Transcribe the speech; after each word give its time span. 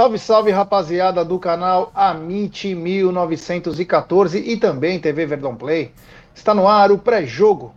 Salve, 0.00 0.18
salve, 0.18 0.50
rapaziada 0.50 1.22
do 1.22 1.38
canal 1.38 1.92
Amit 1.94 2.74
1914 2.74 4.38
e 4.38 4.56
também 4.56 4.98
TV 4.98 5.26
Verdão 5.26 5.54
Play. 5.54 5.92
Está 6.34 6.54
no 6.54 6.66
ar 6.66 6.90
o 6.90 6.96
pré-jogo 6.96 7.74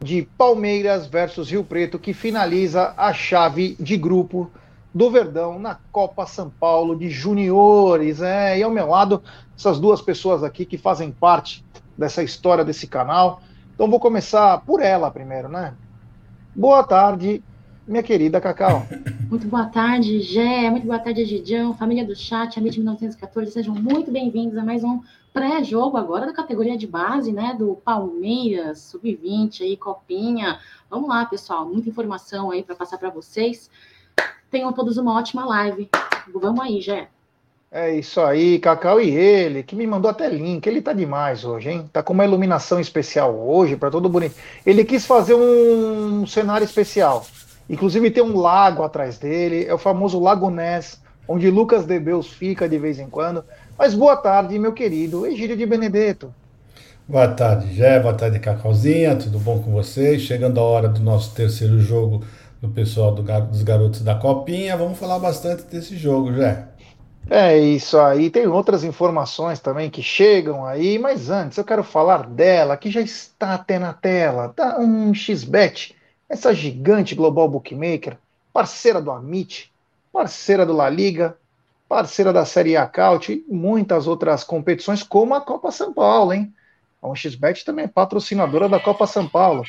de 0.00 0.22
Palmeiras 0.36 1.06
versus 1.06 1.52
Rio 1.52 1.62
Preto, 1.62 2.00
que 2.00 2.12
finaliza 2.12 2.92
a 2.96 3.12
chave 3.12 3.76
de 3.78 3.96
grupo 3.96 4.50
do 4.92 5.08
Verdão 5.08 5.56
na 5.56 5.78
Copa 5.92 6.26
São 6.26 6.50
Paulo 6.50 6.96
de 6.96 7.08
Juniores. 7.08 8.20
É, 8.20 8.58
e 8.58 8.62
ao 8.64 8.70
meu 8.72 8.88
lado, 8.88 9.22
essas 9.56 9.78
duas 9.78 10.02
pessoas 10.02 10.42
aqui 10.42 10.64
que 10.64 10.76
fazem 10.76 11.12
parte 11.12 11.64
dessa 11.96 12.24
história 12.24 12.64
desse 12.64 12.88
canal. 12.88 13.40
Então 13.72 13.88
vou 13.88 14.00
começar 14.00 14.58
por 14.62 14.82
ela 14.82 15.12
primeiro, 15.12 15.48
né? 15.48 15.74
Boa 16.56 16.82
tarde, 16.82 17.40
minha 17.86 18.02
querida 18.02 18.40
Cacau. 18.40 18.86
Muito 19.28 19.46
boa 19.46 19.66
tarde, 19.66 20.20
Gé. 20.20 20.70
Muito 20.70 20.86
boa 20.86 20.98
tarde, 20.98 21.24
Gidião, 21.24 21.74
família 21.74 22.04
do 22.04 22.14
chat, 22.14 22.58
Amit 22.58 22.78
1914. 22.78 23.50
Sejam 23.50 23.74
muito 23.74 24.10
bem-vindos 24.10 24.58
a 24.58 24.62
mais 24.62 24.84
um 24.84 25.00
pré-jogo 25.32 25.96
agora 25.96 26.26
da 26.26 26.34
categoria 26.34 26.76
de 26.76 26.86
base, 26.86 27.32
né? 27.32 27.56
Do 27.58 27.74
Palmeiras, 27.82 28.78
Sub-20 28.80 29.62
aí, 29.62 29.76
Copinha. 29.76 30.58
Vamos 30.90 31.08
lá, 31.08 31.24
pessoal. 31.24 31.66
Muita 31.66 31.88
informação 31.88 32.50
aí 32.50 32.62
para 32.62 32.74
passar 32.74 32.98
para 32.98 33.08
vocês. 33.08 33.70
Tenham 34.50 34.70
todos 34.72 34.98
uma 34.98 35.14
ótima 35.18 35.46
live. 35.46 35.88
Vamos 36.34 36.60
aí, 36.60 36.78
Gé. 36.78 37.08
É 37.74 37.96
isso 37.96 38.20
aí, 38.20 38.58
Cacau 38.58 39.00
e 39.00 39.08
ele, 39.08 39.62
que 39.62 39.74
me 39.74 39.86
mandou 39.86 40.10
até 40.10 40.28
link. 40.28 40.66
Ele 40.66 40.82
tá 40.82 40.92
demais 40.92 41.42
hoje, 41.42 41.70
hein? 41.70 41.88
Tá 41.90 42.02
com 42.02 42.12
uma 42.12 42.26
iluminação 42.26 42.78
especial 42.78 43.34
hoje, 43.34 43.76
para 43.76 43.90
todo 43.90 44.10
bonito. 44.10 44.34
Ele 44.66 44.84
quis 44.84 45.06
fazer 45.06 45.34
um 45.34 46.26
cenário 46.26 46.66
especial. 46.66 47.24
Inclusive 47.72 48.10
tem 48.10 48.22
um 48.22 48.36
lago 48.36 48.82
atrás 48.82 49.16
dele, 49.16 49.64
é 49.64 49.72
o 49.72 49.78
famoso 49.78 50.20
Lago 50.20 50.50
Ness, 50.50 51.00
onde 51.26 51.48
Lucas 51.50 51.86
Debeus 51.86 52.26
fica 52.26 52.68
de 52.68 52.76
vez 52.76 52.98
em 52.98 53.08
quando. 53.08 53.42
Mas 53.78 53.94
boa 53.94 54.14
tarde, 54.14 54.58
meu 54.58 54.74
querido 54.74 55.24
Egídio 55.24 55.56
de 55.56 55.64
Benedetto. 55.64 56.34
Boa 57.08 57.28
tarde, 57.28 57.72
Jé, 57.74 57.98
boa 57.98 58.12
tarde, 58.12 58.38
Cacauzinha, 58.40 59.16
tudo 59.16 59.38
bom 59.38 59.62
com 59.62 59.72
vocês? 59.72 60.20
Chegando 60.20 60.60
a 60.60 60.62
hora 60.62 60.86
do 60.86 61.00
nosso 61.00 61.34
terceiro 61.34 61.78
jogo 61.78 62.22
do 62.60 62.68
pessoal 62.68 63.14
do, 63.14 63.22
dos 63.22 63.62
garotos 63.62 64.02
da 64.02 64.16
Copinha, 64.16 64.76
vamos 64.76 64.98
falar 64.98 65.18
bastante 65.18 65.62
desse 65.62 65.96
jogo, 65.96 66.30
Jé. 66.34 66.68
É 67.30 67.56
isso 67.56 67.98
aí, 67.98 68.28
tem 68.28 68.46
outras 68.46 68.84
informações 68.84 69.60
também 69.60 69.88
que 69.88 70.02
chegam 70.02 70.66
aí, 70.66 70.98
mas 70.98 71.30
antes 71.30 71.56
eu 71.56 71.64
quero 71.64 71.82
falar 71.82 72.28
dela, 72.28 72.76
que 72.76 72.90
já 72.90 73.00
está 73.00 73.54
até 73.54 73.78
na 73.78 73.94
tela, 73.94 74.50
tá 74.50 74.78
um 74.78 75.14
XBet 75.14 76.01
essa 76.32 76.54
gigante 76.54 77.14
global 77.14 77.46
bookmaker, 77.46 78.16
parceira 78.54 79.02
do 79.02 79.10
Amit, 79.10 79.70
parceira 80.10 80.64
do 80.64 80.72
La 80.72 80.88
Liga, 80.88 81.36
parceira 81.86 82.32
da 82.32 82.46
Série 82.46 82.74
A 82.74 82.86
Caut 82.86 83.30
e 83.30 83.44
muitas 83.52 84.06
outras 84.06 84.42
competições, 84.42 85.02
como 85.02 85.34
a 85.34 85.42
Copa 85.42 85.70
São 85.70 85.92
Paulo, 85.92 86.32
hein? 86.32 86.50
A 87.02 87.06
1xBet 87.06 87.64
também 87.64 87.84
é 87.84 87.88
patrocinadora 87.88 88.66
da 88.66 88.80
Copa 88.80 89.06
São 89.06 89.28
Paulo. 89.28 89.62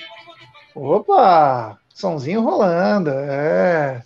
Opa! 0.73 1.77
Somzinho 1.93 2.41
rolando, 2.41 3.09
é. 3.09 4.01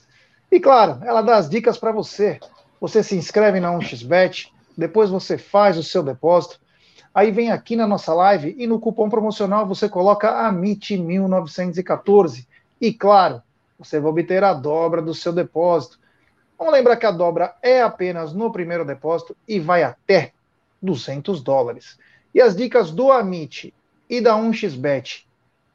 E 0.51 0.59
claro, 0.59 0.99
ela 1.03 1.21
dá 1.21 1.37
as 1.37 1.47
dicas 1.47 1.77
para 1.77 1.91
você. 1.91 2.39
Você 2.81 3.03
se 3.03 3.15
inscreve 3.15 3.59
na 3.59 3.71
1xBet, 3.71 4.47
depois 4.75 5.11
você 5.11 5.37
faz 5.37 5.77
o 5.77 5.83
seu 5.83 6.01
depósito, 6.01 6.59
Aí 7.17 7.31
vem 7.31 7.51
aqui 7.51 7.75
na 7.75 7.87
nossa 7.87 8.13
live 8.13 8.53
e 8.59 8.67
no 8.67 8.79
cupom 8.79 9.09
promocional 9.09 9.65
você 9.65 9.89
coloca 9.89 10.47
AMIT1914. 10.51 12.45
E 12.79 12.93
claro, 12.93 13.41
você 13.79 13.99
vai 13.99 14.11
obter 14.11 14.43
a 14.43 14.53
dobra 14.53 15.01
do 15.01 15.15
seu 15.15 15.33
depósito. 15.33 15.99
Vamos 16.59 16.71
lembrar 16.71 16.95
que 16.95 17.07
a 17.07 17.11
dobra 17.11 17.55
é 17.63 17.81
apenas 17.81 18.33
no 18.33 18.51
primeiro 18.51 18.85
depósito 18.85 19.35
e 19.47 19.59
vai 19.59 19.81
até 19.81 20.31
200 20.79 21.41
dólares. 21.41 21.97
E 22.35 22.39
as 22.39 22.55
dicas 22.55 22.91
do 22.91 23.11
Amit 23.11 23.73
e 24.07 24.21
da 24.21 24.35
1xBet 24.35 25.25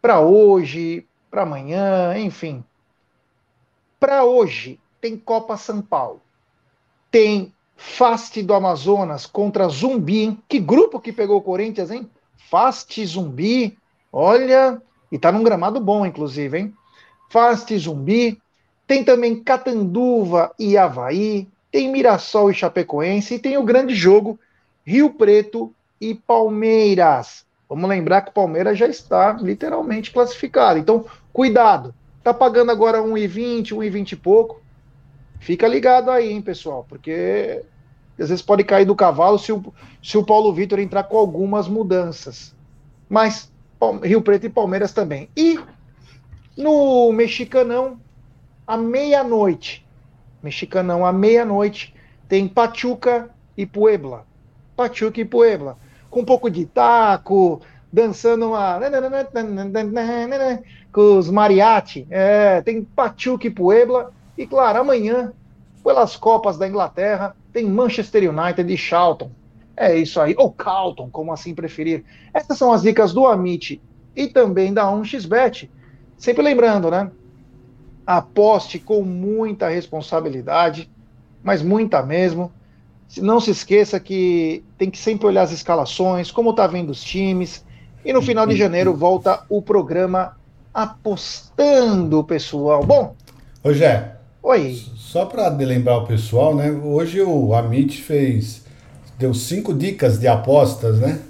para 0.00 0.20
hoje, 0.20 1.08
para 1.28 1.42
amanhã, 1.42 2.16
enfim. 2.18 2.62
Para 3.98 4.22
hoje 4.22 4.78
tem 5.00 5.16
Copa 5.16 5.56
São 5.56 5.82
Paulo. 5.82 6.22
Tem 7.10 7.52
Fast 7.76 8.42
do 8.42 8.54
Amazonas 8.54 9.26
contra 9.26 9.68
Zumbi, 9.68 10.20
hein? 10.20 10.42
Que 10.48 10.58
grupo 10.58 11.00
que 11.00 11.12
pegou 11.12 11.38
o 11.38 11.42
Corinthians, 11.42 11.90
hein? 11.90 12.08
Fast 12.50 13.04
Zumbi, 13.06 13.76
olha, 14.12 14.80
e 15.10 15.18
tá 15.18 15.32
num 15.32 15.42
gramado 15.42 15.80
bom, 15.80 16.04
inclusive, 16.06 16.58
hein? 16.58 16.74
Fast 17.28 17.76
Zumbi, 17.78 18.40
tem 18.86 19.02
também 19.02 19.42
Catanduva 19.42 20.52
e 20.58 20.76
Havaí, 20.76 21.48
tem 21.70 21.90
Mirassol 21.90 22.50
e 22.50 22.54
Chapecoense, 22.54 23.34
e 23.34 23.38
tem 23.38 23.56
o 23.56 23.62
grande 23.62 23.94
jogo 23.94 24.38
Rio 24.84 25.10
Preto 25.14 25.72
e 26.00 26.14
Palmeiras. 26.14 27.46
Vamos 27.68 27.88
lembrar 27.88 28.20
que 28.20 28.30
o 28.30 28.34
Palmeiras 28.34 28.76
já 28.76 28.86
está 28.86 29.32
literalmente 29.32 30.10
classificado. 30.10 30.78
Então, 30.78 31.06
cuidado. 31.32 31.94
Tá 32.22 32.34
pagando 32.34 32.70
agora 32.70 32.98
1,20, 32.98 33.68
1,20 33.68 34.12
e 34.12 34.16
pouco. 34.16 34.60
Fica 35.42 35.66
ligado 35.66 36.08
aí, 36.08 36.30
hein, 36.30 36.40
pessoal, 36.40 36.86
porque 36.88 37.64
às 38.16 38.28
vezes 38.28 38.40
pode 38.40 38.62
cair 38.62 38.84
do 38.84 38.94
cavalo 38.94 39.36
se 39.40 39.52
o, 39.52 39.74
se 40.00 40.16
o 40.16 40.24
Paulo 40.24 40.52
Vitor 40.52 40.78
entrar 40.78 41.02
com 41.02 41.18
algumas 41.18 41.66
mudanças. 41.66 42.54
Mas 43.08 43.50
Rio 44.04 44.22
Preto 44.22 44.46
e 44.46 44.48
Palmeiras 44.48 44.92
também. 44.92 45.28
E 45.36 45.58
no 46.56 47.12
Mexicanão, 47.12 47.98
à 48.64 48.76
meia-noite, 48.76 49.84
Mexicanão, 50.40 51.04
à 51.04 51.12
meia-noite, 51.12 51.92
tem 52.28 52.46
Pachuca 52.46 53.28
e 53.56 53.66
Puebla. 53.66 54.24
Pachuca 54.76 55.20
e 55.20 55.24
Puebla. 55.24 55.76
Com 56.08 56.20
um 56.20 56.24
pouco 56.24 56.48
de 56.48 56.66
taco, 56.66 57.60
dançando 57.92 58.46
uma. 58.46 58.78
com 60.92 61.18
os 61.18 61.28
mariachi. 61.28 62.06
É, 62.08 62.62
tem 62.62 62.84
Pachuca 62.84 63.48
e 63.48 63.50
Puebla. 63.50 64.12
E 64.36 64.46
claro, 64.46 64.80
amanhã, 64.80 65.32
pelas 65.82 66.16
Copas 66.16 66.56
da 66.56 66.68
Inglaterra, 66.68 67.36
tem 67.52 67.66
Manchester 67.66 68.30
United 68.30 68.72
e 68.72 68.76
Charlton. 68.76 69.30
É 69.76 69.96
isso 69.96 70.20
aí, 70.20 70.34
ou 70.36 70.52
Carlton, 70.52 71.08
como 71.10 71.32
assim 71.32 71.54
preferir. 71.54 72.04
Essas 72.32 72.58
são 72.58 72.72
as 72.72 72.82
dicas 72.82 73.12
do 73.12 73.26
Amit 73.26 73.80
e 74.14 74.28
também 74.28 74.72
da 74.72 74.84
1xBet. 74.84 75.68
Sempre 76.16 76.42
lembrando, 76.42 76.90
né? 76.90 77.10
Aposte 78.06 78.78
com 78.78 79.02
muita 79.02 79.68
responsabilidade, 79.68 80.90
mas 81.42 81.62
muita 81.62 82.02
mesmo. 82.02 82.52
Não 83.18 83.40
se 83.40 83.50
esqueça 83.50 84.00
que 84.00 84.64
tem 84.78 84.90
que 84.90 84.98
sempre 84.98 85.26
olhar 85.26 85.42
as 85.42 85.52
escalações, 85.52 86.30
como 86.30 86.54
tá 86.54 86.66
vendo 86.66 86.90
os 86.90 87.02
times. 87.02 87.64
E 88.04 88.12
no 88.12 88.22
final 88.22 88.46
de 88.46 88.56
janeiro 88.56 88.94
volta 88.96 89.44
o 89.48 89.60
programa 89.60 90.36
Apostando, 90.72 92.24
pessoal. 92.24 92.82
Bom. 92.84 93.14
Jé. 93.66 94.21
Oi. 94.42 94.82
Só 94.96 95.24
para 95.24 95.46
lembrar 95.48 95.98
o 95.98 96.06
pessoal, 96.06 96.52
né? 96.52 96.68
Hoje 96.70 97.22
o 97.22 97.54
Amit 97.54 98.02
fez. 98.02 98.62
Deu 99.16 99.32
cinco 99.32 99.72
dicas 99.72 100.18
de 100.18 100.26
apostas, 100.26 100.98
né? 100.98 101.20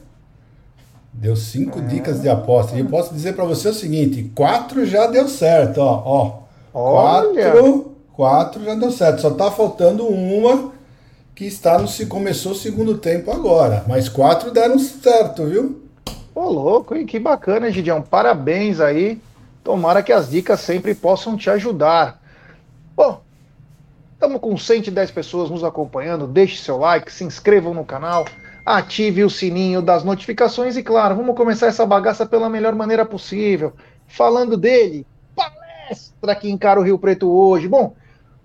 Deu 1.12 1.36
cinco 1.36 1.78
é. 1.78 1.82
dicas 1.82 2.22
de 2.22 2.30
apostas. 2.30 2.78
E 2.78 2.80
eu 2.80 2.86
posso 2.86 3.12
dizer 3.12 3.34
para 3.34 3.44
você 3.44 3.68
o 3.68 3.74
seguinte: 3.74 4.32
quatro 4.34 4.86
já 4.86 5.06
deu 5.08 5.28
certo, 5.28 5.78
ó. 5.78 6.02
ó. 6.06 6.42
Quatro, 6.72 7.92
quatro 8.14 8.64
já 8.64 8.74
deu 8.74 8.90
certo. 8.90 9.20
Só 9.20 9.30
tá 9.30 9.50
faltando 9.50 10.06
uma 10.06 10.72
que 11.34 11.44
está 11.44 11.78
no 11.78 11.86
se 11.86 12.06
começou 12.06 12.52
o 12.52 12.56
segundo 12.56 12.96
tempo 12.96 13.30
agora. 13.30 13.84
Mas 13.86 14.08
quatro 14.08 14.50
deram 14.50 14.78
certo, 14.78 15.44
viu? 15.44 15.82
Ô, 16.34 16.48
louco, 16.48 16.94
hein? 16.94 17.04
Que 17.04 17.18
bacana, 17.18 17.70
Gidião. 17.70 18.00
Parabéns 18.00 18.80
aí. 18.80 19.20
Tomara 19.62 20.02
que 20.02 20.12
as 20.12 20.30
dicas 20.30 20.60
sempre 20.60 20.94
possam 20.94 21.36
te 21.36 21.50
ajudar. 21.50 22.21
Bom, 23.02 23.20
Estamos 24.14 24.40
com 24.40 24.56
110 24.56 25.10
pessoas 25.10 25.50
nos 25.50 25.64
acompanhando. 25.64 26.28
Deixe 26.28 26.62
seu 26.62 26.76
like, 26.76 27.12
se 27.12 27.24
inscrevam 27.24 27.74
no 27.74 27.84
canal, 27.84 28.24
ative 28.64 29.24
o 29.24 29.28
sininho 29.28 29.82
das 29.82 30.04
notificações 30.04 30.76
e, 30.76 30.84
claro, 30.84 31.16
vamos 31.16 31.34
começar 31.34 31.66
essa 31.66 31.84
bagaça 31.84 32.24
pela 32.24 32.48
melhor 32.48 32.76
maneira 32.76 33.04
possível. 33.04 33.72
Falando 34.06 34.56
dele, 34.56 35.04
palestra 35.34 36.36
que 36.36 36.48
encara 36.48 36.78
o 36.78 36.84
Rio 36.84 36.96
Preto 36.96 37.28
hoje. 37.28 37.66
Bom, 37.66 37.96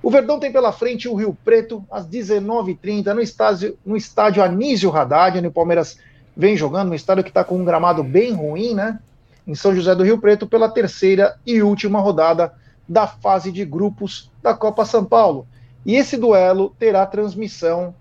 o 0.02 0.10
Verdão 0.10 0.40
tem 0.40 0.52
pela 0.52 0.72
frente 0.72 1.08
o 1.08 1.14
Rio 1.14 1.38
Preto 1.46 1.86
às 1.92 2.08
19h30 2.08 3.14
no 3.14 3.22
estádio, 3.22 3.78
no 3.86 3.96
estádio 3.96 4.42
Anísio 4.42 4.90
Haddad, 4.90 5.38
onde 5.38 5.50
o 5.50 5.52
Palmeiras 5.52 6.00
vem 6.36 6.58
jogando, 6.58 6.90
no 6.90 6.96
estádio 6.96 7.24
que 7.24 7.30
está 7.30 7.44
com 7.44 7.60
um 7.60 7.64
gramado 7.64 8.04
bem 8.04 8.34
ruim, 8.34 8.74
né? 8.74 8.98
Em 9.46 9.54
São 9.54 9.76
José 9.76 9.94
do 9.94 10.04
Rio 10.04 10.18
Preto, 10.18 10.48
pela 10.48 10.68
terceira 10.68 11.38
e 11.46 11.62
última 11.62 12.00
rodada 12.00 12.52
da 12.88 13.08
fase 13.08 13.52
de 13.52 13.66
grupos 13.66 14.32
da 14.42 14.54
Copa 14.54 14.86
São 14.86 15.04
Paulo. 15.04 15.48
E 15.86 15.96
esse 15.96 16.18
duelo 16.18 16.76
terá 16.78 17.06
transmissão 17.06 17.94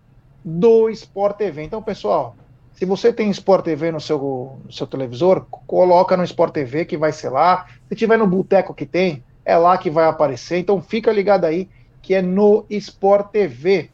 do 0.45 0.89
Sport 0.91 1.37
TV. 1.37 1.63
Então, 1.63 1.83
pessoal, 1.83 2.37
se 2.77 2.85
você 2.85 3.13
tem 3.13 3.31
Sport 3.31 3.65
TV 3.65 3.91
no 3.91 4.01
seu, 4.01 4.59
no 4.65 4.73
seu 4.73 4.87
televisor, 4.87 5.47
coloca 5.67 6.17
no 6.17 6.25
Sport 6.25 6.53
TV 6.53 6.85
que 6.85 6.97
vai 6.97 7.11
ser 7.11 7.31
lá. 7.31 7.67
Se 7.89 7.97
tiver 7.97 8.19
no 8.19 8.27
boteco 8.27 8.75
que 8.75 8.85
tem, 8.85 9.25
é 9.47 9.57
lá 9.57 9.79
que 9.79 9.89
vai 9.89 10.07
aparecer. 10.07 10.59
Então 10.59 10.83
fica 10.83 11.11
ligado 11.11 11.47
aí 11.47 11.71
que 12.03 12.15
é 12.15 12.21
no 12.21 12.67
Sport 12.69 13.31
TV. 13.31 13.91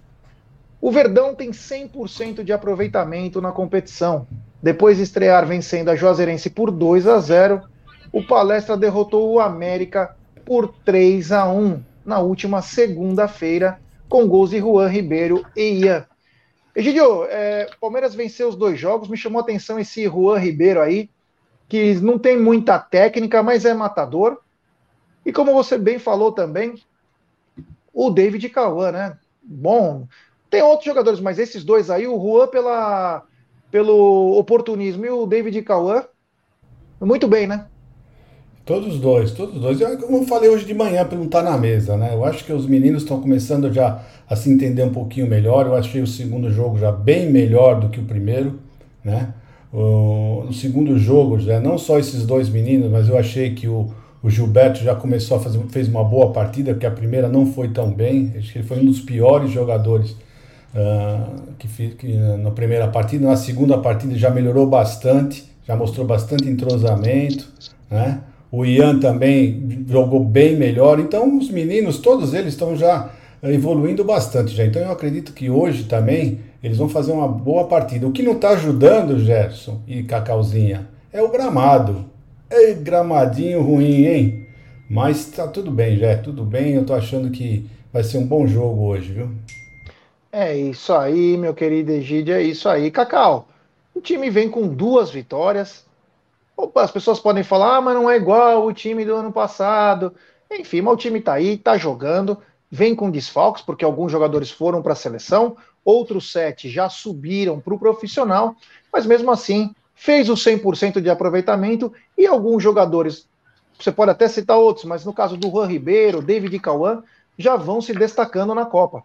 O 0.80 0.90
Verdão 0.90 1.32
tem 1.32 1.52
100% 1.52 2.42
de 2.42 2.52
aproveitamento 2.52 3.40
na 3.40 3.52
competição. 3.52 4.26
Depois 4.60 4.96
de 4.96 5.04
estrear 5.04 5.46
vencendo 5.46 5.88
a 5.88 5.94
Juazeirense 5.94 6.50
por 6.50 6.70
2 6.72 7.06
a 7.06 7.18
0, 7.20 7.62
o 8.12 8.26
Palestra 8.26 8.76
derrotou 8.76 9.32
o 9.32 9.40
América 9.40 10.16
por 10.44 10.74
3 10.84 11.32
a 11.32 11.48
1 11.50 11.82
na 12.04 12.18
última 12.18 12.62
segunda-feira, 12.62 13.80
com 14.08 14.26
gols 14.26 14.50
de 14.50 14.58
Juan 14.58 14.88
Ribeiro 14.88 15.44
e 15.56 15.80
Ian. 15.80 16.06
Egidio, 16.74 17.24
é, 17.24 17.68
Palmeiras 17.80 18.14
venceu 18.14 18.48
os 18.48 18.56
dois 18.56 18.78
jogos, 18.78 19.08
me 19.08 19.16
chamou 19.16 19.40
a 19.40 19.42
atenção 19.42 19.78
esse 19.78 20.04
Juan 20.04 20.38
Ribeiro 20.38 20.80
aí, 20.80 21.10
que 21.68 21.94
não 21.96 22.18
tem 22.18 22.38
muita 22.38 22.78
técnica, 22.78 23.42
mas 23.42 23.64
é 23.64 23.74
matador. 23.74 24.40
E 25.24 25.32
como 25.32 25.52
você 25.52 25.78
bem 25.78 25.98
falou 25.98 26.32
também, 26.32 26.74
o 27.92 28.10
David 28.10 28.48
Cauã, 28.48 28.90
né? 28.90 29.18
Bom, 29.42 30.06
tem 30.50 30.62
outros 30.62 30.84
jogadores, 30.84 31.20
mas 31.20 31.38
esses 31.38 31.64
dois 31.64 31.90
aí, 31.90 32.06
o 32.06 32.20
Juan 32.20 32.48
pela, 32.48 33.22
pelo 33.70 34.38
oportunismo 34.38 35.04
e 35.06 35.10
o 35.10 35.26
David 35.26 35.62
Cauã, 35.62 36.04
muito 37.00 37.26
bem, 37.26 37.46
né? 37.46 37.68
Todos 38.64 39.00
dois, 39.00 39.32
todos 39.32 39.60
dois. 39.60 39.80
Eu, 39.80 39.98
como 39.98 40.18
eu 40.18 40.26
falei 40.26 40.48
hoje 40.48 40.64
de 40.64 40.72
manhã, 40.72 41.04
pelo 41.04 41.24
estar 41.24 41.42
na 41.42 41.58
mesa, 41.58 41.96
né? 41.96 42.14
Eu 42.14 42.24
acho 42.24 42.44
que 42.44 42.52
os 42.52 42.64
meninos 42.64 43.02
estão 43.02 43.20
começando 43.20 43.72
já 43.72 44.00
a 44.28 44.36
se 44.36 44.48
entender 44.50 44.84
um 44.84 44.92
pouquinho 44.92 45.26
melhor. 45.26 45.66
Eu 45.66 45.74
achei 45.74 46.00
o 46.00 46.06
segundo 46.06 46.48
jogo 46.48 46.78
já 46.78 46.92
bem 46.92 47.28
melhor 47.28 47.80
do 47.80 47.88
que 47.88 47.98
o 47.98 48.04
primeiro, 48.04 48.60
né? 49.04 49.34
O, 49.72 50.44
no 50.46 50.52
segundo 50.52 50.96
jogo, 50.96 51.40
já 51.40 51.58
não 51.58 51.76
só 51.76 51.98
esses 51.98 52.24
dois 52.24 52.48
meninos, 52.48 52.88
mas 52.88 53.08
eu 53.08 53.18
achei 53.18 53.52
que 53.52 53.66
o, 53.66 53.90
o 54.22 54.30
Gilberto 54.30 54.80
já 54.80 54.94
começou 54.94 55.38
a 55.38 55.40
fazer, 55.40 55.58
fez 55.70 55.88
uma 55.88 56.04
boa 56.04 56.30
partida, 56.30 56.72
porque 56.72 56.86
a 56.86 56.90
primeira 56.90 57.28
não 57.28 57.46
foi 57.46 57.68
tão 57.68 57.90
bem. 57.90 58.32
Acho 58.38 58.52
que 58.52 58.58
ele 58.58 58.68
foi 58.68 58.78
um 58.78 58.84
dos 58.84 59.00
piores 59.00 59.50
jogadores 59.50 60.12
uh, 60.72 61.52
que, 61.58 61.66
que 61.96 62.16
na 62.16 62.52
primeira 62.52 62.86
partida. 62.86 63.26
Na 63.26 63.36
segunda 63.36 63.76
partida 63.76 64.14
já 64.14 64.30
melhorou 64.30 64.68
bastante, 64.68 65.50
já 65.66 65.74
mostrou 65.74 66.06
bastante 66.06 66.48
entrosamento, 66.48 67.48
né? 67.90 68.20
O 68.52 68.66
Ian 68.66 69.00
também 69.00 69.86
jogou 69.88 70.22
bem 70.22 70.54
melhor. 70.54 71.00
Então, 71.00 71.38
os 71.38 71.50
meninos, 71.50 71.98
todos 71.98 72.34
eles 72.34 72.52
estão 72.52 72.76
já 72.76 73.10
evoluindo 73.42 74.04
bastante 74.04 74.54
já. 74.54 74.64
Então, 74.64 74.82
eu 74.82 74.92
acredito 74.92 75.32
que 75.32 75.48
hoje 75.48 75.84
também 75.84 76.40
eles 76.62 76.76
vão 76.76 76.88
fazer 76.88 77.12
uma 77.12 77.26
boa 77.26 77.64
partida. 77.64 78.06
O 78.06 78.12
que 78.12 78.22
não 78.22 78.32
está 78.32 78.50
ajudando, 78.50 79.18
Gerson 79.18 79.80
e 79.88 80.02
Cacauzinha, 80.02 80.86
é 81.10 81.22
o 81.22 81.30
gramado. 81.30 82.04
Gramadinho 82.82 83.62
ruim, 83.62 84.04
hein? 84.04 84.46
Mas 84.88 85.24
tá 85.24 85.48
tudo 85.48 85.70
bem, 85.70 85.96
já 85.96 86.18
tudo 86.18 86.44
bem. 86.44 86.74
Eu 86.74 86.84
tô 86.84 86.92
achando 86.92 87.30
que 87.30 87.64
vai 87.90 88.04
ser 88.04 88.18
um 88.18 88.26
bom 88.26 88.46
jogo 88.46 88.82
hoje, 88.82 89.14
viu? 89.14 89.30
É 90.30 90.54
isso 90.54 90.92
aí, 90.92 91.38
meu 91.38 91.54
querido 91.54 91.92
Egídio, 91.92 92.34
é 92.34 92.42
isso 92.42 92.68
aí. 92.68 92.90
Cacau, 92.90 93.48
o 93.94 94.02
time 94.02 94.28
vem 94.28 94.50
com 94.50 94.68
duas 94.68 95.10
vitórias, 95.10 95.86
As 96.76 96.90
pessoas 96.90 97.18
podem 97.18 97.42
falar, 97.42 97.76
ah, 97.76 97.80
mas 97.80 97.94
não 97.94 98.10
é 98.10 98.16
igual 98.16 98.64
o 98.64 98.72
time 98.72 99.04
do 99.04 99.14
ano 99.14 99.32
passado. 99.32 100.14
Enfim, 100.50 100.82
mas 100.82 100.94
o 100.94 100.96
time 100.96 101.18
está 101.18 101.34
aí, 101.34 101.54
está 101.54 101.76
jogando, 101.76 102.38
vem 102.70 102.94
com 102.94 103.10
desfalques, 103.10 103.62
porque 103.62 103.84
alguns 103.84 104.12
jogadores 104.12 104.50
foram 104.50 104.82
para 104.82 104.92
a 104.92 104.96
seleção, 104.96 105.56
outros 105.84 106.30
sete 106.30 106.68
já 106.68 106.88
subiram 106.88 107.60
para 107.60 107.74
o 107.74 107.78
profissional, 107.78 108.54
mas 108.92 109.06
mesmo 109.06 109.30
assim 109.30 109.74
fez 109.94 110.28
o 110.28 110.34
100% 110.34 111.00
de 111.00 111.08
aproveitamento 111.08 111.92
e 112.16 112.26
alguns 112.26 112.62
jogadores, 112.62 113.26
você 113.78 113.92
pode 113.92 114.10
até 114.10 114.28
citar 114.28 114.58
outros, 114.58 114.84
mas 114.84 115.04
no 115.04 115.12
caso 115.12 115.36
do 115.36 115.50
Juan 115.50 115.66
Ribeiro, 115.66 116.22
David 116.22 116.58
Cauã, 116.58 117.02
já 117.38 117.56
vão 117.56 117.80
se 117.80 117.92
destacando 117.92 118.54
na 118.54 118.66
Copa. 118.66 119.04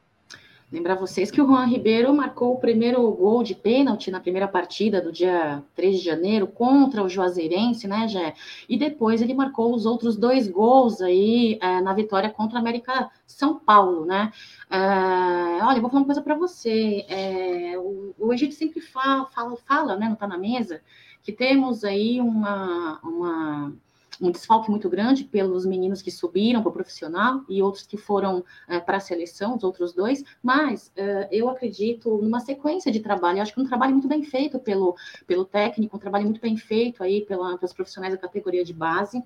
Lembrar 0.69 0.96
vocês 0.96 1.31
que 1.31 1.42
o 1.42 1.48
Juan 1.48 1.66
Ribeiro 1.66 2.14
marcou 2.14 2.54
o 2.54 2.60
primeiro 2.60 3.10
gol 3.14 3.42
de 3.42 3.56
pênalti 3.56 4.12
na 4.12 4.19
primeira 4.19 4.50
partida 4.50 5.00
do 5.02 5.14
dia 5.14 5.64
3 5.74 5.98
de 5.98 6.04
janeiro 6.04 6.46
contra 6.46 7.02
o 7.02 7.08
Juazeirense, 7.08 7.88
né, 7.88 8.06
Jé? 8.06 8.34
E 8.68 8.78
depois 8.78 9.22
ele 9.22 9.34
marcou 9.34 9.74
os 9.74 9.86
outros 9.86 10.18
dois 10.18 10.50
gols 10.50 11.02
aí 11.02 11.58
é, 11.62 11.80
na 11.80 11.94
vitória 11.94 12.30
contra 12.30 12.58
a 12.58 12.62
América 12.62 13.10
São 13.25 13.58
Paulo, 13.58 14.06
né? 14.06 14.30
É, 14.69 15.64
olha, 15.64 15.80
vou 15.80 15.90
falar 15.90 16.02
uma 16.02 16.06
coisa 16.06 16.22
para 16.22 16.36
você. 16.36 17.06
É, 17.08 17.78
o, 17.78 18.14
o 18.19 18.34
Egito 18.34 18.54
sempre 18.54 18.81
fala, 18.81 19.25
fala, 19.28 19.56
fala, 19.56 19.96
né, 19.96 20.10
não 20.10 20.18
tá 20.18 20.28
na 20.28 20.38
mesa, 20.38 20.81
que 21.24 21.31
temos 21.31 21.86
aí 21.86 22.19
uma, 22.19 23.00
uma 23.02 23.74
um 24.22 24.31
desfalque 24.31 24.69
muito 24.69 24.90
grande 24.90 25.24
pelos 25.24 25.66
meninos 25.66 26.02
que 26.02 26.12
subiram 26.12 26.62
para 26.62 26.69
o 26.69 26.74
profissional 26.74 27.42
e 27.50 27.62
outros 27.62 27.86
que 27.86 27.98
foram 27.98 28.40
uh, 28.40 28.86
para 28.86 28.98
a 28.98 29.00
seleção, 29.00 29.56
os 29.56 29.64
outros 29.64 29.94
dois, 29.94 30.24
mas 30.42 30.92
uh, 30.98 31.28
eu 31.31 31.50
acredito 31.50 32.18
numa 32.18 32.40
sequência 32.40 32.92
de 32.92 33.00
trabalho, 33.00 33.40
eu 33.40 33.42
acho 33.42 33.54
que 33.54 33.62
um 33.62 33.68
trabalho 33.68 33.94
muito 33.94 34.08
bem 34.08 34.24
feito 34.24 34.60
pelo, 34.60 34.96
pelo 35.25 35.46
técnico, 35.46 35.96
um 35.96 36.00
trabalho 36.00 36.25
muito 36.25 36.42
bem 36.42 36.58
feito 36.58 37.04
aí 37.04 37.25
pela, 37.25 37.58
pelos 37.58 37.74
profissionais 37.74 38.14
da 38.14 38.19
categoria 38.19 38.64
de 38.64 38.74
base, 38.74 39.24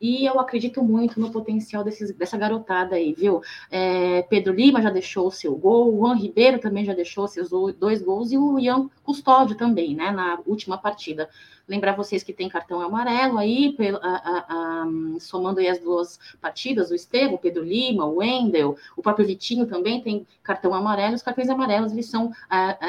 e 0.00 0.26
eu 0.26 0.38
acredito 0.38 0.82
muito 0.82 1.18
no 1.18 1.32
potencial 1.32 1.82
desses, 1.82 2.14
dessa 2.14 2.36
garotada 2.36 2.96
aí, 2.96 3.14
viu? 3.14 3.40
É, 3.70 4.22
Pedro 4.22 4.52
Lima 4.52 4.82
já 4.82 4.90
deixou 4.90 5.28
o 5.28 5.30
seu 5.30 5.54
gol, 5.56 5.94
o 5.94 5.98
Juan 5.98 6.16
Ribeiro 6.16 6.58
também 6.58 6.84
já 6.84 6.92
deixou 6.92 7.26
seus 7.26 7.48
dois 7.78 8.02
gols, 8.02 8.30
e 8.30 8.38
o 8.38 8.58
Ian 8.58 8.90
Custódio 9.02 9.56
também, 9.56 9.94
né, 9.94 10.10
na 10.10 10.38
última 10.46 10.76
partida. 10.76 11.28
Lembrar 11.68 11.96
vocês 11.96 12.22
que 12.22 12.32
tem 12.32 12.48
cartão 12.48 12.80
amarelo 12.80 13.38
aí, 13.38 13.76
a, 14.00 14.08
a, 14.08 14.44
a, 14.48 14.86
somando 15.18 15.58
aí 15.58 15.68
as 15.68 15.78
duas 15.78 16.18
partidas, 16.40 16.90
o 16.90 16.94
Estevam, 16.94 17.34
o 17.34 17.38
Pedro 17.38 17.64
Lima, 17.64 18.04
o 18.04 18.16
Wendel, 18.16 18.76
o 18.96 19.02
próprio 19.02 19.26
Vitinho 19.26 19.66
também 19.66 20.00
tem 20.00 20.26
cartão 20.42 20.72
amarelo, 20.72 21.14
os 21.14 21.22
cartões 21.22 21.48
amarelos 21.48 21.92
eles 21.92 22.06
são 22.06 22.32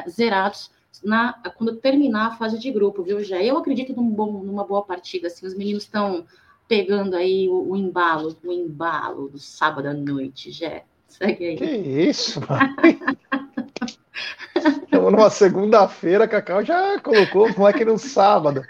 zerados 0.07 0.71
na, 1.03 1.33
quando 1.57 1.75
terminar 1.77 2.27
a 2.27 2.35
fase 2.35 2.57
de 2.57 2.71
grupo, 2.71 3.03
viu, 3.03 3.24
já 3.24 3.41
Eu 3.41 3.57
acredito 3.57 3.95
num 3.95 4.09
bom, 4.09 4.44
numa 4.44 4.63
boa 4.63 4.83
partida, 4.83 5.27
assim, 5.27 5.45
os 5.45 5.56
meninos 5.56 5.83
estão 5.83 6.25
pegando 6.68 7.16
aí 7.16 7.47
o, 7.47 7.71
o, 7.71 7.75
embalo, 7.75 8.35
o 8.44 8.51
embalo 8.51 9.30
do 9.30 9.40
sábado 9.40 9.87
à 9.87 9.94
noite, 9.94 10.51
Jé. 10.51 10.85
Segue 11.07 11.45
aí. 11.45 11.56
Que 11.57 11.66
isso, 11.66 12.42
mano? 12.42 12.75
Estamos 14.68 15.12
numa 15.12 15.30
segunda-feira, 15.30 16.28
Cacau 16.28 16.64
já 16.64 17.00
colocou 17.02 17.47
o 17.47 17.59
moleque 17.59 17.86
no 17.86 17.97
sábado. 17.97 18.64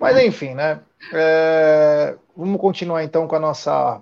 Mas 0.00 0.18
enfim, 0.18 0.54
né? 0.54 0.80
É, 1.12 2.16
vamos 2.36 2.60
continuar 2.60 3.02
então 3.02 3.26
com 3.26 3.36
a 3.36 3.40
nossa, 3.40 4.00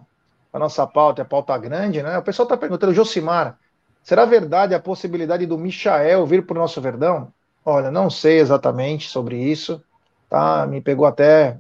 a 0.53 0.59
nossa 0.59 0.87
pauta, 0.87 1.23
a 1.23 1.25
pauta 1.25 1.57
grande, 1.57 2.03
né? 2.03 2.19
O 2.19 2.23
pessoal 2.23 2.45
está 2.45 2.57
perguntando, 2.57 2.95
Josimar, 2.95 3.59
será 4.03 4.25
verdade 4.25 4.75
a 4.75 4.81
possibilidade 4.81 5.47
do 5.47 5.59
Michael 5.59 6.27
vir 6.27 6.45
para 6.45 6.57
o 6.57 6.61
nosso 6.61 6.81
Verdão? 6.81 7.33
Olha, 7.65 7.91
não 7.91 8.09
sei 8.09 8.39
exatamente 8.39 9.09
sobre 9.09 9.37
isso, 9.37 9.83
tá? 10.29 10.67
Me 10.67 10.81
pegou 10.81 11.07
até 11.07 11.59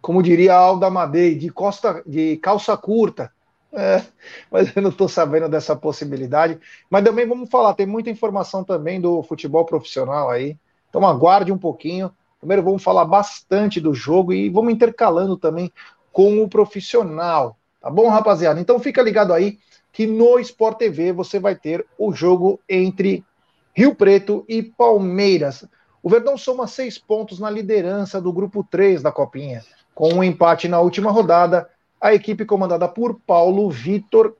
como 0.00 0.22
diria 0.22 0.54
Alda 0.54 0.90
Madei, 0.90 1.34
de, 1.34 1.50
costa, 1.50 2.02
de 2.06 2.36
calça 2.38 2.76
curta. 2.76 3.30
É, 3.76 4.04
mas 4.50 4.74
eu 4.74 4.80
não 4.80 4.90
estou 4.90 5.08
sabendo 5.08 5.48
dessa 5.48 5.74
possibilidade. 5.74 6.58
Mas 6.88 7.04
também 7.04 7.26
vamos 7.26 7.50
falar, 7.50 7.74
tem 7.74 7.86
muita 7.86 8.08
informação 8.08 8.62
também 8.62 9.00
do 9.00 9.22
futebol 9.24 9.64
profissional 9.64 10.30
aí. 10.30 10.56
Então 10.88 11.04
aguarde 11.06 11.52
um 11.52 11.58
pouquinho. 11.58 12.10
Primeiro 12.38 12.62
vamos 12.62 12.82
falar 12.82 13.04
bastante 13.04 13.80
do 13.80 13.92
jogo 13.92 14.32
e 14.32 14.48
vamos 14.48 14.72
intercalando 14.72 15.36
também 15.36 15.72
com 16.12 16.42
o 16.42 16.48
profissional. 16.48 17.56
Tá 17.80 17.90
bom, 17.90 18.08
rapaziada? 18.08 18.60
Então 18.60 18.78
fica 18.78 19.02
ligado 19.02 19.32
aí 19.32 19.58
que 19.92 20.06
no 20.06 20.38
Sport 20.38 20.78
TV 20.78 21.12
você 21.12 21.40
vai 21.40 21.56
ter 21.56 21.84
o 21.98 22.12
jogo 22.12 22.60
entre 22.68 23.24
Rio 23.74 23.94
Preto 23.94 24.44
e 24.48 24.62
Palmeiras. 24.62 25.64
O 26.02 26.08
Verdão 26.08 26.36
soma 26.36 26.66
seis 26.66 26.98
pontos 26.98 27.40
na 27.40 27.50
liderança 27.50 28.20
do 28.20 28.32
grupo 28.32 28.62
3 28.62 29.02
da 29.02 29.10
Copinha. 29.10 29.62
Com 29.94 30.14
um 30.14 30.24
empate 30.24 30.68
na 30.68 30.80
última 30.80 31.10
rodada, 31.10 31.68
a 32.04 32.12
equipe 32.12 32.44
comandada 32.44 32.86
por 32.86 33.18
Paulo 33.26 33.70
Vitor 33.70 34.36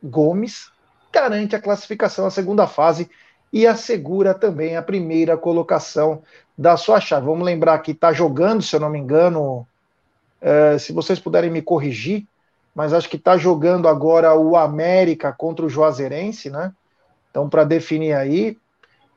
Gomes 0.00 0.70
garante 1.12 1.56
a 1.56 1.60
classificação 1.60 2.24
à 2.24 2.30
segunda 2.30 2.64
fase 2.68 3.10
e 3.52 3.66
assegura 3.66 4.32
também 4.34 4.76
a 4.76 4.82
primeira 4.82 5.36
colocação 5.36 6.22
da 6.56 6.76
sua 6.76 7.00
chave. 7.00 7.26
Vamos 7.26 7.44
lembrar 7.44 7.76
que 7.80 7.90
está 7.90 8.12
jogando, 8.12 8.62
se 8.62 8.76
eu 8.76 8.78
não 8.78 8.88
me 8.88 9.00
engano, 9.00 9.66
é, 10.40 10.78
se 10.78 10.92
vocês 10.92 11.18
puderem 11.18 11.50
me 11.50 11.60
corrigir, 11.60 12.24
mas 12.72 12.92
acho 12.92 13.08
que 13.08 13.16
está 13.16 13.36
jogando 13.36 13.88
agora 13.88 14.38
o 14.38 14.56
América 14.56 15.32
contra 15.32 15.66
o 15.66 15.68
Juazeirense, 15.68 16.48
né? 16.48 16.72
Então, 17.32 17.48
para 17.48 17.64
definir 17.64 18.12
aí. 18.12 18.56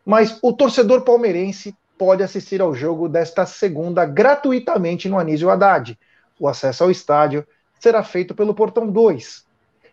Mas 0.03 0.39
o 0.41 0.51
torcedor 0.51 1.01
palmeirense 1.01 1.75
pode 2.00 2.24
assistir 2.24 2.63
ao 2.63 2.74
jogo 2.74 3.08
desta 3.08 3.46
segunda 3.46 4.05
gratuitamente 4.05 5.08
no 5.08 5.20
Anísio 5.20 5.51
Haddad. 5.51 5.96
O 6.39 6.48
acesso 6.48 6.84
ao 6.84 6.89
estádio 6.89 7.46
será 7.81 8.03
feito 8.03 8.35
pelo 8.35 8.53
Portão 8.53 8.88
2. 8.88 9.43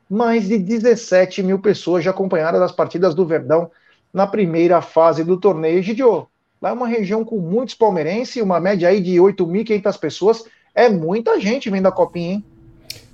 Mais 0.08 0.46
de 0.46 0.58
17 0.58 1.42
mil 1.42 1.58
pessoas 1.58 2.04
já 2.04 2.10
acompanharam 2.10 2.62
as 2.62 2.70
partidas 2.70 3.14
do 3.14 3.26
Verdão 3.26 3.70
na 4.12 4.26
primeira 4.26 4.82
fase 4.82 5.24
do 5.24 5.38
torneio. 5.38 5.82
Gidio, 5.82 6.28
lá 6.60 6.68
é 6.70 6.72
uma 6.72 6.86
região 6.86 7.24
com 7.24 7.38
muitos 7.38 7.74
palmeirenses, 7.74 8.42
uma 8.42 8.60
média 8.60 8.88
aí 8.88 9.00
de 9.00 9.16
8.500 9.16 9.98
pessoas. 9.98 10.44
É 10.74 10.88
muita 10.88 11.40
gente 11.40 11.70
vendo 11.70 11.86
a 11.86 11.92
copinha, 11.92 12.34
hein? 12.34 12.44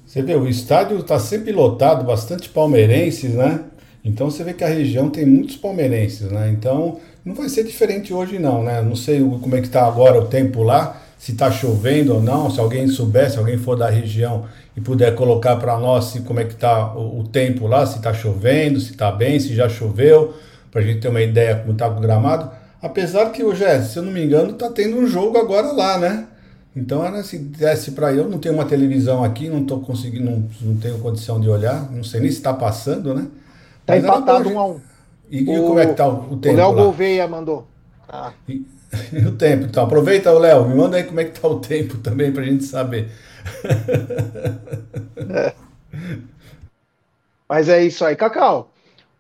Você 0.04 0.22
vê, 0.22 0.34
o 0.34 0.48
estádio 0.48 0.98
está 0.98 1.18
sempre 1.18 1.50
lotado, 1.52 2.04
bastante 2.04 2.48
palmeirenses, 2.48 3.32
né? 3.34 3.64
Então 4.04 4.30
você 4.30 4.44
vê 4.44 4.52
que 4.52 4.62
a 4.62 4.68
região 4.68 5.08
tem 5.08 5.24
muitos 5.24 5.56
palmeirenses, 5.56 6.30
né? 6.30 6.50
Então 6.50 7.00
não 7.24 7.34
vai 7.34 7.48
ser 7.48 7.64
diferente 7.64 8.12
hoje 8.12 8.38
não, 8.38 8.62
né? 8.62 8.82
Não 8.82 8.96
sei 8.96 9.20
como 9.20 9.56
é 9.56 9.60
que 9.60 9.66
está 9.66 9.86
agora 9.86 10.20
o 10.20 10.26
tempo 10.26 10.62
lá, 10.62 11.00
se 11.18 11.32
está 11.32 11.50
chovendo 11.50 12.14
ou 12.14 12.22
não, 12.22 12.50
se 12.50 12.60
alguém 12.60 12.86
souber, 12.86 13.30
se 13.30 13.38
alguém 13.38 13.56
for 13.56 13.76
da 13.76 13.88
região 13.88 14.44
e 14.76 14.80
puder 14.80 15.14
colocar 15.14 15.56
para 15.56 15.78
nós 15.78 16.18
como 16.26 16.40
é 16.40 16.44
que 16.44 16.54
está 16.54 16.94
o, 16.94 17.20
o, 17.20 17.24
tempo 17.24 17.66
lá, 17.66 17.86
se 17.86 17.96
está 17.96 18.12
chovendo, 18.12 18.80
se 18.80 18.92
está 18.92 19.10
bem, 19.10 19.38
se 19.38 19.54
já 19.54 19.68
choveu, 19.68 20.34
para 20.70 20.80
a 20.80 20.84
gente 20.84 21.00
ter 21.00 21.08
uma 21.08 21.22
ideia 21.22 21.56
como 21.56 21.72
está 21.72 21.86
o 21.88 22.00
gramado. 22.00 22.50
Apesar 22.82 23.30
que 23.30 23.42
hoje, 23.42 23.64
se 23.82 23.96
eu 23.96 24.02
não 24.02 24.12
me 24.12 24.24
engano, 24.24 24.50
está 24.50 24.68
tendo 24.70 24.96
um 24.96 25.06
jogo 25.06 25.38
agora 25.38 25.72
lá, 25.72 25.98
né? 25.98 26.26
Então 26.76 27.04
era 27.04 27.22
se 27.22 27.38
desse 27.38 27.92
para 27.92 28.12
eu, 28.12 28.28
não 28.28 28.38
tenho 28.38 28.54
uma 28.54 28.64
televisão 28.64 29.22
aqui, 29.22 29.48
não 29.48 29.64
tô 29.64 29.78
conseguindo, 29.78 30.24
não, 30.24 30.44
não 30.60 30.76
tenho 30.76 30.98
condição 30.98 31.40
de 31.40 31.48
olhar, 31.48 31.90
não 31.92 32.02
sei 32.02 32.20
nem 32.20 32.30
se 32.30 32.38
está 32.38 32.52
passando, 32.52 33.14
né? 33.14 33.28
Tá 33.86 33.94
Mas 33.94 34.04
empatado 34.04 34.48
um 34.48 34.58
a 34.58 34.66
um. 34.66 34.80
E, 35.30 35.44
o, 35.48 35.52
e 35.52 35.56
como 35.56 35.78
é 35.78 35.86
que 35.86 35.94
tá 35.94 36.08
o, 36.08 36.32
o 36.32 36.36
tempo? 36.36 36.54
O 36.54 36.58
Léo 36.58 36.72
Gouveia 36.72 37.28
mandou. 37.28 37.66
Ah. 38.08 38.32
E, 38.48 38.64
e, 39.12 39.18
o 39.26 39.36
tempo, 39.36 39.64
então. 39.64 39.84
Aproveita, 39.84 40.32
Léo, 40.32 40.68
me 40.68 40.74
manda 40.74 40.96
aí 40.96 41.04
como 41.04 41.20
é 41.20 41.24
que 41.24 41.40
tá 41.40 41.48
o 41.48 41.60
tempo 41.60 41.98
também 41.98 42.32
pra 42.32 42.44
gente 42.44 42.64
saber. 42.64 43.10
É. 45.16 45.54
Mas 47.48 47.68
é 47.68 47.84
isso 47.84 48.04
aí, 48.04 48.16
Cacau. 48.16 48.72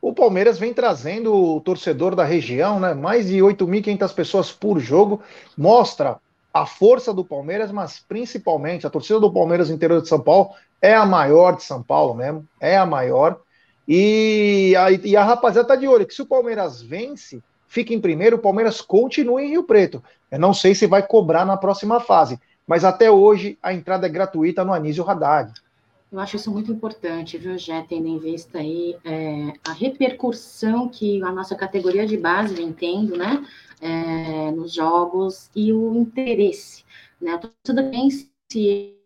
O 0.02 0.12
Palmeiras 0.12 0.58
vem 0.58 0.74
trazendo 0.74 1.32
o 1.32 1.60
torcedor 1.60 2.14
da 2.14 2.24
região, 2.24 2.80
né? 2.80 2.92
Mais 2.92 3.28
de 3.28 3.38
8.500 3.38 4.12
pessoas 4.12 4.52
por 4.52 4.78
jogo. 4.80 5.22
Mostra 5.56 6.18
a 6.52 6.66
força 6.66 7.12
do 7.12 7.24
Palmeiras, 7.24 7.72
mas 7.72 8.00
principalmente 8.00 8.86
a 8.86 8.90
torcida 8.90 9.18
do 9.18 9.32
Palmeiras 9.32 9.68
no 9.68 9.74
interior 9.74 10.02
de 10.02 10.08
São 10.08 10.20
Paulo 10.20 10.50
é 10.80 10.94
a 10.94 11.06
maior 11.06 11.56
de 11.56 11.64
São 11.64 11.82
Paulo 11.82 12.14
mesmo, 12.14 12.46
é 12.60 12.76
a 12.76 12.84
maior. 12.84 13.40
E 13.88 14.74
a, 14.76 14.90
e 14.90 15.16
a 15.16 15.24
rapaziada 15.24 15.68
tá 15.68 15.76
de 15.76 15.88
olho, 15.88 16.06
que 16.06 16.14
se 16.14 16.22
o 16.22 16.26
Palmeiras 16.26 16.82
vence, 16.82 17.42
fica 17.74 17.92
em 17.92 18.00
primeiro, 18.00 18.36
o 18.36 18.40
Palmeiras 18.40 18.80
continua 18.80 19.42
em 19.42 19.50
Rio 19.50 19.64
Preto. 19.64 20.02
Eu 20.30 20.38
não 20.38 20.54
sei 20.54 20.74
se 20.74 20.86
vai 20.86 21.06
cobrar 21.06 21.44
na 21.44 21.56
próxima 21.56 22.00
fase, 22.00 22.38
mas 22.66 22.84
até 22.84 23.10
hoje 23.10 23.58
a 23.62 23.74
entrada 23.74 24.06
é 24.06 24.10
gratuita 24.10 24.64
no 24.64 24.72
Anísio 24.72 25.08
Haddad. 25.08 25.52
Eu 26.10 26.20
acho 26.20 26.36
isso 26.36 26.50
muito 26.50 26.70
importante, 26.70 27.36
viu, 27.36 27.58
Jé, 27.58 27.84
tendo 27.88 28.06
em 28.06 28.18
vista 28.18 28.58
aí 28.58 28.96
é, 29.04 29.52
a 29.66 29.72
repercussão 29.72 30.88
que 30.88 31.20
a 31.24 31.32
nossa 31.32 31.56
categoria 31.56 32.06
de 32.06 32.16
base 32.16 32.54
vem 32.54 32.72
tendo, 32.72 33.16
né? 33.16 33.44
é, 33.84 34.50
nos 34.50 34.72
jogos 34.72 35.50
e 35.54 35.72
o 35.72 35.94
interesse. 35.96 36.84
Né? 37.20 37.38
Tudo 37.62 37.82
bem 37.82 38.08
se 38.10 38.96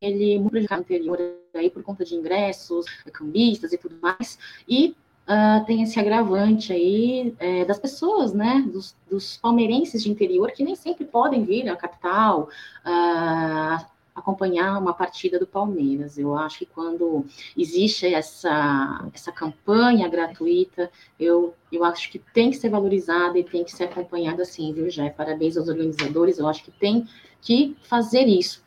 ele 0.00 0.34
é 0.34 0.38
muito 0.38 0.70
anterior 0.70 1.18
aí 1.54 1.70
por 1.70 1.82
conta 1.82 2.04
de 2.04 2.14
ingressos, 2.14 2.84
cambistas 3.12 3.72
e 3.72 3.78
tudo 3.78 3.96
mais, 4.00 4.38
e 4.68 4.94
uh, 5.32 5.64
tem 5.64 5.82
esse 5.82 5.98
agravante 5.98 6.72
aí 6.72 7.34
é, 7.38 7.64
das 7.64 7.78
pessoas, 7.78 8.32
né, 8.32 8.64
dos, 8.72 8.94
dos, 9.10 9.36
palmeirenses 9.38 10.02
de 10.02 10.10
interior 10.10 10.52
que 10.52 10.62
nem 10.62 10.76
sempre 10.76 11.04
podem 11.04 11.44
vir 11.44 11.68
à 11.68 11.76
capital, 11.76 12.48
uh, 12.84 13.84
acompanhar 14.14 14.78
uma 14.78 14.92
partida 14.92 15.38
do 15.38 15.46
Palmeiras. 15.46 16.18
Eu 16.18 16.36
acho 16.36 16.58
que 16.58 16.66
quando 16.66 17.24
existe 17.56 18.12
essa, 18.12 19.08
essa 19.12 19.32
campanha 19.32 20.08
gratuita, 20.08 20.90
eu, 21.18 21.54
eu 21.70 21.82
acho 21.84 22.10
que 22.10 22.18
tem 22.18 22.50
que 22.50 22.56
ser 22.56 22.68
valorizada 22.68 23.38
e 23.38 23.44
tem 23.44 23.64
que 23.64 23.72
ser 23.72 23.84
acompanhada 23.84 24.42
assim, 24.42 24.72
viu, 24.72 24.90
Jé? 24.90 25.08
Parabéns 25.10 25.56
aos 25.56 25.68
organizadores, 25.68 26.38
eu 26.38 26.46
acho 26.46 26.62
que 26.62 26.70
tem 26.70 27.08
que 27.40 27.74
fazer 27.84 28.26
isso. 28.26 28.62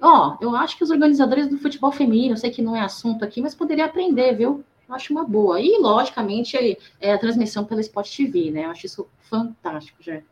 Ó, 0.00 0.36
oh, 0.40 0.44
eu 0.44 0.56
acho 0.56 0.76
que 0.76 0.82
os 0.82 0.90
organizadores 0.90 1.46
do 1.46 1.58
futebol 1.58 1.92
feminino, 1.92 2.32
eu 2.32 2.36
sei 2.36 2.50
que 2.50 2.60
não 2.60 2.74
é 2.74 2.80
assunto 2.80 3.24
aqui, 3.24 3.40
mas 3.40 3.54
poderia 3.54 3.84
aprender, 3.84 4.34
viu? 4.34 4.64
Eu 4.88 4.94
acho 4.94 5.12
uma 5.12 5.24
boa. 5.24 5.60
E, 5.60 5.78
logicamente, 5.78 6.78
é 7.00 7.12
a 7.12 7.18
transmissão 7.18 7.64
pela 7.64 7.80
Sport 7.80 8.16
TV, 8.16 8.50
né? 8.50 8.64
Eu 8.64 8.70
acho 8.70 8.86
isso 8.86 9.08
fantástico, 9.30 10.02
Jé. 10.02 10.22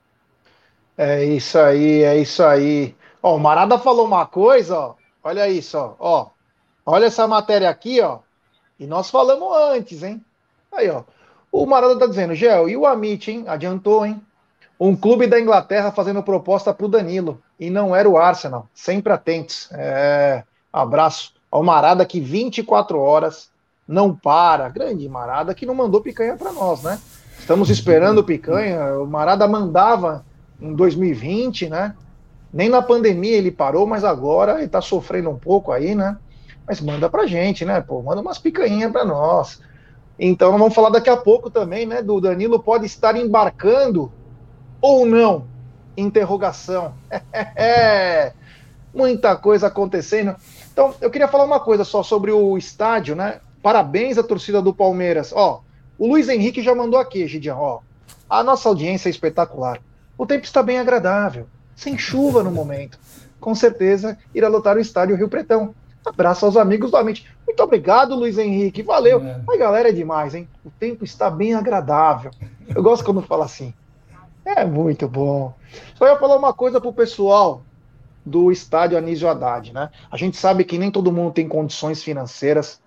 É 0.96 1.24
isso 1.24 1.58
aí, 1.58 2.02
é 2.02 2.18
isso 2.18 2.42
aí. 2.42 2.94
Ó, 3.22 3.36
o 3.36 3.40
Marada 3.40 3.78
falou 3.78 4.04
uma 4.04 4.26
coisa, 4.26 4.78
ó. 4.78 4.94
Olha 5.22 5.48
isso, 5.48 5.78
ó. 5.78 5.94
ó. 5.98 6.30
Olha 6.84 7.06
essa 7.06 7.26
matéria 7.26 7.70
aqui, 7.70 8.00
ó. 8.00 8.18
E 8.78 8.86
nós 8.86 9.10
falamos 9.10 9.56
antes, 9.74 10.02
hein? 10.02 10.24
Aí, 10.72 10.90
ó. 10.90 11.04
O 11.52 11.66
Marada 11.66 11.98
tá 11.98 12.06
dizendo, 12.06 12.34
Gel, 12.34 12.68
e 12.68 12.76
o 12.76 12.86
Amit, 12.86 13.30
hein? 13.30 13.44
Adiantou, 13.46 14.04
hein? 14.04 14.20
Um 14.78 14.96
clube 14.96 15.26
da 15.26 15.40
Inglaterra 15.40 15.92
fazendo 15.92 16.22
proposta 16.22 16.72
pro 16.72 16.88
Danilo. 16.88 17.42
E 17.58 17.68
não 17.68 17.94
era 17.94 18.08
o 18.08 18.16
Arsenal. 18.16 18.68
Sempre 18.72 19.12
atentos. 19.12 19.68
É... 19.72 20.44
Abraço 20.72 21.34
ao 21.50 21.62
Marada 21.62 22.06
que 22.06 22.20
24 22.20 22.98
horas 22.98 23.50
não 23.90 24.14
para. 24.14 24.68
Grande 24.68 25.08
Marada 25.08 25.52
que 25.52 25.66
não 25.66 25.74
mandou 25.74 26.00
picanha 26.00 26.36
para 26.36 26.52
nós, 26.52 26.82
né? 26.82 26.98
Estamos 27.38 27.68
esperando 27.68 28.22
picanha. 28.22 28.98
O 29.00 29.06
Marada 29.06 29.46
mandava 29.48 30.24
em 30.60 30.72
2020, 30.74 31.68
né? 31.68 31.94
Nem 32.52 32.68
na 32.68 32.80
pandemia 32.80 33.36
ele 33.36 33.50
parou, 33.50 33.86
mas 33.86 34.04
agora 34.04 34.58
ele 34.58 34.68
tá 34.68 34.80
sofrendo 34.80 35.28
um 35.30 35.36
pouco 35.36 35.72
aí, 35.72 35.94
né? 35.94 36.16
Mas 36.66 36.80
manda 36.80 37.10
pra 37.10 37.26
gente, 37.26 37.64
né? 37.64 37.80
Pô, 37.80 38.00
manda 38.00 38.20
umas 38.20 38.38
picanhas 38.38 38.92
pra 38.92 39.04
nós. 39.04 39.60
Então 40.16 40.52
vamos 40.52 40.72
falar 40.72 40.90
daqui 40.90 41.10
a 41.10 41.16
pouco 41.16 41.50
também, 41.50 41.84
né? 41.84 42.00
Do 42.00 42.20
Danilo 42.20 42.60
pode 42.60 42.86
estar 42.86 43.16
embarcando 43.16 44.12
ou 44.80 45.04
não? 45.04 45.46
Interrogação. 45.96 46.94
É, 47.56 48.32
muita 48.94 49.36
coisa 49.36 49.66
acontecendo. 49.66 50.34
Então, 50.72 50.94
eu 51.00 51.10
queria 51.10 51.28
falar 51.28 51.44
uma 51.44 51.60
coisa 51.60 51.84
só 51.84 52.02
sobre 52.02 52.30
o 52.30 52.56
estádio, 52.56 53.14
né? 53.14 53.40
Parabéns 53.62 54.18
à 54.18 54.22
torcida 54.22 54.62
do 54.62 54.74
Palmeiras. 54.74 55.32
Ó, 55.34 55.62
o 55.98 56.06
Luiz 56.06 56.28
Henrique 56.28 56.62
já 56.62 56.74
mandou 56.74 56.98
aqui, 56.98 57.26
Gideon, 57.26 57.58
ó. 57.58 57.80
A 58.28 58.42
nossa 58.42 58.68
audiência 58.68 59.08
é 59.08 59.10
espetacular. 59.10 59.80
O 60.16 60.26
tempo 60.26 60.44
está 60.44 60.62
bem 60.62 60.78
agradável 60.78 61.46
sem 61.74 61.96
chuva 61.96 62.42
no 62.42 62.50
momento. 62.50 62.98
Com 63.40 63.54
certeza 63.54 64.18
irá 64.34 64.48
lotar 64.48 64.76
o 64.76 64.80
estádio 64.80 65.16
Rio 65.16 65.28
Pretão. 65.28 65.74
Abraço 66.04 66.44
aos 66.44 66.56
amigos 66.56 66.90
do 66.90 66.96
Amente. 66.96 67.26
Muito 67.46 67.62
obrigado, 67.62 68.14
Luiz 68.14 68.38
Henrique. 68.38 68.82
Valeu. 68.82 69.22
É. 69.22 69.40
A 69.48 69.56
galera 69.56 69.88
é 69.88 69.92
demais, 69.92 70.34
hein? 70.34 70.48
O 70.64 70.70
tempo 70.70 71.04
está 71.04 71.30
bem 71.30 71.54
agradável. 71.54 72.30
Eu 72.68 72.82
gosto 72.82 73.04
quando 73.04 73.22
fala 73.22 73.44
assim. 73.44 73.72
É 74.44 74.64
muito 74.64 75.08
bom. 75.08 75.54
Só 75.94 76.06
ia 76.06 76.18
falar 76.18 76.36
uma 76.36 76.52
coisa 76.52 76.80
pro 76.80 76.92
pessoal 76.92 77.62
do 78.24 78.52
estádio 78.52 78.98
Anísio 78.98 79.28
Haddad, 79.28 79.72
né? 79.72 79.90
A 80.10 80.16
gente 80.16 80.36
sabe 80.36 80.64
que 80.64 80.78
nem 80.78 80.90
todo 80.90 81.12
mundo 81.12 81.32
tem 81.32 81.48
condições 81.48 82.02
financeiras 82.02 82.80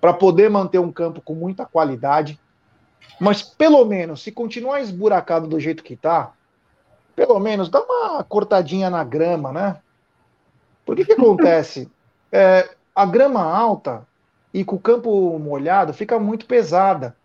para 0.00 0.12
poder 0.12 0.48
manter 0.48 0.78
um 0.78 0.92
campo 0.92 1.20
com 1.20 1.34
muita 1.34 1.66
qualidade. 1.66 2.38
Mas 3.20 3.42
pelo 3.42 3.84
menos, 3.84 4.22
se 4.22 4.30
continuar 4.30 4.80
esburacado 4.80 5.46
do 5.46 5.58
jeito 5.58 5.82
que 5.82 5.96
tá, 5.96 6.32
pelo 7.16 7.38
menos 7.40 7.68
dá 7.68 7.80
uma 7.82 8.22
cortadinha 8.22 8.88
na 8.88 9.02
grama, 9.02 9.52
né? 9.52 9.76
Porque 10.84 11.04
que 11.04 11.12
acontece? 11.12 11.90
É, 12.30 12.68
a 12.94 13.06
grama 13.06 13.42
alta 13.42 14.06
e 14.52 14.62
com 14.62 14.76
o 14.76 14.78
campo 14.78 15.38
molhado 15.38 15.94
fica 15.94 16.18
muito 16.18 16.44
pesada. 16.44 17.16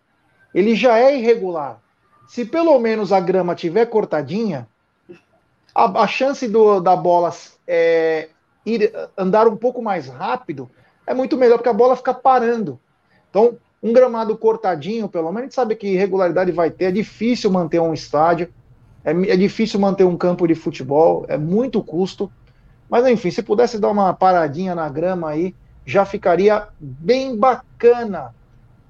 Ele 0.54 0.74
já 0.74 0.98
é 0.98 1.18
irregular. 1.18 1.78
Se 2.26 2.46
pelo 2.46 2.78
menos 2.78 3.12
a 3.12 3.20
grama 3.20 3.54
tiver 3.54 3.84
cortadinha, 3.84 4.66
a, 5.74 6.04
a 6.04 6.06
chance 6.06 6.48
do, 6.48 6.80
da 6.80 6.96
bola 6.96 7.30
é, 7.66 8.30
ir 8.64 8.90
andar 9.14 9.46
um 9.46 9.56
pouco 9.56 9.82
mais 9.82 10.08
rápido 10.08 10.70
é 11.06 11.14
muito 11.14 11.36
melhor, 11.36 11.56
porque 11.58 11.68
a 11.68 11.74
bola 11.74 11.96
fica 11.96 12.14
parando. 12.14 12.78
Então, 13.30 13.56
um 13.82 13.92
gramado 13.92 14.36
cortadinho, 14.36 15.08
pelo 15.08 15.26
menos, 15.26 15.38
a 15.38 15.42
gente 15.42 15.54
sabe 15.54 15.76
que 15.76 15.88
irregularidade 15.88 16.50
vai 16.52 16.70
ter, 16.70 16.86
é 16.86 16.90
difícil 16.90 17.50
manter 17.50 17.80
um 17.80 17.92
estádio. 17.92 18.48
É, 19.04 19.10
é 19.10 19.36
difícil 19.36 19.78
manter 19.78 20.04
um 20.04 20.16
campo 20.16 20.46
de 20.46 20.54
futebol, 20.54 21.26
é 21.28 21.36
muito 21.36 21.82
custo. 21.82 22.32
Mas 22.88 23.06
enfim, 23.06 23.30
se 23.30 23.42
pudesse 23.42 23.78
dar 23.78 23.90
uma 23.90 24.14
paradinha 24.14 24.74
na 24.74 24.88
grama 24.88 25.30
aí, 25.30 25.54
já 25.84 26.06
ficaria 26.06 26.68
bem 26.80 27.36
bacana. 27.36 28.34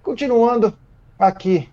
Continuando 0.03 0.73
aqui, 1.19 1.69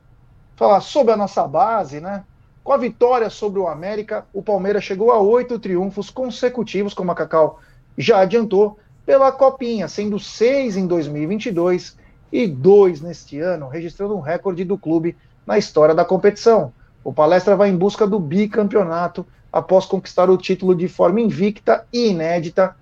falar 0.55 0.81
sobre 0.81 1.13
a 1.13 1.17
nossa 1.17 1.47
base, 1.47 1.99
né? 1.99 2.23
Com 2.63 2.73
a 2.73 2.77
vitória 2.77 3.29
sobre 3.29 3.59
o 3.59 3.67
América, 3.67 4.25
o 4.33 4.41
Palmeiras 4.41 4.83
chegou 4.83 5.11
a 5.11 5.19
oito 5.19 5.59
triunfos 5.59 6.09
consecutivos, 6.09 6.93
como 6.93 7.11
a 7.11 7.15
Cacau 7.15 7.59
já 7.97 8.19
adiantou, 8.19 8.79
pela 9.05 9.31
Copinha, 9.31 9.87
sendo 9.87 10.19
seis 10.19 10.77
em 10.77 10.87
2022 10.87 11.97
e 12.31 12.47
dois 12.47 13.01
neste 13.01 13.39
ano, 13.39 13.67
registrando 13.67 14.15
um 14.15 14.21
recorde 14.21 14.63
do 14.63 14.77
clube 14.77 15.17
na 15.45 15.57
história 15.57 15.93
da 15.93 16.05
competição. 16.05 16.71
O 17.03 17.11
Palestra 17.11 17.55
vai 17.55 17.69
em 17.69 17.77
busca 17.77 18.05
do 18.05 18.19
bicampeonato 18.19 19.25
após 19.51 19.85
conquistar 19.85 20.29
o 20.29 20.37
título 20.37 20.75
de 20.75 20.87
forma 20.87 21.19
invicta 21.19 21.85
e 21.91 22.09
inédita 22.09 22.75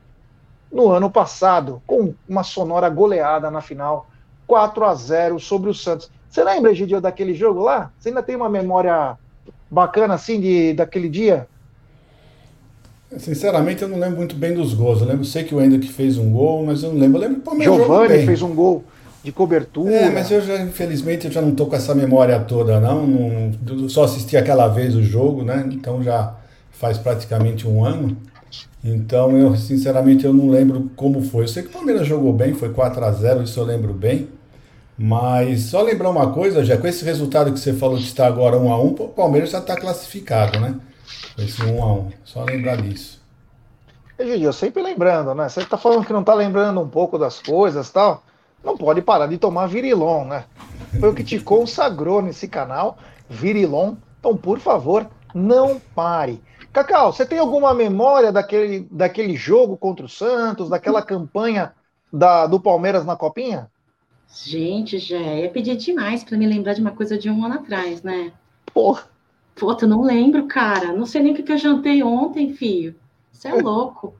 no 0.72 0.92
ano 0.92 1.10
passado, 1.10 1.82
com 1.88 2.14
uma 2.28 2.44
sonora 2.44 2.90
goleada 2.90 3.50
na 3.50 3.62
final, 3.62 4.08
4 4.46 4.86
a 4.86 4.94
0 4.94 5.40
sobre 5.40 5.70
o 5.70 5.74
Santos. 5.74 6.12
Você 6.30 6.44
lembra, 6.44 6.76
Gidio, 6.76 7.02
daquele 7.02 7.34
jogo 7.34 7.62
lá? 7.62 7.92
Você 7.98 8.10
ainda 8.10 8.22
tem 8.22 8.36
uma 8.36 8.50
memória 8.50 9.18
bacana 9.70 10.14
assim 10.14 10.40
de 10.40 10.74
daquele 10.74 11.10
dia? 11.10 11.48
Sinceramente, 13.18 13.82
eu 13.82 13.88
não 13.88 13.98
lembro 13.98 14.18
muito 14.18 14.36
bem 14.36 14.54
dos 14.54 14.74
gols. 14.74 15.01
Eu 15.01 15.08
lembro, 15.08 15.25
sei 15.25 15.44
que 15.44 15.56
o 15.56 15.62
Hendrick 15.62 15.92
fez 15.92 16.18
um 16.18 16.32
gol, 16.32 16.66
mas 16.66 16.84
eu 16.84 16.92
não 16.94 17.00
lembro. 17.00 17.18
Eu 17.18 17.28
lembro 17.28 17.42
que 17.42 17.50
o 17.50 17.63
Giovanni 17.63 18.25
fez 18.25 18.42
um 18.42 18.54
gol. 18.54 18.84
de 19.24 19.32
cobertura. 19.32 19.92
É, 19.92 20.10
mas 20.10 20.30
eu 20.30 20.42
já, 20.42 20.62
infelizmente, 20.62 21.25
eu 21.25 21.32
já 21.32 21.42
não 21.42 21.56
tô 21.56 21.66
com 21.66 21.75
essa 21.75 21.96
memória 21.96 22.39
toda, 22.39 22.80
não. 22.80 23.08
não 23.08 23.89
só 23.89 24.04
assisti 24.04 24.38
aquela 24.38 24.68
vez 24.68 24.96
o 24.96 25.01
jogo, 25.01 25.44
né? 25.44 25.68
Então 25.72 26.04
já 26.04 26.36
faz 26.72 26.98
praticamente 26.98 27.68
um 27.68 27.84
ano. 27.84 28.16
Então 28.84 29.36
eu, 29.36 29.56
sinceramente, 29.56 30.24
eu 30.24 30.34
não 30.34 30.50
lembro 30.50 30.89
como 30.96 31.22
foi. 31.22 31.44
Eu 31.44 31.48
sei 31.48 31.63
que 31.63 31.70
o 31.70 31.74
Palmeiras 31.74 32.08
jogou 32.08 32.32
bem, 32.32 32.54
foi 32.54 32.70
4 32.70 33.04
a 33.04 33.12
0 33.12 33.44
isso 33.44 33.60
eu 33.60 33.66
lembro 33.66 33.94
bem. 33.94 34.28
Mas 34.98 35.62
só 35.63 35.82
lembrar 35.82 36.10
uma 36.10 36.32
coisa, 36.32 36.63
já 36.63 36.78
com 36.78 36.86
esse 36.86 37.06
resultado 37.06 37.54
que 37.54 37.60
você 37.60 37.74
falou 37.74 37.98
de 37.98 38.04
estar 38.04 38.28
agora 38.28 38.58
1 38.58 38.72
a 38.72 38.84
1 38.84 38.88
o 38.88 39.08
Palmeiras 39.08 39.50
já 39.50 39.60
está 39.60 39.75
classificado, 39.75 40.60
né? 40.60 40.75
Esse 41.39 41.63
1 41.63 41.84
a 41.84 41.93
1 41.93 42.12
Só 42.24 42.43
lembrar 42.43 42.77
disso. 42.81 43.22
Gigi, 44.19 44.43
eu 44.43 44.53
sempre 44.53 44.84
lembrando, 44.84 45.34
né? 45.34 45.48
Você 45.48 45.62
está 45.62 45.77
falando 45.77 46.05
que 46.05 46.13
não 46.13 46.22
está 46.22 46.34
lembrando 46.34 46.81
um 46.81 46.89
pouco 46.89 47.17
das 47.17 47.39
coisas 47.39 47.89
tal 47.89 48.24
não 48.63 48.77
pode 48.77 49.01
parar 49.01 49.27
de 49.27 49.38
tomar 49.38 49.67
Virilon, 49.67 50.25
né? 50.25 50.46
Foi 51.00 51.10
o 51.10 51.15
que 51.15 51.24
te 51.24 51.39
consagrou 51.41 52.22
nesse 52.22 52.48
canal, 52.48 52.98
Virilon. 53.29 53.96
Então, 54.19 54.36
por 54.36 54.60
favor, 54.60 55.10
não 55.34 55.79
pare. 55.96 56.41
Cacau, 56.74 57.12
você 57.12 57.25
tem 57.25 57.39
alguma 57.39 57.74
memória 57.74 58.31
daquele, 58.31 58.88
daquele 58.91 59.36
jogo 59.36 59.77
contra 59.77 60.05
o 60.05 60.10
Santos, 60.10 60.69
daquela 60.69 61.01
campanha 61.01 61.74
da, 62.12 62.46
do 62.46 62.60
Palmeiras 62.60 63.05
na 63.05 63.15
Copinha? 63.15 63.69
Gente, 64.31 65.00
já 65.00 65.17
ia 65.17 65.50
pedir 65.50 65.75
demais 65.75 66.24
para 66.24 66.38
me 66.38 66.46
lembrar 66.46 66.74
de 66.74 66.81
uma 66.81 66.91
coisa 66.91 67.17
de 67.17 67.29
um 67.29 67.43
ano 67.43 67.55
atrás, 67.55 68.03
né? 68.03 68.31
Porra. 68.72 69.03
Pô, 69.60 69.75
tu 69.75 69.86
não 69.86 70.01
lembro, 70.01 70.48
cara. 70.48 70.94
Não 70.94 71.06
sei 71.06 71.22
nem 71.22 71.34
o 71.34 71.36
que 71.36 71.51
eu 71.51 71.58
jantei 71.58 72.01
ontem, 72.01 72.54
filho. 72.54 72.96
Você 73.32 73.50
é 73.50 73.54
louco. 73.54 74.16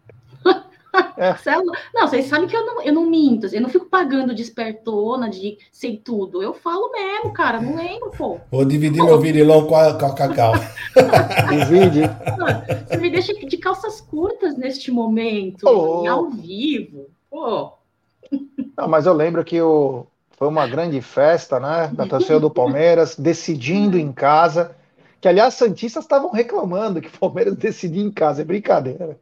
É. 1.18 1.36
Não, 1.94 2.08
vocês 2.08 2.26
sabem 2.26 2.48
que 2.48 2.56
eu 2.56 2.66
não, 2.66 2.82
eu 2.82 2.92
não 2.92 3.06
minto, 3.06 3.46
eu 3.54 3.62
não 3.62 3.70
fico 3.70 3.86
pagando 3.86 4.34
despertona 4.34 5.30
de 5.30 5.58
sei 5.72 5.98
tudo. 5.98 6.42
Eu 6.42 6.54
falo 6.54 6.92
mesmo, 6.92 7.32
cara, 7.32 7.62
não 7.62 7.76
lembro, 7.76 8.12
pô. 8.18 8.40
Vou 8.50 8.66
dividir 8.66 9.00
pô. 9.00 9.06
meu 9.06 9.20
virilão 9.20 9.68
com 9.68 9.76
a, 9.76 9.94
com 9.94 10.06
a 10.06 10.16
Cacau. 10.16 10.54
Divide. 11.50 12.02
Você 12.88 12.98
me 12.98 13.12
deixa 13.12 13.34
de 13.34 13.58
calças 13.58 14.02
curtas 14.02 14.58
neste 14.58 14.92
momento, 14.92 15.64
oh. 15.68 16.08
ao 16.10 16.30
vivo. 16.32 17.08
Pô. 17.30 17.74
Não, 18.76 18.88
mas 18.88 19.06
eu 19.06 19.14
lembro 19.14 19.44
que 19.44 19.62
o, 19.62 20.08
foi 20.32 20.48
uma 20.48 20.66
grande 20.66 21.02
festa, 21.02 21.60
né? 21.60 21.92
Da 21.94 22.08
torcida 22.08 22.40
do 22.40 22.50
Palmeiras, 22.50 23.16
decidindo 23.16 23.98
em 23.98 24.12
casa. 24.12 24.76
Que, 25.22 25.28
aliás, 25.28 25.54
Santistas 25.56 26.04
estavam 26.04 26.32
reclamando 26.32 27.02
que 27.02 27.08
o 27.08 27.20
Palmeiras 27.20 27.56
decidia 27.58 28.04
em 28.04 28.12
casa. 28.12 28.42
É 28.42 28.46
brincadeira 28.46 29.20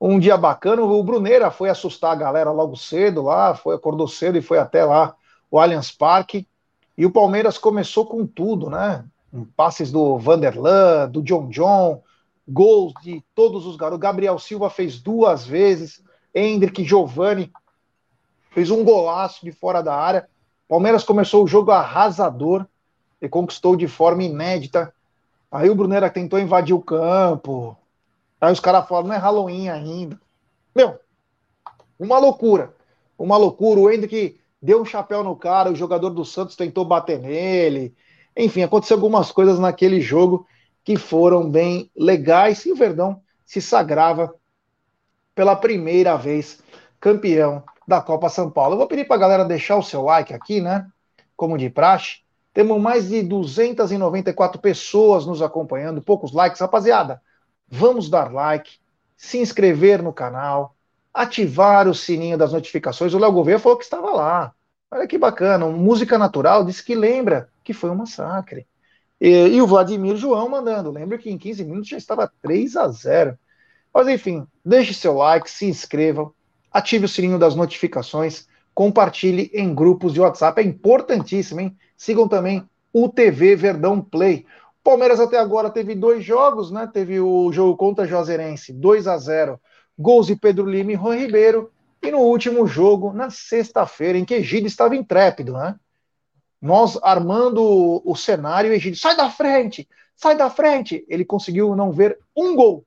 um 0.00 0.18
dia 0.18 0.36
bacana. 0.36 0.82
O 0.82 1.02
Bruneira 1.02 1.50
foi 1.50 1.68
assustar 1.68 2.12
a 2.12 2.16
galera 2.16 2.50
logo 2.50 2.76
cedo 2.76 3.22
lá, 3.22 3.54
foi 3.54 3.74
acordou 3.74 4.08
cedo 4.08 4.38
e 4.38 4.42
foi 4.42 4.58
até 4.58 4.84
lá 4.84 5.14
o 5.50 5.58
Allianz 5.58 5.90
Parque. 5.90 6.48
E 6.96 7.04
o 7.04 7.10
Palmeiras 7.10 7.58
começou 7.58 8.06
com 8.06 8.26
tudo, 8.26 8.70
né? 8.70 9.04
Passes 9.56 9.92
do 9.92 10.18
Vanderlan, 10.18 11.08
do 11.08 11.22
John 11.22 11.48
John, 11.48 12.02
gols 12.48 12.92
de 13.02 13.22
todos 13.34 13.66
os 13.66 13.76
garotos. 13.76 14.00
Gabriel 14.00 14.38
Silva 14.38 14.68
fez 14.68 15.00
duas 15.00 15.46
vezes, 15.46 16.02
Hendrick 16.34 16.84
Giovanni 16.84 17.52
fez 18.50 18.70
um 18.70 18.84
golaço 18.84 19.44
de 19.44 19.52
fora 19.52 19.82
da 19.82 19.94
área. 19.94 20.28
Palmeiras 20.68 21.04
começou 21.04 21.44
o 21.44 21.46
jogo 21.46 21.70
arrasador 21.70 22.66
e 23.22 23.28
conquistou 23.28 23.76
de 23.76 23.86
forma 23.86 24.24
inédita. 24.24 24.92
Aí 25.50 25.68
o 25.68 25.74
Bruneira 25.74 26.08
tentou 26.08 26.38
invadir 26.38 26.74
o 26.74 26.82
campo, 26.82 27.76
Aí 28.40 28.52
os 28.52 28.60
caras 28.60 28.88
falam, 28.88 29.08
não 29.08 29.14
é 29.14 29.18
Halloween 29.18 29.68
ainda. 29.68 30.18
Meu, 30.74 30.98
uma 31.98 32.18
loucura. 32.18 32.74
Uma 33.18 33.36
loucura. 33.36 33.80
O 33.80 33.90
Hendrick 33.90 34.40
deu 34.62 34.80
um 34.80 34.84
chapéu 34.84 35.22
no 35.22 35.36
cara, 35.36 35.70
o 35.70 35.76
jogador 35.76 36.10
do 36.10 36.24
Santos 36.24 36.56
tentou 36.56 36.84
bater 36.84 37.18
nele. 37.18 37.94
Enfim, 38.34 38.62
aconteceu 38.62 38.96
algumas 38.96 39.30
coisas 39.30 39.58
naquele 39.58 40.00
jogo 40.00 40.46
que 40.82 40.96
foram 40.96 41.50
bem 41.50 41.90
legais 41.94 42.64
e 42.64 42.72
o 42.72 42.76
Verdão 42.76 43.20
se 43.44 43.60
sagrava 43.60 44.34
pela 45.34 45.54
primeira 45.54 46.16
vez 46.16 46.62
campeão 46.98 47.62
da 47.86 48.00
Copa 48.00 48.30
São 48.30 48.50
Paulo. 48.50 48.74
Eu 48.74 48.78
vou 48.78 48.86
pedir 48.86 49.06
para 49.06 49.16
a 49.16 49.20
galera 49.20 49.44
deixar 49.44 49.76
o 49.76 49.82
seu 49.82 50.02
like 50.02 50.32
aqui, 50.32 50.60
né? 50.60 50.86
Como 51.36 51.58
de 51.58 51.68
praxe. 51.68 52.20
Temos 52.52 52.80
mais 52.80 53.08
de 53.08 53.22
294 53.22 54.60
pessoas 54.60 55.24
nos 55.24 55.40
acompanhando, 55.40 56.02
poucos 56.02 56.32
likes, 56.32 56.60
rapaziada 56.60 57.22
vamos 57.70 58.10
dar 58.10 58.32
like, 58.32 58.78
se 59.16 59.38
inscrever 59.38 60.02
no 60.02 60.12
canal, 60.12 60.74
ativar 61.14 61.86
o 61.86 61.94
sininho 61.94 62.36
das 62.36 62.52
notificações. 62.52 63.14
O 63.14 63.18
Léo 63.18 63.32
Gouveia 63.32 63.58
falou 63.58 63.78
que 63.78 63.84
estava 63.84 64.10
lá. 64.10 64.52
Olha 64.90 65.06
que 65.06 65.16
bacana. 65.16 65.66
Música 65.66 66.18
Natural 66.18 66.64
disse 66.64 66.84
que 66.84 66.94
lembra 66.94 67.48
que 67.62 67.72
foi 67.72 67.90
um 67.90 67.94
massacre. 67.94 68.66
E, 69.20 69.28
e 69.28 69.62
o 69.62 69.66
Vladimir 69.66 70.16
João 70.16 70.48
mandando. 70.48 70.90
Lembra 70.90 71.18
que 71.18 71.30
em 71.30 71.38
15 71.38 71.64
minutos 71.64 71.88
já 71.88 71.96
estava 71.96 72.30
3 72.42 72.76
a 72.76 72.88
0. 72.88 73.38
Mas 73.94 74.08
enfim, 74.08 74.46
deixe 74.64 74.94
seu 74.94 75.14
like, 75.14 75.50
se 75.50 75.66
inscrevam, 75.66 76.32
ative 76.72 77.04
o 77.04 77.08
sininho 77.08 77.38
das 77.38 77.54
notificações, 77.54 78.46
compartilhe 78.72 79.50
em 79.52 79.74
grupos 79.74 80.12
de 80.12 80.20
WhatsApp. 80.20 80.60
É 80.60 80.64
importantíssimo, 80.64 81.60
hein? 81.60 81.76
Sigam 82.00 82.26
também 82.26 82.66
o 82.94 83.10
TV 83.10 83.54
Verdão 83.54 84.00
Play. 84.00 84.46
Palmeiras 84.82 85.20
até 85.20 85.38
agora 85.38 85.68
teve 85.68 85.94
dois 85.94 86.24
jogos, 86.24 86.70
né? 86.70 86.88
Teve 86.90 87.20
o 87.20 87.52
jogo 87.52 87.76
contra 87.76 88.06
Juazeirense, 88.06 88.72
2 88.72 89.06
a 89.06 89.18
0 89.18 89.60
gols 89.98 90.28
de 90.28 90.34
Pedro 90.34 90.64
Lima 90.64 90.92
e 90.92 90.96
Juan 90.96 91.16
Ribeiro. 91.16 91.70
E 92.00 92.10
no 92.10 92.20
último 92.20 92.66
jogo, 92.66 93.12
na 93.12 93.28
sexta-feira, 93.28 94.16
em 94.16 94.24
que 94.24 94.32
Egídio 94.32 94.66
estava 94.66 94.96
intrépido, 94.96 95.52
né? 95.52 95.78
Nós 96.58 96.98
armando 97.02 98.00
o 98.02 98.16
cenário, 98.16 98.72
Egídio, 98.72 98.98
sai 98.98 99.14
da 99.14 99.28
frente, 99.28 99.86
sai 100.16 100.34
da 100.34 100.48
frente. 100.48 101.04
Ele 101.06 101.22
conseguiu 101.26 101.76
não 101.76 101.92
ver 101.92 102.18
um 102.34 102.56
gol. 102.56 102.82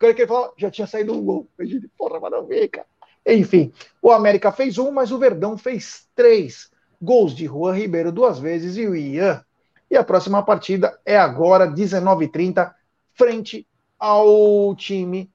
Que 0.00 0.06
ele 0.06 0.26
fala, 0.26 0.52
já 0.56 0.68
tinha 0.68 0.88
saído 0.88 1.12
um 1.12 1.24
gol. 1.24 1.46
Egídio, 1.60 1.88
porra, 1.96 2.18
mas 2.18 2.32
não 2.32 2.44
ver, 2.44 2.66
cara. 2.66 2.88
Enfim, 3.24 3.72
o 4.02 4.10
América 4.10 4.50
fez 4.50 4.78
um, 4.78 4.90
mas 4.90 5.12
o 5.12 5.18
Verdão 5.18 5.56
fez 5.56 6.08
três. 6.16 6.71
Gols 7.02 7.34
de 7.34 7.46
Juan 7.46 7.74
Ribeiro 7.74 8.12
duas 8.12 8.38
vezes 8.38 8.76
e 8.76 8.86
o 8.86 8.94
Ian 8.94 9.42
e 9.90 9.96
a 9.96 10.04
próxima 10.04 10.42
partida 10.42 10.98
é 11.04 11.18
agora, 11.18 11.70
19h30, 11.70 12.72
frente 13.12 13.66
ao 13.98 14.74
time 14.74 15.30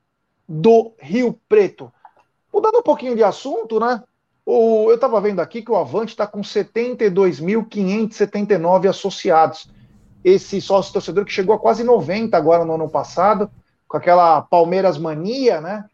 do 0.47 0.93
Rio 0.97 1.39
Preto. 1.47 1.93
Mudando 2.51 2.79
um 2.79 2.83
pouquinho 2.83 3.15
de 3.15 3.23
assunto, 3.23 3.79
né? 3.79 4.01
O, 4.45 4.89
eu 4.89 4.95
estava 4.95 5.21
vendo 5.21 5.41
aqui 5.41 5.61
que 5.61 5.69
o 5.69 5.75
Avante 5.75 6.09
está 6.09 6.25
com 6.25 6.41
72.579 6.41 8.89
associados. 8.89 9.69
Esse 10.23 10.59
sócio 10.61 10.93
torcedor 10.93 11.25
que 11.25 11.33
chegou 11.33 11.53
a 11.53 11.59
quase 11.59 11.83
90 11.83 12.35
agora 12.35 12.65
no 12.65 12.73
ano 12.73 12.89
passado, 12.89 13.51
com 13.87 13.97
aquela 13.97 14.41
Palmeiras 14.41 14.97
mania, 14.97 15.61
né? 15.61 15.85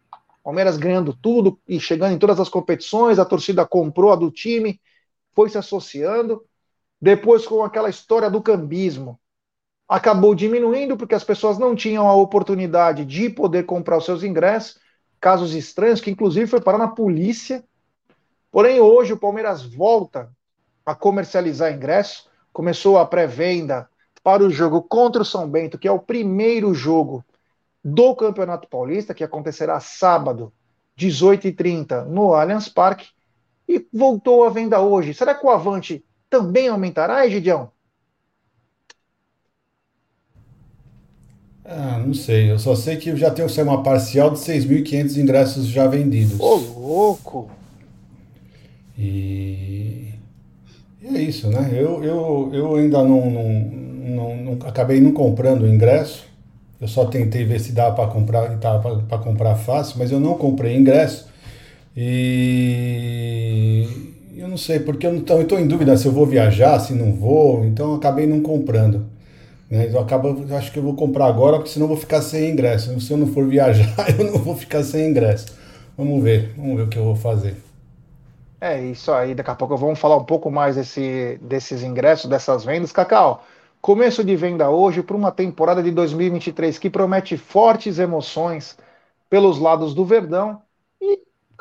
Palmeiras 0.44 0.78
ganhando 0.78 1.14
tudo 1.14 1.60
e 1.68 1.78
chegando 1.80 2.14
em 2.14 2.20
todas 2.20 2.40
as 2.40 2.48
competições, 2.48 3.18
a 3.18 3.26
torcida 3.26 3.66
comprou 3.66 4.14
a 4.14 4.16
do 4.16 4.30
time, 4.30 4.80
foi 5.36 5.50
se 5.50 5.58
associando. 5.58 6.44
Depois, 7.02 7.46
com 7.46 7.64
aquela 7.64 7.90
história 7.90 8.30
do 8.30 8.42
cambismo, 8.42 9.20
acabou 9.88 10.34
diminuindo 10.34 10.96
porque 10.96 11.16
as 11.16 11.24
pessoas 11.24 11.58
não 11.58 11.76
tinham 11.76 12.08
a 12.08 12.16
oportunidade 12.16 13.06
de 13.06 13.30
poder 13.30 13.64
comprar 13.64 13.98
os 13.98 14.06
seus 14.06 14.24
ingressos. 14.24 14.82
Casos 15.20 15.54
estranhos, 15.54 16.02
que 16.02 16.12
inclusive 16.12 16.48
foi 16.48 16.62
parar 16.62 16.78
na 16.78 16.88
polícia. 16.88 17.64
Porém, 18.52 18.80
hoje 18.80 19.14
o 19.14 19.18
Palmeiras 19.18 19.64
volta 19.64 20.30
a 20.86 20.94
comercializar 20.94 21.74
ingressos. 21.74 22.28
Começou 22.52 22.98
a 22.98 23.06
pré-venda 23.06 23.90
para 24.24 24.44
o 24.44 24.50
jogo 24.50 24.82
contra 24.82 25.22
o 25.22 25.26
São 25.26 25.50
Bento, 25.50 25.78
que 25.78 25.88
é 25.88 25.92
o 25.92 26.00
primeiro 26.00 26.74
jogo 26.74 27.24
do 27.84 28.16
Campeonato 28.16 28.68
Paulista, 28.70 29.14
que 29.14 29.24
acontecerá 29.24 29.80
sábado, 29.80 30.54
18h30, 30.98 32.06
no 32.06 32.34
Allianz 32.34 32.70
Parque. 32.70 33.10
E 33.68 33.86
voltou 33.94 34.44
à 34.44 34.50
venda 34.50 34.80
hoje. 34.82 35.14
Será 35.14 35.34
que 35.36 35.46
o 35.46 35.50
Avante 35.50 36.04
também 36.30 36.68
aumentará, 36.68 37.26
Egidião? 37.26 37.72
Ah, 41.66 42.02
não 42.06 42.14
sei. 42.14 42.52
Eu 42.52 42.60
só 42.60 42.76
sei 42.76 42.98
que 42.98 43.16
já 43.16 43.32
tem 43.32 43.46
uma 43.64 43.82
parcial 43.84 44.32
de 44.32 44.40
6.500 44.40 45.18
ingressos 45.18 45.68
já 45.68 45.88
vendidos. 45.88 46.40
Ô, 46.40 46.56
louco! 46.56 47.50
E... 48.98 50.14
e, 51.02 51.08
é 51.08 51.22
isso, 51.22 51.48
né? 51.50 51.70
Eu, 51.74 52.04
eu, 52.04 52.50
eu 52.54 52.76
ainda 52.76 53.02
não, 53.04 53.30
não, 53.30 53.50
não, 53.50 54.36
não 54.38 54.68
acabei 54.68 55.00
não 55.00 55.14
comprando 55.14 55.64
o 55.64 55.68
ingresso. 55.68 56.26
Eu 56.80 56.88
só 56.88 57.06
tentei 57.06 57.46
ver 57.46 57.62
se 57.62 57.72
dá 57.72 57.92
para 57.92 58.10
comprar, 58.10 58.58
para 58.60 59.18
comprar 59.20 59.56
fácil, 59.56 59.96
mas 59.98 60.12
eu 60.12 60.20
não 60.20 60.38
comprei 60.38 60.76
ingresso. 60.76 61.32
E 61.96 63.88
eu 64.38 64.48
não 64.48 64.58
sei, 64.58 64.80
porque 64.80 65.06
eu 65.08 65.16
estou 65.18 65.60
em 65.60 65.68
dúvida 65.68 65.96
se 65.98 66.06
eu 66.08 66.12
vou 66.12 66.26
viajar, 66.26 66.80
se 66.80 66.94
não 66.94 67.14
vou, 67.14 67.66
então 67.66 67.92
eu 67.92 67.96
acabei 67.96 68.26
não 68.28 68.42
comprando. 68.42 69.06
Né? 69.70 69.90
Eu 69.92 70.00
acabo, 70.00 70.46
acho 70.56 70.72
que 70.72 70.80
eu 70.80 70.84
vou 70.84 70.96
comprar 70.96 71.26
agora, 71.28 71.58
porque 71.58 71.72
senão 71.72 71.86
eu 71.86 71.90
vou 71.90 71.98
ficar 71.98 72.22
sem 72.22 72.52
ingresso. 72.52 73.00
Se 73.02 73.12
eu 73.12 73.18
não 73.18 73.28
for 73.28 73.48
viajar, 73.48 73.96
eu 74.20 74.26
não 74.32 74.40
vou 74.40 74.56
ficar 74.56 74.84
sem 74.84 75.10
ingresso. 75.10 75.48
Vamos 75.98 76.24
ver, 76.24 76.54
vamos 76.58 76.78
ver 76.78 76.84
o 76.84 76.90
que 76.90 76.98
eu 76.98 77.04
vou 77.04 77.16
fazer. 77.16 77.56
É 78.62 78.82
isso 78.82 79.12
aí, 79.12 79.36
daqui 79.36 79.52
a 79.52 79.56
pouco 79.56 79.76
vamos 79.76 80.00
falar 80.00 80.16
um 80.18 80.24
pouco 80.24 80.50
mais 80.50 80.76
desse, 80.78 81.38
desses 81.42 81.84
ingressos, 81.84 82.30
dessas 82.30 82.64
vendas. 82.64 82.92
Cacau, 82.94 83.44
começo 83.82 84.24
de 84.24 84.36
venda 84.38 84.70
hoje 84.70 85.04
para 85.04 85.18
uma 85.18 85.32
temporada 85.32 85.84
de 85.84 85.92
2023 85.92 86.80
que 86.80 86.90
promete 86.90 87.36
fortes 87.38 88.00
emoções 88.00 88.78
pelos 89.30 89.60
lados 89.60 89.94
do 89.94 90.06
Verdão. 90.06 90.62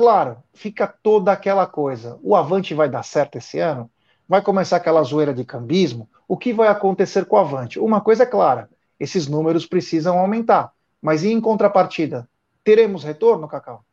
Claro, 0.02 0.42
fica 0.52 0.84
toda 0.84 1.30
aquela 1.30 1.64
coisa: 1.64 2.18
o 2.24 2.34
Avante 2.34 2.74
vai 2.74 2.88
dar 2.88 3.04
certo 3.04 3.38
esse 3.38 3.60
ano? 3.60 3.88
Vai 4.28 4.42
começar 4.42 4.78
aquela 4.78 5.00
zoeira 5.04 5.32
de 5.32 5.44
cambismo? 5.44 6.10
O 6.26 6.36
que 6.36 6.52
vai 6.52 6.66
acontecer 6.66 7.24
com 7.24 7.36
o 7.36 7.38
Avante? 7.38 7.78
Uma 7.78 8.00
coisa 8.00 8.24
é 8.24 8.26
clara: 8.26 8.68
esses 8.98 9.28
números 9.28 9.64
precisam 9.64 10.18
aumentar. 10.18 10.72
Mas 11.00 11.22
em 11.22 11.40
contrapartida? 11.40 12.28
Teremos 12.64 13.04
retorno, 13.04 13.46
Cacau? 13.46 13.84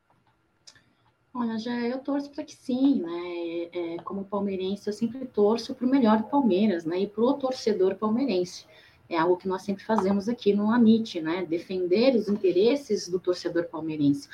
Olha, 1.32 1.60
já 1.60 1.80
eu 1.80 2.00
torço 2.00 2.32
para 2.32 2.44
que 2.44 2.56
sim, 2.56 3.04
né? 3.04 3.70
É, 3.72 3.98
como 4.04 4.26
palmeirense, 4.26 4.88
eu 4.88 4.94
sempre 4.94 5.28
torço 5.28 5.76
para 5.76 5.86
o 5.86 5.90
melhor 5.90 6.24
Palmeiras, 6.24 6.86
né? 6.86 7.02
E 7.02 7.08
para 7.08 7.24
o 7.24 7.34
torcedor 7.36 7.94
palmeirense. 7.94 8.66
É 9.10 9.18
algo 9.18 9.38
que 9.38 9.48
nós 9.48 9.64
sempre 9.64 9.84
fazemos 9.84 10.30
aqui 10.30 10.54
no 10.54 10.72
Amit, 10.72 11.20
né? 11.20 11.46
Defender 11.46 12.16
os 12.16 12.30
interesses 12.30 13.10
do 13.10 13.20
torcedor 13.20 13.66
palmeirense. 13.66 14.30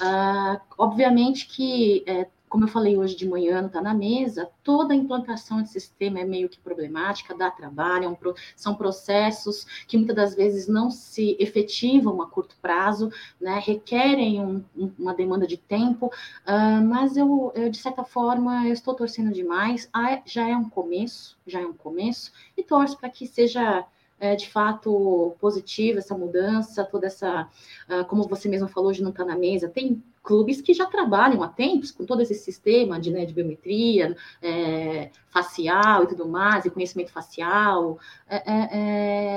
Uh, 0.00 0.60
obviamente 0.76 1.46
que 1.48 2.04
é, 2.06 2.26
como 2.48 2.64
eu 2.64 2.68
falei 2.68 2.96
hoje 2.96 3.14
de 3.14 3.28
manhã, 3.28 3.66
está 3.66 3.80
na 3.80 3.94
mesa, 3.94 4.50
toda 4.62 4.92
a 4.92 4.96
implantação 4.96 5.62
de 5.62 5.68
sistema 5.68 6.20
é 6.20 6.24
meio 6.24 6.48
que 6.48 6.58
problemática, 6.58 7.36
dá 7.36 7.50
trabalho, 7.50 8.04
é 8.04 8.08
um, 8.08 8.16
são 8.56 8.74
processos 8.74 9.64
que 9.86 9.96
muitas 9.96 10.16
das 10.16 10.34
vezes 10.34 10.66
não 10.66 10.90
se 10.90 11.36
efetivam 11.38 12.20
a 12.22 12.26
curto 12.26 12.56
prazo, 12.60 13.10
né, 13.40 13.60
requerem 13.64 14.40
um, 14.40 14.64
um, 14.76 14.92
uma 14.98 15.14
demanda 15.14 15.46
de 15.46 15.56
tempo, 15.56 16.06
uh, 16.06 16.84
mas 16.86 17.16
eu, 17.16 17.52
eu, 17.54 17.70
de 17.70 17.78
certa 17.78 18.04
forma, 18.04 18.66
eu 18.66 18.72
estou 18.72 18.94
torcendo 18.94 19.32
demais, 19.32 19.88
ah, 19.92 20.20
já 20.24 20.48
é 20.48 20.56
um 20.56 20.68
começo, 20.68 21.36
já 21.46 21.60
é 21.60 21.66
um 21.66 21.74
começo, 21.74 22.32
e 22.56 22.62
torço 22.62 22.98
para 22.98 23.10
que 23.10 23.26
seja 23.26 23.84
é, 24.20 24.34
de 24.34 24.48
fato 24.50 25.36
positiva 25.40 25.98
essa 25.98 26.16
mudança, 26.16 26.84
toda 26.84 27.06
essa, 27.06 27.48
uh, 27.88 28.04
como 28.06 28.28
você 28.28 28.48
mesmo 28.48 28.68
falou, 28.68 28.92
de 28.92 29.02
não 29.02 29.10
estar 29.10 29.24
tá 29.24 29.30
na 29.30 29.38
mesa, 29.38 29.68
tem 29.68 30.02
clubes 30.22 30.60
que 30.60 30.74
já 30.74 30.86
trabalham 30.86 31.42
há 31.42 31.48
tempos 31.48 31.90
com 31.90 32.04
todo 32.04 32.20
esse 32.20 32.34
sistema 32.34 33.00
de, 33.00 33.10
né, 33.10 33.24
de 33.24 33.32
biometria 33.32 34.16
é, 34.42 35.10
facial 35.30 36.04
e 36.04 36.08
tudo 36.08 36.28
mais, 36.28 36.64
e 36.64 36.70
conhecimento 36.70 37.10
facial. 37.10 37.98
É, 38.28 38.36
é, 38.36 38.68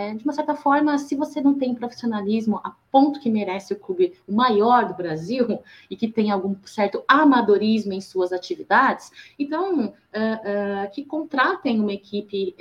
é, 0.10 0.14
de 0.14 0.24
uma 0.24 0.34
certa 0.34 0.56
forma, 0.56 0.98
se 0.98 1.16
você 1.16 1.42
não 1.42 1.54
tem 1.54 1.76
profissionalismo 1.76 2.60
a 2.64 2.76
ponto 2.92 3.20
que 3.20 3.30
merece 3.30 3.74
o 3.74 3.80
clube 3.80 4.14
maior 4.28 4.86
do 4.86 4.94
Brasil 4.94 5.60
e 5.90 5.96
que 5.96 6.08
tem 6.08 6.30
algum 6.32 6.56
certo 6.66 7.04
amadorismo 7.08 7.94
em 7.94 8.02
suas 8.02 8.34
atividades, 8.34 9.12
então 9.40 9.94
é, 10.12 10.84
é, 10.84 10.88
que 10.88 11.06
contratem 11.06 11.80
uma 11.80 11.94
equipe 11.94 12.56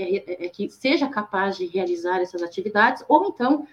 que 0.52 0.68
seja 0.70 1.08
capaz 1.08 1.56
de 1.56 1.66
realizar 1.66 2.20
essas 2.20 2.42
atividades, 2.42 3.04
ou 3.08 3.26
então 3.26 3.66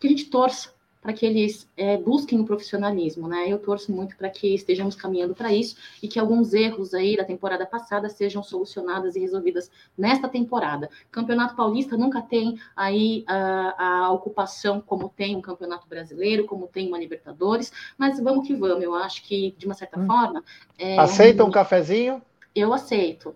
que 0.00 0.06
a 0.06 0.10
gente 0.10 0.30
torça 0.30 0.70
para 1.02 1.12
que 1.12 1.26
eles 1.26 1.68
é, 1.76 1.96
busquem 1.96 2.40
o 2.40 2.44
profissionalismo, 2.44 3.26
né? 3.26 3.46
Eu 3.48 3.58
torço 3.58 3.92
muito 3.92 4.16
para 4.16 4.30
que 4.30 4.54
estejamos 4.54 4.94
caminhando 4.94 5.34
para 5.34 5.52
isso 5.52 5.76
e 6.00 6.06
que 6.06 6.18
alguns 6.18 6.54
erros 6.54 6.94
aí 6.94 7.16
da 7.16 7.24
temporada 7.24 7.66
passada 7.66 8.08
sejam 8.08 8.40
solucionados 8.40 9.16
e 9.16 9.20
resolvidos 9.20 9.68
nesta 9.98 10.28
temporada. 10.28 10.88
Campeonato 11.10 11.56
Paulista 11.56 11.96
nunca 11.96 12.22
tem 12.22 12.56
aí 12.76 13.24
a, 13.26 14.04
a 14.04 14.12
ocupação 14.12 14.80
como 14.80 15.08
tem 15.08 15.36
um 15.36 15.42
Campeonato 15.42 15.88
Brasileiro, 15.88 16.44
como 16.44 16.68
tem 16.68 16.86
uma 16.86 16.98
Libertadores, 16.98 17.72
mas 17.98 18.20
vamos 18.20 18.46
que 18.46 18.54
vamos. 18.54 18.84
Eu 18.84 18.94
acho 18.94 19.24
que 19.24 19.56
de 19.58 19.66
uma 19.66 19.74
certa 19.74 19.98
hum. 19.98 20.06
forma 20.06 20.44
é, 20.78 20.96
aceita 20.98 21.44
um 21.44 21.50
cafezinho? 21.50 22.22
Eu 22.54 22.72
aceito. 22.72 23.34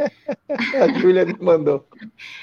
a 0.82 0.98
Júlia 0.98 1.24
me 1.24 1.36
mandou. 1.40 1.86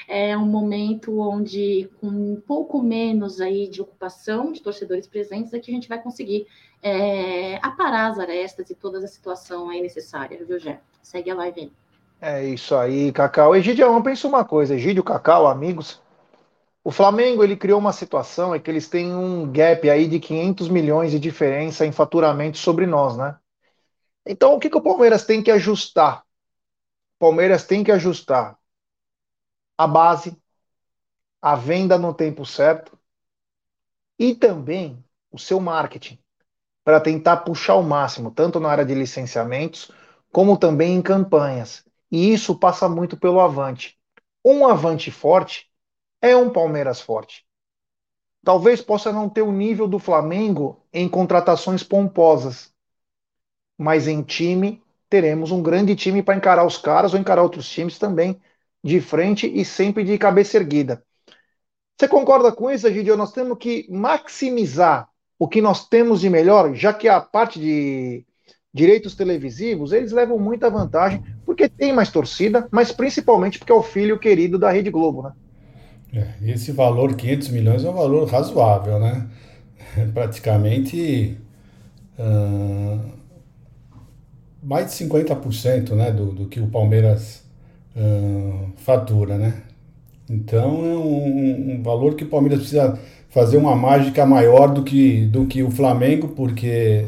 É 0.08 0.38
um 0.38 0.46
momento 0.46 1.20
onde, 1.20 1.90
com 2.00 2.08
um 2.08 2.42
pouco 2.46 2.82
menos 2.82 3.42
aí 3.42 3.68
de 3.68 3.82
ocupação 3.82 4.52
de 4.52 4.62
torcedores 4.62 5.08
presentes, 5.08 5.54
é 5.54 5.60
que 5.60 5.72
a 5.72 5.74
gente 5.74 5.90
vai 5.90 6.02
conseguir 6.02 6.48
é, 6.82 7.58
aparar 7.58 8.12
as 8.12 8.20
arestas 8.20 8.70
e 8.70 8.76
toda 8.76 9.00
a 9.00 9.08
situação 9.08 9.70
aí 9.70 9.82
necessária, 9.82 10.44
viu, 10.46 10.60
Jé? 10.60 10.80
Segue 11.02 11.32
a 11.32 11.36
live 11.36 11.62
aí. 11.62 11.72
É 12.20 12.46
isso 12.46 12.76
aí, 12.76 13.12
Cacau. 13.12 13.56
Egidião, 13.56 14.02
pensa 14.02 14.28
uma 14.28 14.44
coisa, 14.44 14.76
Egídio, 14.76 15.04
Cacau, 15.04 15.48
amigos. 15.48 16.02
O 16.84 16.92
Flamengo 16.92 17.44
ele 17.44 17.58
criou 17.58 17.80
uma 17.80 17.92
situação 17.92 18.56
é 18.56 18.60
que 18.60 18.72
eles 18.72 18.88
têm 18.88 19.14
um 19.14 19.52
gap 19.52 19.90
aí 19.90 20.08
de 20.08 20.20
500 20.20 20.70
milhões 20.70 21.12
de 21.12 21.20
diferença 21.20 21.86
em 21.86 21.92
faturamento 21.92 22.58
sobre 22.58 22.88
nós, 22.88 23.18
né? 23.18 23.36
Então, 24.26 24.54
o 24.54 24.60
que, 24.60 24.70
que 24.70 24.78
o 24.78 24.82
Palmeiras 24.82 25.26
tem 25.26 25.44
que 25.44 25.52
ajustar? 25.52 26.24
Palmeiras 27.20 27.66
tem 27.66 27.84
que 27.84 27.92
ajustar 27.92 28.58
a 29.78 29.88
base, 29.88 30.36
a 31.42 31.56
venda 31.56 31.98
no 31.98 32.14
tempo 32.14 32.46
certo 32.46 32.98
e 34.18 34.36
também 34.36 35.04
o 35.32 35.38
seu 35.38 35.60
marketing 35.60 36.20
para 36.84 37.02
tentar 37.02 37.38
puxar 37.38 37.76
o 37.76 37.84
máximo, 37.84 38.32
tanto 38.32 38.60
na 38.60 38.70
área 38.70 38.86
de 38.86 38.96
licenciamentos 38.96 39.92
como 40.32 40.58
também 40.58 40.96
em 40.96 41.02
campanhas. 41.02 41.86
E 42.12 42.34
isso 42.34 42.58
passa 42.58 42.88
muito 42.88 43.18
pelo 43.18 43.40
Avante. 43.40 44.00
Um 44.44 44.66
Avante 44.66 45.12
forte 45.12 45.70
é 46.22 46.36
um 46.36 46.50
Palmeiras 46.50 47.02
forte. 47.02 47.46
Talvez 48.44 48.82
possa 48.82 49.12
não 49.12 49.30
ter 49.30 49.42
o 49.42 49.52
nível 49.52 49.88
do 49.88 50.00
Flamengo 50.00 50.82
em 50.94 51.10
contratações 51.10 51.84
pomposas, 51.84 52.74
mas 53.78 54.08
em 54.08 54.24
time 54.24 54.82
teremos 55.10 55.52
um 55.52 55.62
grande 55.62 55.96
time 55.96 56.22
para 56.22 56.36
encarar 56.36 56.66
os 56.66 56.78
caras 56.78 57.14
ou 57.14 57.20
encarar 57.20 57.42
outros 57.42 57.70
times 57.70 57.98
também 57.98 58.40
de 58.84 59.02
frente 59.02 59.52
e 59.54 59.66
sempre 59.66 60.04
de 60.04 60.18
cabeça 60.18 60.58
erguida. 60.58 61.04
Você 61.98 62.08
concorda 62.08 62.52
com 62.52 62.70
isso, 62.70 62.92
Gidio? 62.92 63.18
Nós 63.18 63.32
temos 63.32 63.58
que 63.58 63.88
maximizar 63.90 65.10
o 65.40 65.48
que 65.48 65.62
nós 65.62 65.88
temos 65.88 66.22
de 66.22 66.30
melhor, 66.30 66.74
já 66.76 66.94
que 66.94 67.08
a 67.08 67.20
parte 67.20 67.60
de 67.60 68.26
direitos 68.74 69.16
televisivos, 69.16 69.92
eles 69.92 70.12
levam 70.12 70.38
muita 70.38 70.70
vantagem, 70.70 71.24
porque 71.46 71.68
tem 71.68 71.92
mais 71.92 72.12
torcida, 72.12 72.68
mas 72.72 72.92
principalmente 72.92 73.58
porque 73.58 73.72
é 73.72 73.76
o 73.76 73.82
filho 73.82 74.20
querido 74.20 74.60
da 74.60 74.70
Rede 74.70 74.92
Globo, 74.92 75.24
né? 75.24 75.32
É, 76.14 76.52
esse 76.52 76.72
valor, 76.72 77.16
500 77.16 77.50
milhões, 77.50 77.84
é 77.84 77.90
um 77.90 77.94
valor 77.94 78.28
razoável, 78.28 79.00
né? 79.00 79.28
Praticamente... 80.14 81.38
Uh 82.20 83.17
mais 84.68 84.88
de 84.88 85.06
50% 85.06 85.92
né, 85.92 86.12
do, 86.12 86.26
do 86.26 86.46
que 86.48 86.60
o 86.60 86.68
Palmeiras 86.68 87.42
uh, 87.96 88.70
fatura, 88.76 89.38
né? 89.38 89.54
Então 90.30 90.86
é 90.86 90.98
um, 90.98 91.76
um, 91.76 91.82
valor 91.82 92.16
que 92.16 92.26
o 92.26 92.28
Palmeiras 92.28 92.60
precisa 92.60 93.00
fazer 93.30 93.56
uma 93.56 93.78
mágica 93.78 94.26
maior 94.26 94.68
do 94.68 94.84
que, 94.84 95.26
do 95.28 95.46
que 95.46 95.64
o 95.64 95.72
Flamengo, 95.72 96.28
porque 96.36 97.06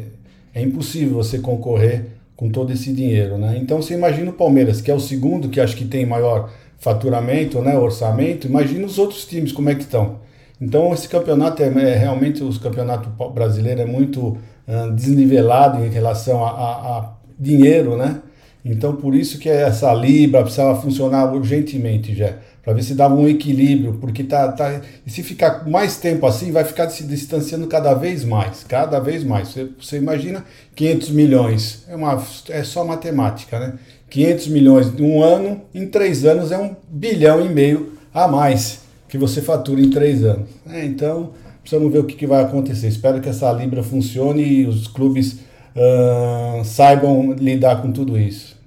é 0.56 0.62
impossível 0.62 1.16
você 1.16 1.40
concorrer 1.40 2.06
com 2.34 2.50
todo 2.50 2.72
esse 2.72 2.94
dinheiro, 2.94 3.38
né? 3.38 3.58
Então 3.62 3.82
você 3.82 3.94
imagina 3.94 4.30
o 4.30 4.34
Palmeiras, 4.34 4.80
que 4.80 4.90
é 4.90 4.96
o 4.96 5.00
segundo 5.00 5.50
que 5.50 5.60
acho 5.60 5.76
que 5.76 5.84
tem 5.84 6.06
maior 6.06 6.50
faturamento, 6.78 7.62
né, 7.62 7.78
orçamento, 7.78 8.48
imagina 8.48 8.86
os 8.86 8.98
outros 8.98 9.26
times 9.26 9.52
como 9.52 9.70
é 9.70 9.76
que 9.76 9.82
estão. 9.82 10.20
Então 10.62 10.94
esse 10.94 11.10
campeonato 11.10 11.62
é, 11.62 11.68
é 11.68 11.98
realmente 11.98 12.42
os 12.42 12.58
campeonato 12.58 13.10
brasileiro 13.34 13.82
é 13.82 13.86
muito 13.86 14.38
uh, 14.66 14.92
desnivelado 14.96 15.84
em 15.84 15.90
relação 15.90 16.42
a, 16.46 16.52
a, 16.52 16.98
a 16.98 17.19
dinheiro, 17.40 17.96
né? 17.96 18.22
Então 18.64 18.96
por 18.96 19.16
isso 19.16 19.40
que 19.40 19.48
essa 19.48 19.94
Libra 19.94 20.42
precisava 20.42 20.80
funcionar 20.82 21.34
urgentemente 21.34 22.14
já, 22.14 22.34
para 22.62 22.74
ver 22.74 22.84
se 22.84 22.94
dava 22.94 23.16
um 23.16 23.28
equilíbrio, 23.28 23.94
porque 24.02 24.24
tá, 24.24 24.52
tá 24.52 24.82
se 25.08 25.24
ficar 25.24 25.68
mais 25.68 25.98
tempo 25.98 26.26
assim, 26.28 26.52
vai 26.52 26.66
ficar 26.66 26.90
se 26.90 27.04
distanciando 27.04 27.68
cada 27.68 27.94
vez 27.94 28.26
mais, 28.26 28.64
cada 28.64 29.00
vez 29.00 29.24
mais. 29.24 29.48
Você, 29.48 29.70
você 29.80 29.98
imagina 29.98 30.44
500 30.76 31.10
milhões, 31.12 31.86
é, 31.88 31.96
uma, 31.96 32.22
é 32.50 32.64
só 32.64 32.84
matemática, 32.84 33.60
né? 33.60 33.74
500 34.10 34.48
milhões 34.48 35.00
em 35.00 35.04
um 35.04 35.24
ano, 35.24 35.62
em 35.74 35.88
três 35.88 36.26
anos 36.26 36.52
é 36.52 36.58
um 36.58 36.76
bilhão 36.90 37.46
e 37.46 37.50
meio 37.50 37.94
a 38.14 38.28
mais 38.28 38.82
que 39.08 39.18
você 39.18 39.42
fatura 39.42 39.80
em 39.80 39.90
três 39.90 40.24
anos. 40.24 40.50
É, 40.70 40.86
então, 40.86 41.32
precisamos 41.62 41.92
ver 41.92 42.00
o 42.00 42.04
que, 42.04 42.16
que 42.16 42.28
vai 42.28 42.44
acontecer. 42.44 42.88
Espero 42.88 43.22
que 43.22 43.30
essa 43.30 43.52
Libra 43.52 43.84
funcione 43.84 44.44
e 44.44 44.66
os 44.66 44.88
clubes 44.88 45.40
uh, 45.76 46.64
saibam 46.64 47.34
lidar 47.34 47.82
com 47.82 47.92
tudo 47.92 48.18
isso. 48.18 48.58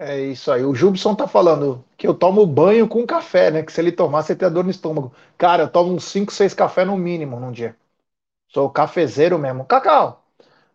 É 0.00 0.20
isso 0.20 0.52
aí. 0.52 0.64
O 0.64 0.74
Jubson 0.74 1.14
tá 1.14 1.26
falando 1.26 1.84
que 1.96 2.06
eu 2.06 2.14
tomo 2.14 2.46
banho 2.46 2.86
com 2.86 3.04
café, 3.04 3.50
né? 3.50 3.62
Que 3.62 3.72
se 3.72 3.80
ele 3.80 3.90
tomar, 3.90 4.22
você 4.22 4.36
tem 4.36 4.48
dor 4.50 4.62
no 4.64 4.70
estômago. 4.70 5.12
Cara, 5.36 5.64
eu 5.64 5.68
tomo 5.68 5.92
uns 5.92 6.04
5, 6.04 6.32
6 6.32 6.54
cafés 6.54 6.86
no 6.86 6.96
mínimo 6.96 7.40
num 7.40 7.50
dia. 7.50 7.76
Sou 8.48 8.70
cafezeiro 8.70 9.38
mesmo. 9.38 9.64
Cacau, 9.64 10.24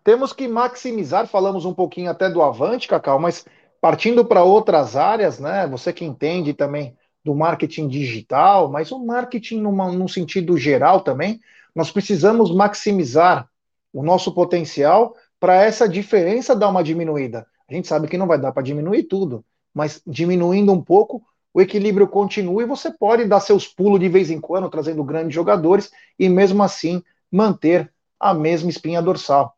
temos 0.03 0.33
que 0.33 0.47
maximizar, 0.47 1.27
falamos 1.27 1.63
um 1.65 1.73
pouquinho 1.73 2.11
até 2.11 2.29
do 2.29 2.41
Avante, 2.41 2.87
Cacau, 2.87 3.17
mas 3.19 3.45
partindo 3.79 4.25
para 4.25 4.43
outras 4.43 4.95
áreas, 4.97 5.39
né? 5.39 5.65
Você 5.67 5.93
que 5.93 6.03
entende 6.03 6.53
também 6.53 6.97
do 7.23 7.33
marketing 7.33 7.87
digital, 7.87 8.69
mas 8.69 8.91
o 8.91 8.99
marketing 8.99 9.61
numa, 9.61 9.89
num 9.91 10.07
sentido 10.07 10.57
geral 10.57 11.01
também, 11.01 11.39
nós 11.73 11.89
precisamos 11.89 12.53
maximizar 12.53 13.49
o 13.93 14.03
nosso 14.03 14.33
potencial 14.33 15.15
para 15.43 15.61
essa 15.61 15.89
diferença 15.89 16.55
dar 16.55 16.69
uma 16.69 16.81
diminuída. 16.81 17.45
A 17.69 17.73
gente 17.73 17.85
sabe 17.85 18.07
que 18.07 18.17
não 18.17 18.27
vai 18.27 18.39
dar 18.39 18.53
para 18.53 18.63
diminuir 18.63 19.03
tudo, 19.03 19.43
mas 19.73 20.01
diminuindo 20.07 20.71
um 20.71 20.81
pouco, 20.81 21.21
o 21.53 21.59
equilíbrio 21.59 22.07
continua 22.07 22.63
e 22.63 22.65
você 22.65 22.89
pode 22.89 23.25
dar 23.25 23.41
seus 23.41 23.67
pulos 23.67 23.99
de 23.99 24.07
vez 24.07 24.31
em 24.31 24.39
quando, 24.39 24.69
trazendo 24.69 25.03
grandes 25.03 25.35
jogadores 25.35 25.91
e 26.17 26.29
mesmo 26.29 26.63
assim 26.63 27.03
manter 27.29 27.93
a 28.17 28.33
mesma 28.33 28.69
espinha 28.69 29.01
dorsal. 29.01 29.57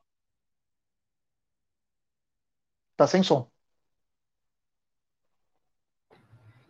Tá 2.97 3.05
sem 3.05 3.21
som. 3.21 3.47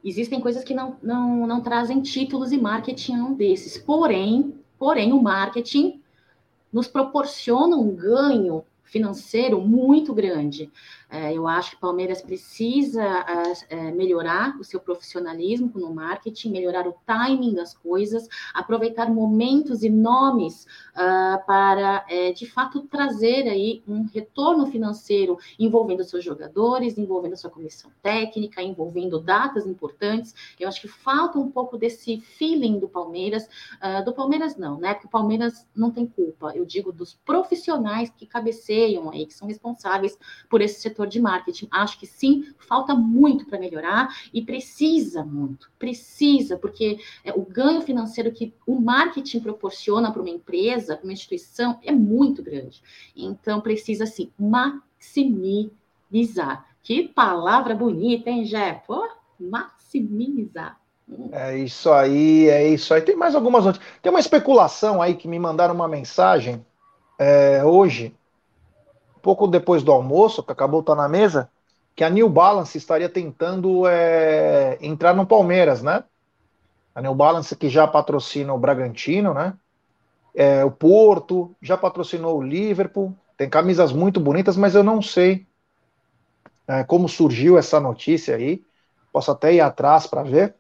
Existem 0.04 0.42
coisas 0.42 0.62
que 0.66 0.74
não, 0.74 0.98
não, 1.02 1.48
não 1.48 1.62
trazem 1.62 2.02
títulos 2.02 2.52
e 2.52 2.58
marketing 2.58 3.14
um 3.14 3.34
desses. 3.34 3.78
Porém, 3.78 4.60
porém, 4.78 5.14
o 5.14 5.24
marketing 5.24 6.04
nos 6.70 6.90
proporciona 6.90 7.78
um 7.78 7.96
ganho 7.96 8.66
financeiro 8.86 9.60
muito 9.62 10.14
grande. 10.14 10.72
É, 11.10 11.34
eu 11.34 11.48
acho 11.48 11.72
que 11.72 11.78
o 11.78 11.80
Palmeiras 11.80 12.22
precisa 12.22 13.04
é, 13.70 13.92
melhorar 13.92 14.58
o 14.60 14.64
seu 14.64 14.80
profissionalismo 14.80 15.72
no 15.76 15.94
marketing, 15.94 16.52
melhorar 16.52 16.88
o 16.88 16.96
timing 17.06 17.54
das 17.54 17.74
coisas, 17.74 18.28
aproveitar 18.54 19.10
momentos 19.10 19.84
e 19.84 19.90
nomes 19.90 20.66
uh, 20.94 21.46
para, 21.46 22.06
é, 22.10 22.32
de 22.32 22.46
fato, 22.46 22.82
trazer 22.82 23.48
aí 23.48 23.84
um 23.88 24.06
retorno 24.06 24.66
financeiro 24.68 25.38
envolvendo 25.60 26.04
seus 26.04 26.24
jogadores, 26.24 26.98
envolvendo 26.98 27.38
sua 27.38 27.50
comissão 27.50 27.92
técnica, 28.02 28.62
envolvendo 28.62 29.20
datas 29.20 29.66
importantes. 29.66 30.34
Eu 30.60 30.68
acho 30.68 30.82
que 30.82 30.88
falta 30.88 31.38
um 31.40 31.52
pouco 31.52 31.78
desse 31.78 32.20
feeling 32.20 32.80
do 32.80 32.88
Palmeiras. 32.88 33.48
Uh, 33.76 34.04
do 34.04 34.14
Palmeiras 34.14 34.56
não, 34.56 34.80
né? 34.80 34.94
Porque 34.94 35.08
o 35.08 35.10
Palmeiras 35.10 35.68
não 35.76 35.92
tem 35.92 36.06
culpa. 36.06 36.52
Eu 36.56 36.66
digo 36.66 36.92
dos 36.92 37.14
profissionais 37.14 38.10
que 38.10 38.26
cabeceiam 38.26 39.10
aí, 39.10 39.26
que 39.26 39.34
são 39.34 39.48
responsáveis 39.48 40.18
por 40.50 40.62
esse 40.62 40.82
setor 40.82 40.95
setor 40.96 41.08
de 41.08 41.20
marketing. 41.20 41.68
Acho 41.70 42.00
que 42.00 42.08
sim, 42.08 42.46
falta 42.58 42.96
muito 42.96 43.46
para 43.46 43.60
melhorar 43.60 44.08
e 44.34 44.42
precisa 44.42 45.26
muito, 45.26 45.70
precisa, 45.78 46.58
porque 46.58 47.00
é, 47.24 47.34
o 47.34 47.42
ganho 47.42 47.82
financeiro 47.82 48.32
que 48.32 48.54
o 48.66 48.80
marketing 48.80 49.42
proporciona 49.42 50.10
para 50.12 50.22
uma 50.22 50.30
empresa, 50.30 50.96
para 50.96 51.04
uma 51.04 51.12
instituição, 51.12 51.78
é 51.84 51.92
muito 51.92 52.42
grande. 52.42 52.82
Então, 53.16 53.60
precisa, 53.60 54.06
sim, 54.06 54.32
maximizar. 54.40 55.76
Que 56.82 57.08
palavra 57.10 57.76
bonita, 57.76 58.30
hein, 58.30 58.46
Jé? 58.46 58.82
Pô, 58.88 59.06
maximizar. 59.40 60.80
É 61.32 61.58
isso 61.58 61.92
aí, 61.92 62.50
é 62.50 62.68
isso 62.68 62.92
aí. 62.94 63.02
Tem 63.02 63.16
mais 63.16 63.36
algumas. 63.36 63.78
Tem 64.02 64.10
uma 64.10 64.20
especulação 64.20 65.02
aí 65.02 65.14
que 65.14 65.28
me 65.28 65.38
mandaram 65.38 65.76
uma 65.76 65.88
mensagem 65.88 66.66
é, 67.20 67.64
hoje 67.64 68.16
pouco 69.26 69.48
depois 69.48 69.82
do 69.82 69.92
almoço, 69.92 70.44
que 70.44 70.52
acabou 70.52 70.82
estar 70.82 70.94
na 70.94 71.10
mesa, 71.10 71.50
que 71.96 72.04
a 72.04 72.10
New 72.12 72.30
Balance 72.30 72.78
estaria 72.78 73.10
tentando 73.10 73.88
é, 73.88 74.78
entrar 74.80 75.16
no 75.16 75.26
Palmeiras, 75.26 75.82
né? 75.82 76.04
A 76.94 77.02
New 77.02 77.16
Balance 77.16 77.56
que 77.56 77.68
já 77.68 77.88
patrocina 77.88 78.54
o 78.54 78.60
Bragantino, 78.60 79.34
né? 79.34 79.56
É, 80.36 80.64
o 80.64 80.70
Porto, 80.70 81.56
já 81.60 81.76
patrocinou 81.76 82.38
o 82.38 82.44
Liverpool, 82.44 83.16
tem 83.36 83.50
camisas 83.50 83.92
muito 83.92 84.20
bonitas, 84.20 84.56
mas 84.56 84.76
eu 84.76 84.84
não 84.84 85.02
sei 85.02 85.48
é, 86.68 86.84
como 86.84 87.10
surgiu 87.10 87.58
essa 87.58 87.80
notícia 87.80 88.36
aí. 88.36 88.64
Posso 89.12 89.32
até 89.32 89.56
ir 89.56 89.62
atrás 89.62 90.06
para 90.06 90.22
ver, 90.22 90.54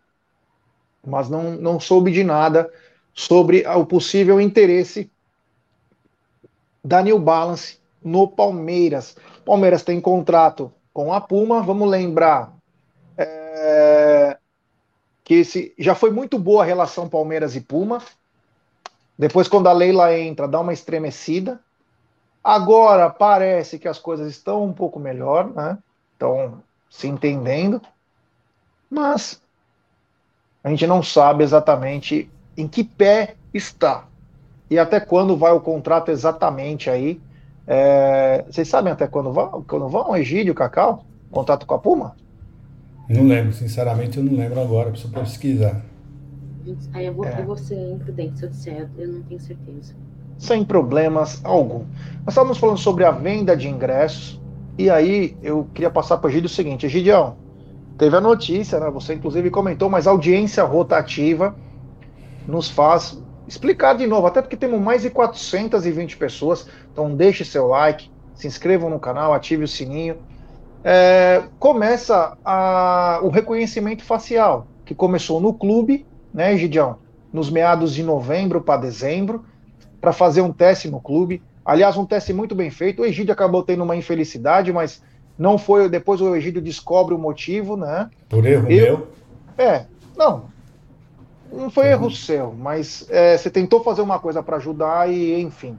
mas 1.06 1.30
não, 1.30 1.51
não 1.51 1.80
soube 1.80 2.12
de 2.12 2.23
nada 2.23 2.67
sobre 3.13 3.63
o 3.67 3.86
possível 3.86 4.41
interesse 4.41 5.12
da 6.84 7.04
New 7.04 7.19
Balance 7.19 7.85
no 8.06 8.28
Palmeiras. 8.28 9.18
Palmeiras 9.44 9.82
tem 9.84 10.00
contrato 10.00 10.72
com 10.94 11.12
a 11.12 11.20
Puma, 11.20 11.63
vamos 11.63 11.89
lembrar 11.89 12.54
é, 13.18 14.38
que 15.24 15.34
esse, 15.34 15.74
já 15.78 15.96
foi 15.96 16.12
muito 16.12 16.38
boa 16.38 16.63
a 16.63 16.65
relação 16.65 17.10
Palmeiras 17.10 17.56
e 17.56 17.62
Puma. 17.62 18.02
Depois, 19.18 19.48
quando 19.48 19.68
a 19.68 19.74
Leila 19.74 20.15
entra, 20.18 20.48
dá 20.48 20.60
uma 20.60 20.72
estremecida. 20.72 21.60
Agora 22.44 23.10
parece 23.10 23.80
que 23.80 23.88
as 23.88 23.98
coisas 23.98 24.28
estão 24.30 24.63
um 24.63 24.72
pouco 24.72 25.00
melhor, 25.00 25.50
né? 25.50 25.78
Estão 26.13 26.62
se 26.89 27.08
entendendo, 27.08 27.82
mas 28.89 29.41
a 30.63 30.70
gente 30.70 30.86
não 30.86 31.02
sabe 31.02 31.44
exatamente 31.44 32.30
em 32.56 32.68
que 32.68 32.84
pé 32.84 33.36
está 33.54 34.06
e 34.70 34.80
até 34.80 35.00
quando 35.00 35.36
vai 35.36 35.52
o 35.52 35.60
contrato 35.60 36.10
exatamente 36.10 36.89
aí 36.89 37.20
é, 37.67 38.45
vocês 38.49 38.67
sabem 38.67 38.91
até 38.91 39.08
quando 39.08 39.32
vão? 39.32 39.63
Quando 39.67 39.88
vão, 39.88 40.15
Egídio, 40.15 40.54
Cacau? 40.54 41.06
Contato 41.32 41.65
com 41.65 41.73
a 41.73 41.80
Puma? 41.80 42.15
Não 43.10 43.28
lembro, 43.28 43.54
sinceramente 43.54 44.17
eu 44.17 44.23
não 44.23 44.36
lembro 44.36 44.60
agora, 44.60 44.89
preciso 44.89 45.13
pesquisar. 45.13 45.82
Aí 46.93 47.06
eu 47.06 47.13
vou, 47.13 47.25
é. 47.25 47.39
eu 47.39 47.45
vou 47.45 47.58
ser 47.58 47.91
imprudente 47.91 48.39
se 48.39 48.45
eu 48.45 48.49
disser, 48.49 48.89
eu 48.97 49.08
não 49.08 49.21
tenho 49.23 49.39
certeza. 49.39 49.93
Sem 50.38 50.63
problemas 50.63 51.39
algum. 51.43 51.86
Nós 52.23 52.30
estávamos 52.30 52.58
falando 52.58 52.78
sobre 52.78 53.04
a 53.04 53.12
venda 53.12 53.56
de 53.56 53.67
ingressos, 53.67 54.41
e 54.78 54.89
aí 54.89 55.38
eu 55.43 55.67
queria 55.73 55.91
passar 55.91 56.17
para 56.17 56.28
o 56.28 56.32
Egídio 56.32 56.47
o 56.47 56.49
seguinte, 56.49 56.86
Egidião, 56.86 57.38
teve 57.97 58.15
a 58.15 58.21
notícia, 58.21 58.80
né? 58.80 58.89
Você 58.89 59.13
inclusive 59.13 59.49
comentou, 59.51 59.89
mas 59.89 60.08
a 60.08 60.12
audiência 60.12 60.63
rotativa 60.63 61.56
nos 62.47 62.69
faz 62.69 63.21
explicar 63.48 63.96
de 63.96 64.08
novo, 64.08 64.28
até 64.28 64.42
porque 64.42 64.58
temos 64.58 64.80
mais 64.80 65.02
de 65.02 65.10
420 65.10 66.18
pessoas, 66.18 66.68
então 66.92 67.16
deixe 67.16 67.46
seu 67.46 67.68
like, 67.68 68.10
se 68.34 68.48
inscrevam 68.48 68.90
no 68.90 69.00
canal, 69.00 69.34
ative 69.34 69.64
o 69.64 69.68
sininho. 69.68 70.18
É, 70.84 71.44
começa 71.58 72.38
a, 72.44 73.20
o 73.24 73.30
reconhecimento 73.30 74.04
facial, 74.04 74.68
que 74.84 74.94
começou 74.94 75.40
no 75.40 75.54
clube, 75.54 76.06
né, 76.34 76.56
Gidião? 76.58 76.98
Nos 77.32 77.50
meados 77.50 77.94
de 77.94 78.04
novembro 78.04 78.62
para 78.62 78.82
dezembro, 78.82 79.46
para 80.00 80.14
fazer 80.14 80.42
um 80.42 80.54
teste 80.54 80.90
no 80.90 81.02
clube. 81.02 81.42
Aliás, 81.66 81.98
um 81.98 82.06
teste 82.06 82.32
muito 82.32 82.54
bem 82.54 82.70
feito. 82.70 83.02
O 83.02 83.06
Egídio 83.06 83.34
acabou 83.34 83.64
tendo 83.64 83.84
uma 83.84 83.96
infelicidade, 83.96 84.72
mas 84.72 85.02
não 85.38 85.58
foi. 85.58 85.90
Depois 85.90 86.22
o 86.22 86.36
Egídio 86.36 86.62
descobre 86.62 87.14
o 87.14 87.18
motivo, 87.18 87.76
né? 87.76 88.10
Por 88.30 88.46
erro 88.46 88.70
Eu, 88.70 88.98
meu? 88.98 89.08
É, 89.58 89.86
não, 90.16 90.46
não 91.52 91.70
foi 91.70 91.88
erro 91.88 92.12
seu, 92.12 92.54
mas 92.54 93.06
é, 93.10 93.38
você 93.38 93.50
tentou 93.50 93.84
fazer 93.84 94.02
uma 94.02 94.20
coisa 94.20 94.44
para 94.44 94.58
ajudar 94.58 95.12
e 95.12 95.40
enfim. 95.42 95.78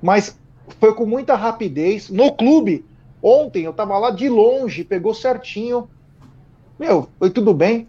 Mas 0.00 0.38
foi 0.78 0.94
com 0.94 1.04
muita 1.06 1.34
rapidez. 1.34 2.08
No 2.08 2.32
clube, 2.32 2.84
ontem 3.22 3.64
eu 3.64 3.70
estava 3.70 3.98
lá 3.98 4.10
de 4.10 4.28
longe, 4.28 4.84
pegou 4.84 5.14
certinho. 5.14 5.88
Meu, 6.78 7.08
foi 7.18 7.30
tudo 7.30 7.52
bem. 7.52 7.86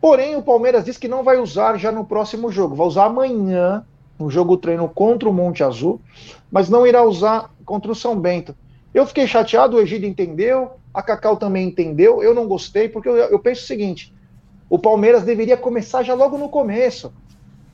Porém, 0.00 0.36
o 0.36 0.42
Palmeiras 0.42 0.84
disse 0.84 0.98
que 0.98 1.08
não 1.08 1.22
vai 1.22 1.38
usar 1.38 1.76
já 1.76 1.92
no 1.92 2.04
próximo 2.04 2.50
jogo. 2.50 2.74
Vai 2.74 2.86
usar 2.86 3.06
amanhã, 3.06 3.84
no 4.18 4.30
jogo 4.30 4.56
treino 4.56 4.88
contra 4.88 5.28
o 5.28 5.32
Monte 5.32 5.62
Azul, 5.62 6.00
mas 6.50 6.68
não 6.68 6.86
irá 6.86 7.02
usar 7.02 7.50
contra 7.64 7.90
o 7.90 7.94
São 7.94 8.18
Bento. 8.18 8.54
Eu 8.92 9.06
fiquei 9.06 9.26
chateado, 9.26 9.76
o 9.76 9.80
Egídio 9.80 10.08
entendeu, 10.08 10.72
a 10.92 11.02
Cacau 11.02 11.36
também 11.36 11.68
entendeu, 11.68 12.22
eu 12.22 12.34
não 12.34 12.46
gostei, 12.46 12.88
porque 12.88 13.08
eu, 13.08 13.16
eu 13.16 13.38
penso 13.38 13.62
o 13.62 13.66
seguinte: 13.66 14.12
o 14.70 14.78
Palmeiras 14.78 15.24
deveria 15.24 15.56
começar 15.56 16.04
já 16.04 16.14
logo 16.14 16.38
no 16.38 16.48
começo. 16.48 17.12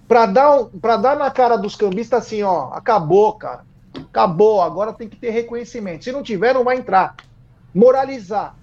Para 0.09 0.25
dar, 0.25 0.65
pra 0.81 0.97
dar 0.97 1.17
na 1.17 1.31
cara 1.31 1.57
dos 1.57 1.77
cambistas 1.77 2.25
assim, 2.25 2.43
ó, 2.43 2.71
acabou, 2.73 3.35
cara. 3.35 3.65
Acabou, 3.95 4.63
agora 4.63 4.95
tem 4.95 5.09
que 5.09 5.17
ter 5.17 5.31
reconhecimento. 5.31 6.05
Se 6.05 6.13
não 6.13 6.23
tiver, 6.23 6.55
não 6.55 6.65
vai 6.65 6.79
entrar. 6.79 7.15
Moralizar. 7.75 8.57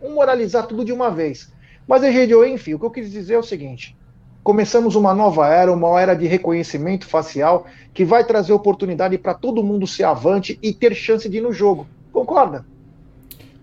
Vamos 0.00 0.14
moralizar 0.14 0.66
tudo 0.66 0.84
de 0.84 0.92
uma 0.92 1.10
vez. 1.10 1.52
Mas, 1.88 2.04
Egidio, 2.04 2.46
enfim, 2.46 2.74
o 2.74 2.78
que 2.78 2.84
eu 2.84 2.90
quis 2.90 3.10
dizer 3.10 3.34
é 3.34 3.38
o 3.38 3.42
seguinte: 3.42 3.96
começamos 4.44 4.94
uma 4.94 5.12
nova 5.12 5.48
era, 5.48 5.72
uma 5.72 6.00
era 6.00 6.14
de 6.14 6.26
reconhecimento 6.26 7.06
facial, 7.06 7.66
que 7.92 8.04
vai 8.04 8.22
trazer 8.24 8.52
oportunidade 8.52 9.18
para 9.18 9.34
todo 9.34 9.64
mundo 9.64 9.86
ser 9.86 10.04
avante 10.04 10.56
e 10.62 10.72
ter 10.72 10.94
chance 10.94 11.28
de 11.28 11.38
ir 11.38 11.40
no 11.40 11.52
jogo. 11.52 11.86
Concorda? 12.12 12.64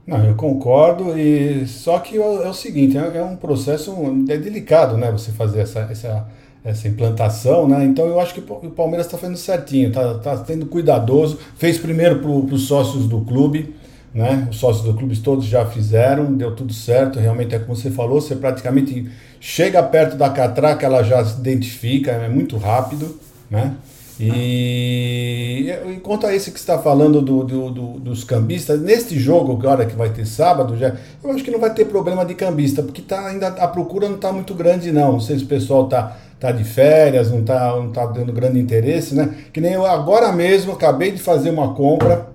Não, 0.06 0.24
eu 0.26 0.36
concordo, 0.36 1.18
e 1.18 1.66
só 1.66 1.98
que 2.00 2.18
é, 2.18 2.50
o 2.50 2.54
seguinte, 2.54 2.98
é, 2.98 3.18
é, 3.18 3.24
um 3.24 3.38
processo 3.38 3.96
é 4.28 4.38
delicado, 4.38 4.98
né? 4.98 5.10
Você 5.12 5.32
fazer 5.32 5.62
essa, 5.62 5.80
essa, 5.90 6.28
essa 6.64 6.88
implantação, 6.90 7.70
né? 7.70 7.86
Então 7.86 8.06
eu 8.08 8.20
acho 8.20 8.34
que 8.34 8.42
o 8.42 8.70
Palmeiras 8.72 9.06
está 9.06 9.18
fazendo 9.18 9.38
certinho, 9.38 9.88
está 9.88 10.16
tá 10.16 10.44
sendo 10.44 10.66
cuidadoso. 10.66 11.40
Fez 11.58 11.78
primeiro 11.78 12.20
para 12.20 12.30
os 12.30 12.68
sócios 12.68 13.08
do 13.08 13.22
clube, 13.22 13.74
né? 14.14 14.46
Os 14.52 14.58
sócios 14.58 14.86
do 14.86 14.94
clube 14.94 15.16
todos 15.20 15.46
já 15.46 15.66
fizeram, 15.66 16.34
deu 16.34 16.54
tudo 16.54 16.74
certo. 16.74 17.18
Realmente 17.18 17.56
é 17.56 17.60
como 17.60 17.74
você 17.74 17.90
falou, 17.90 18.20
você 18.20 18.36
praticamente 18.36 19.10
chega 19.40 19.82
perto 19.82 20.18
da 20.18 20.30
catraca, 20.30 20.86
ela 20.86 21.02
já 21.02 21.24
se 21.24 21.40
identifica, 21.40 22.12
é 22.12 22.28
muito 22.28 22.58
rápido, 22.58 23.18
né? 23.50 23.74
E 24.20 25.70
enquanto 25.96 26.28
a 26.28 26.36
esse 26.36 26.52
que 26.52 26.60
está 26.60 26.78
falando 26.78 27.22
do, 27.22 27.44
do, 27.44 27.72
do, 27.72 28.00
dos 28.00 28.24
cambistas, 28.24 28.80
neste 28.80 29.18
jogo 29.18 29.54
agora 29.54 29.86
que 29.86 29.96
vai 29.96 30.10
ter 30.10 30.26
sábado, 30.26 30.78
já, 30.78 30.96
eu 31.24 31.32
acho 31.32 31.44
que 31.44 31.52
não 31.52 31.60
vai 31.60 31.74
ter 31.74 31.86
problema 31.86 32.24
de 32.26 32.36
cambista, 32.36 32.84
porque 32.84 33.02
tá, 33.02 33.28
ainda 33.28 33.48
a 33.48 33.68
procura 33.68 34.08
não 34.08 34.16
está 34.16 34.32
muito 34.32 34.54
grande, 34.54 34.92
não. 34.92 35.14
Não 35.14 35.20
sei 35.20 35.38
se 35.38 35.44
o 35.44 35.48
pessoal 35.48 35.86
está 35.86 36.18
tá 36.40 36.52
de 36.52 36.64
férias, 36.64 37.32
não 37.32 37.40
está 37.40 37.76
não 37.76 37.92
tá 37.92 38.06
dando 38.06 38.32
grande 38.32 38.60
interesse, 38.60 39.16
né? 39.16 39.34
Que 39.52 39.60
nem 39.60 39.74
eu 39.74 39.86
agora 39.86 40.32
mesmo 40.32 40.74
acabei 40.74 41.12
de 41.12 41.20
fazer 41.20 41.50
uma 41.50 41.74
compra 41.74 42.34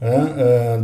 né, 0.00 0.82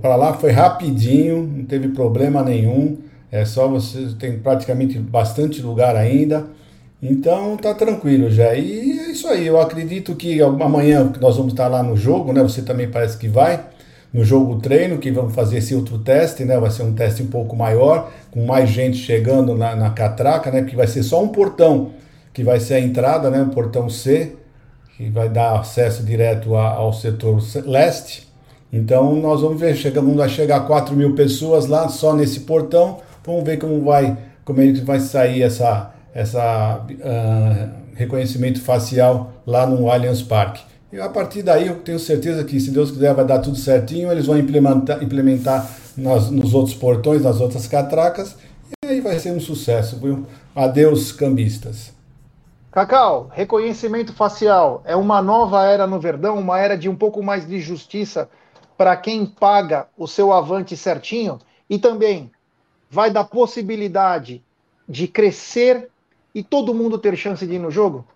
para 0.00 0.16
lá 0.16 0.32
foi 0.32 0.50
rapidinho, 0.50 1.46
não 1.56 1.64
teve 1.64 1.88
problema 1.88 2.42
nenhum. 2.42 2.98
É 3.30 3.44
só 3.44 3.68
você 3.68 4.14
tem 4.18 4.38
praticamente 4.38 4.98
bastante 4.98 5.62
lugar 5.62 5.94
ainda. 5.94 6.46
Então 7.02 7.56
tá 7.56 7.72
tranquilo 7.74 8.30
já. 8.30 8.54
E 8.54 8.98
é 8.98 9.10
isso 9.10 9.26
aí. 9.28 9.46
Eu 9.46 9.60
acredito 9.60 10.14
que 10.14 10.40
amanhã 10.42 11.10
nós 11.20 11.36
vamos 11.36 11.52
estar 11.52 11.68
lá 11.68 11.82
no 11.82 11.96
jogo, 11.96 12.32
né? 12.32 12.42
Você 12.42 12.62
também 12.62 12.90
parece 12.90 13.16
que 13.16 13.28
vai 13.28 13.64
no 14.12 14.24
jogo 14.24 14.60
treino, 14.60 14.98
que 14.98 15.10
vamos 15.10 15.34
fazer 15.34 15.58
esse 15.58 15.74
outro 15.74 15.98
teste, 15.98 16.44
né? 16.44 16.58
Vai 16.58 16.70
ser 16.70 16.82
um 16.82 16.92
teste 16.92 17.22
um 17.22 17.28
pouco 17.28 17.56
maior, 17.56 18.10
com 18.30 18.44
mais 18.44 18.68
gente 18.68 18.98
chegando 18.98 19.54
na, 19.54 19.74
na 19.74 19.90
catraca, 19.90 20.50
né? 20.50 20.62
Porque 20.62 20.76
vai 20.76 20.86
ser 20.86 21.02
só 21.02 21.22
um 21.22 21.28
portão, 21.28 21.92
que 22.34 22.44
vai 22.44 22.60
ser 22.60 22.74
a 22.74 22.80
entrada, 22.80 23.30
né? 23.30 23.42
O 23.42 23.48
portão 23.48 23.88
C, 23.88 24.36
que 24.96 25.08
vai 25.08 25.28
dar 25.28 25.58
acesso 25.58 26.02
direto 26.02 26.54
a, 26.54 26.68
ao 26.68 26.92
setor 26.92 27.40
leste. 27.64 28.28
Então 28.72 29.14
nós 29.16 29.40
vamos 29.40 29.58
ver, 29.60 29.74
chegamos, 29.74 30.14
vai 30.14 30.28
chegar 30.28 30.60
4 30.66 30.94
mil 30.94 31.14
pessoas 31.14 31.66
lá 31.66 31.88
só 31.88 32.14
nesse 32.14 32.40
portão. 32.40 32.98
Vamos 33.24 33.44
ver 33.44 33.58
como 33.58 33.82
vai, 33.82 34.16
como 34.44 34.60
é 34.60 34.72
que 34.72 34.80
vai 34.80 35.00
sair 35.00 35.42
essa, 35.42 35.92
essa 36.14 36.84
uh, 36.88 37.94
reconhecimento 37.94 38.60
facial 38.60 39.32
lá 39.46 39.66
no 39.66 39.90
Allianz 39.90 40.22
Parque. 40.22 40.62
E 40.92 41.00
a 41.00 41.08
partir 41.08 41.42
daí 41.42 41.68
eu 41.68 41.76
tenho 41.76 41.98
certeza 41.98 42.42
que, 42.42 42.58
se 42.58 42.70
Deus 42.70 42.90
quiser, 42.90 43.14
vai 43.14 43.24
dar 43.24 43.38
tudo 43.38 43.56
certinho. 43.56 44.10
Eles 44.10 44.26
vão 44.26 44.36
implementar, 44.36 45.02
implementar 45.02 45.70
nas, 45.96 46.30
nos 46.30 46.54
outros 46.54 46.74
portões, 46.74 47.22
nas 47.22 47.40
outras 47.40 47.66
catracas, 47.66 48.36
e 48.82 48.86
aí 48.86 49.00
vai 49.00 49.18
ser 49.18 49.32
um 49.32 49.40
sucesso, 49.40 49.98
viu? 49.98 50.26
Adeus, 50.54 51.12
cambistas. 51.12 51.92
Cacau, 52.72 53.28
reconhecimento 53.32 54.12
facial 54.12 54.82
é 54.84 54.94
uma 54.94 55.20
nova 55.20 55.66
era 55.66 55.86
no 55.86 55.98
Verdão, 55.98 56.38
uma 56.38 56.58
era 56.58 56.76
de 56.76 56.88
um 56.88 56.94
pouco 56.94 57.22
mais 57.22 57.46
de 57.46 57.58
justiça 57.60 58.28
para 58.76 58.96
quem 58.96 59.26
paga 59.26 59.88
o 59.98 60.06
seu 60.06 60.32
avante 60.32 60.76
certinho 60.76 61.38
e 61.68 61.78
também 61.78 62.30
vai 62.88 63.10
dar 63.10 63.24
possibilidade 63.24 64.42
de 64.88 65.08
crescer 65.08 65.88
e 66.34 66.42
todo 66.42 66.74
mundo 66.74 66.98
ter 66.98 67.16
chance 67.16 67.46
de 67.46 67.54
ir 67.54 67.58
no 67.58 67.70
jogo? 67.70 68.06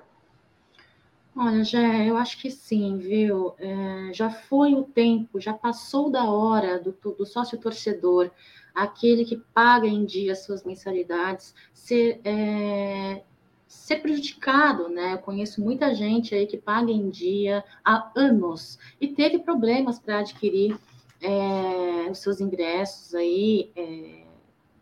Olha, 1.37 1.65
Jé, 1.65 2.09
eu 2.09 2.17
acho 2.17 2.41
que 2.41 2.49
sim, 2.49 2.97
viu? 2.97 3.55
É, 3.59 4.13
já 4.13 4.31
foi 4.31 4.73
o 4.75 4.85
tempo, 4.85 5.41
já 5.41 5.53
passou 5.53 6.09
da 6.09 6.31
hora 6.31 6.79
do, 6.79 6.93
do 6.93 7.27
sócio 7.27 7.59
torcedor, 7.59 8.31
aquele 8.73 9.25
que 9.25 9.43
paga 9.53 9.89
em 9.89 10.05
dia 10.05 10.37
suas 10.37 10.63
mensalidades, 10.63 11.53
ser, 11.73 12.21
é, 12.25 13.25
ser 13.67 13.97
prejudicado, 13.97 14.89
né? 14.89 15.15
Eu 15.15 15.19
conheço 15.19 15.61
muita 15.61 15.93
gente 15.93 16.37
aí 16.37 16.47
que 16.47 16.57
paga 16.57 16.93
em 16.93 17.11
dia 17.11 17.65
há 17.85 18.13
anos 18.15 18.79
e 19.01 19.09
teve 19.09 19.41
problemas 19.41 19.99
para 19.99 20.21
adquirir 20.21 20.79
é, 21.21 22.09
os 22.13 22.19
seus 22.19 22.41
ingressos 22.41 23.13
aí, 23.13 23.73
é, 23.75 24.23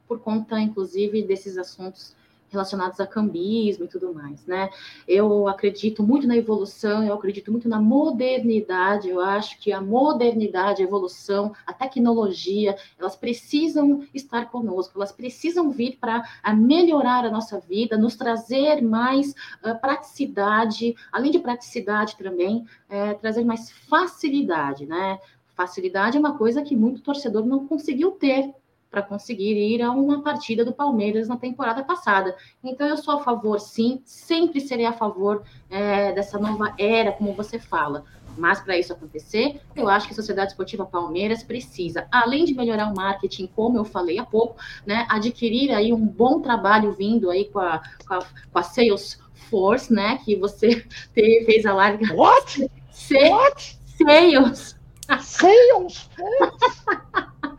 por 0.07 0.21
conta, 0.21 0.61
inclusive, 0.61 1.23
desses 1.23 1.57
assuntos 1.57 2.15
relacionados 2.53 3.01
a 3.01 3.07
cambismo 3.07 3.85
e 3.85 3.89
tudo 3.89 4.13
mais, 4.13 4.45
né? 4.47 4.71
Eu 5.09 5.49
acredito 5.49 6.03
muito 6.03 6.27
na 6.27 6.37
evolução, 6.37 7.03
eu 7.03 7.15
acredito 7.15 7.51
muito 7.51 7.69
na 7.69 7.81
modernidade, 7.81 9.09
eu 9.09 9.21
acho 9.21 9.59
que 9.59 9.73
a 9.73 9.81
modernidade, 9.81 10.83
a 10.83 10.85
evolução, 10.85 11.55
a 11.67 11.73
tecnologia, 11.73 12.77
elas 12.99 13.17
precisam 13.17 14.07
estar 14.15 14.51
conosco, 14.51 14.93
elas 14.97 15.13
precisam 15.13 15.71
vir 15.71 15.99
para 15.99 16.23
melhorar 16.55 17.25
a 17.25 17.31
nossa 17.31 17.59
vida, 17.59 17.97
nos 17.97 18.17
trazer 18.17 18.83
mais 18.83 19.31
uh, 19.65 19.79
praticidade, 19.81 20.95
além 21.11 21.31
de 21.31 21.39
praticidade 21.39 22.17
também, 22.17 22.67
é, 22.89 23.15
trazer 23.15 23.45
mais 23.45 23.71
facilidade, 23.71 24.87
né? 24.87 25.19
Facilidade 25.55 26.17
é 26.17 26.21
uma 26.21 26.37
coisa 26.37 26.63
que 26.63 26.77
muito 26.77 27.03
torcedor 27.03 27.45
não 27.45 27.67
conseguiu 27.67 28.13
ter 28.13 28.55
para 28.93 29.03
conseguir 29.03 29.57
ir 29.57 29.81
a 29.81 29.91
uma 29.91 30.23
partida 30.23 30.67
do 30.67 30.73
Palmeiras 30.73 31.27
na 31.27 31.39
temporada 31.39 31.83
passada. 31.83 32.37
Então, 32.63 32.87
eu 32.87 32.99
sou 32.99 33.15
a 33.15 33.25
favor, 33.25 33.59
sim, 33.59 34.03
sempre 34.05 34.61
serei 34.61 34.85
a 34.85 34.93
favor 34.93 35.43
é, 35.71 36.13
dessa 36.13 36.39
nova 36.39 36.75
era, 36.79 37.11
como 37.11 37.33
você 37.33 37.59
fala. 37.59 38.05
Mas 38.37 38.61
para 38.61 38.79
isso 38.79 38.93
acontecer, 38.93 39.61
eu 39.75 39.89
acho 39.89 40.07
que 40.07 40.13
a 40.13 40.17
Sociedade 40.17 40.51
Esportiva 40.51 40.85
Palmeiras 40.85 41.43
precisa, 41.43 42.07
além 42.13 42.45
de 42.45 42.55
melhorar 42.55 42.93
o 42.93 42.95
marketing, 42.95 43.47
como 43.47 43.79
eu 43.79 43.85
falei 43.85 44.19
há 44.19 44.27
pouco, 44.27 44.57
né, 44.87 45.07
adquirir 45.09 45.73
aí 45.73 45.93
um 45.93 46.07
bom 46.07 46.41
trabalho 46.41 46.93
vindo 46.93 47.31
aí 47.31 47.47
com 47.47 47.61
a, 47.61 47.83
com 48.07 48.15
a, 48.15 48.27
com 48.53 48.59
a 48.59 48.63
Salesforce, 48.63 49.93
né, 49.93 50.19
que 50.23 50.37
você 50.37 50.87
teve, 51.15 51.47
fez 51.47 51.65
a 51.65 51.73
live. 51.73 52.13
What? 52.13 52.61
What? 53.11 53.79
Sales. 53.97 54.77
Salesforce. 55.19 56.09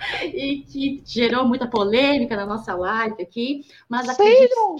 e 0.23 0.59
que 0.59 1.01
gerou 1.05 1.45
muita 1.45 1.67
polêmica 1.67 2.35
na 2.35 2.45
nossa 2.45 2.75
live 2.75 3.21
aqui, 3.21 3.65
mas 3.87 4.09
acredito... 4.09 4.75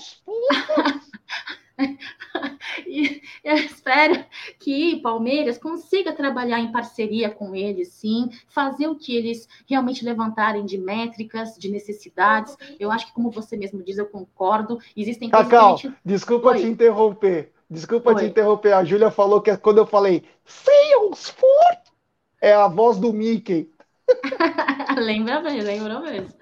e 2.88 3.22
eu 3.44 3.56
espero 3.56 4.24
que 4.60 5.00
Palmeiras 5.02 5.58
consiga 5.58 6.14
trabalhar 6.14 6.60
em 6.60 6.72
parceria 6.72 7.30
com 7.30 7.56
eles, 7.56 7.90
sim, 7.90 8.30
fazer 8.48 8.88
o 8.88 8.96
que 8.96 9.16
eles 9.16 9.48
realmente 9.68 10.06
levantarem 10.06 10.66
de 10.66 10.78
métricas, 10.78 11.56
de 11.58 11.70
necessidades. 11.70 12.56
Eu 12.80 12.92
acho 12.92 13.08
que, 13.08 13.14
como 13.14 13.32
você 13.32 13.58
mesmo 13.58 13.84
diz, 13.84 13.98
eu 13.98 14.06
concordo. 14.06 14.80
Existem 14.96 15.30
Cacau, 15.30 15.78
gente... 15.78 15.96
desculpa 16.06 16.50
Oi. 16.50 16.60
te 16.60 16.68
interromper. 16.68 17.52
Desculpa 17.70 18.12
Oi. 18.12 18.16
te 18.18 18.26
interromper. 18.26 18.74
A 18.74 18.84
Júlia 18.84 19.10
falou 19.10 19.42
que 19.42 19.56
quando 19.58 19.80
eu 19.80 19.86
falei 19.86 20.24
Salesforce 20.46 21.92
é 22.40 22.54
a 22.54 22.68
voz 22.68 22.98
do 22.98 23.12
Mickey. 23.12 23.72
lembra 24.98 25.42
mesmo, 25.42 25.64
lembra 25.64 26.00
mesmo. 26.00 26.34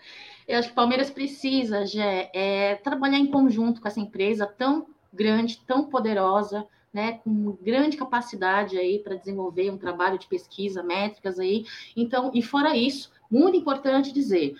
Eu 0.47 0.59
acho 0.59 0.69
que 0.69 0.73
o 0.73 0.75
Palmeiras 0.75 1.09
precisa, 1.09 1.85
Gé, 1.85 2.29
é, 2.33 2.75
trabalhar 2.75 3.17
em 3.17 3.27
conjunto 3.27 3.79
com 3.79 3.87
essa 3.87 3.99
empresa 3.99 4.45
tão 4.45 4.87
grande, 5.13 5.61
tão 5.65 5.85
poderosa, 5.85 6.67
né, 6.93 7.19
com 7.23 7.57
grande 7.61 7.95
capacidade 7.95 8.77
aí 8.77 8.99
para 8.99 9.15
desenvolver 9.15 9.71
um 9.71 9.77
trabalho 9.77 10.17
de 10.17 10.27
pesquisa, 10.27 10.83
métricas 10.83 11.39
aí. 11.39 11.65
Então, 11.95 12.31
e 12.33 12.41
fora 12.41 12.75
isso, 12.75 13.11
muito 13.29 13.57
importante 13.57 14.11
dizer, 14.11 14.55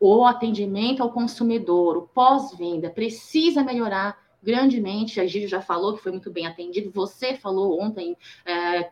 o 0.00 0.24
atendimento 0.24 1.02
ao 1.02 1.12
consumidor, 1.12 1.96
o 1.96 2.02
pós-venda, 2.02 2.90
precisa 2.90 3.62
melhorar 3.62 4.18
grandemente. 4.42 5.20
A 5.20 5.26
Gírio 5.26 5.48
já 5.48 5.60
falou 5.60 5.94
que 5.94 6.02
foi 6.02 6.12
muito 6.12 6.30
bem 6.30 6.46
atendido. 6.46 6.90
Você 6.90 7.34
falou 7.34 7.80
ontem, 7.80 8.16
é, 8.44 8.90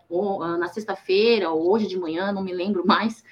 na 0.59 0.68
sexta-feira, 0.68 1.50
ou 1.50 1.70
hoje 1.70 1.87
de 1.87 1.98
manhã, 1.98 2.33
não 2.33 2.42
me 2.42 2.53
lembro 2.53 2.87
mais 2.87 3.24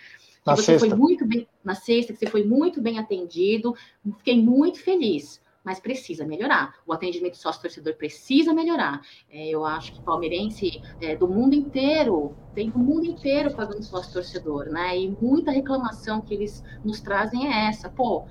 na 0.44 0.56
você 0.56 0.62
sexta. 0.62 0.88
foi 0.88 0.98
muito 0.98 1.26
bem 1.26 1.46
na 1.64 1.74
sexta, 1.74 2.12
que 2.12 2.18
você 2.18 2.26
foi 2.26 2.44
muito 2.44 2.80
bem 2.80 2.98
atendido. 2.98 3.74
Fiquei 4.18 4.42
muito 4.42 4.80
feliz, 4.80 5.40
mas 5.64 5.78
precisa 5.78 6.26
melhorar. 6.26 6.74
O 6.86 6.92
atendimento 6.92 7.36
sócio-torcedor 7.36 7.94
precisa 7.94 8.52
melhorar. 8.52 9.00
É, 9.30 9.48
eu 9.48 9.64
acho 9.64 9.92
que 9.92 10.02
palmeirense 10.02 10.82
é, 11.00 11.14
do 11.14 11.28
mundo 11.28 11.54
inteiro, 11.54 12.34
tem 12.54 12.70
do 12.70 12.78
mundo 12.78 13.06
inteiro 13.06 13.54
pagando 13.54 13.82
sócio-torcedor, 13.82 14.66
né? 14.66 14.98
E 14.98 15.16
muita 15.20 15.50
reclamação 15.50 16.20
que 16.20 16.34
eles 16.34 16.62
nos 16.84 17.00
trazem 17.00 17.46
é 17.46 17.68
essa. 17.68 17.88
Pô, 17.88 18.24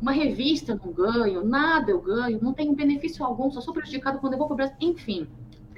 uma 0.00 0.12
revista 0.12 0.72
eu 0.72 0.76
não 0.76 0.92
ganho, 0.92 1.44
nada 1.44 1.90
eu 1.90 2.00
ganho, 2.00 2.38
não 2.40 2.52
tenho 2.52 2.72
benefício 2.72 3.24
algum, 3.24 3.50
só 3.50 3.60
sou 3.60 3.74
prejudicado 3.74 4.20
quando 4.20 4.34
eu 4.34 4.38
vou 4.38 4.46
para 4.46 4.54
o 4.54 4.56
Brasil. 4.56 4.76
Enfim, 4.80 5.26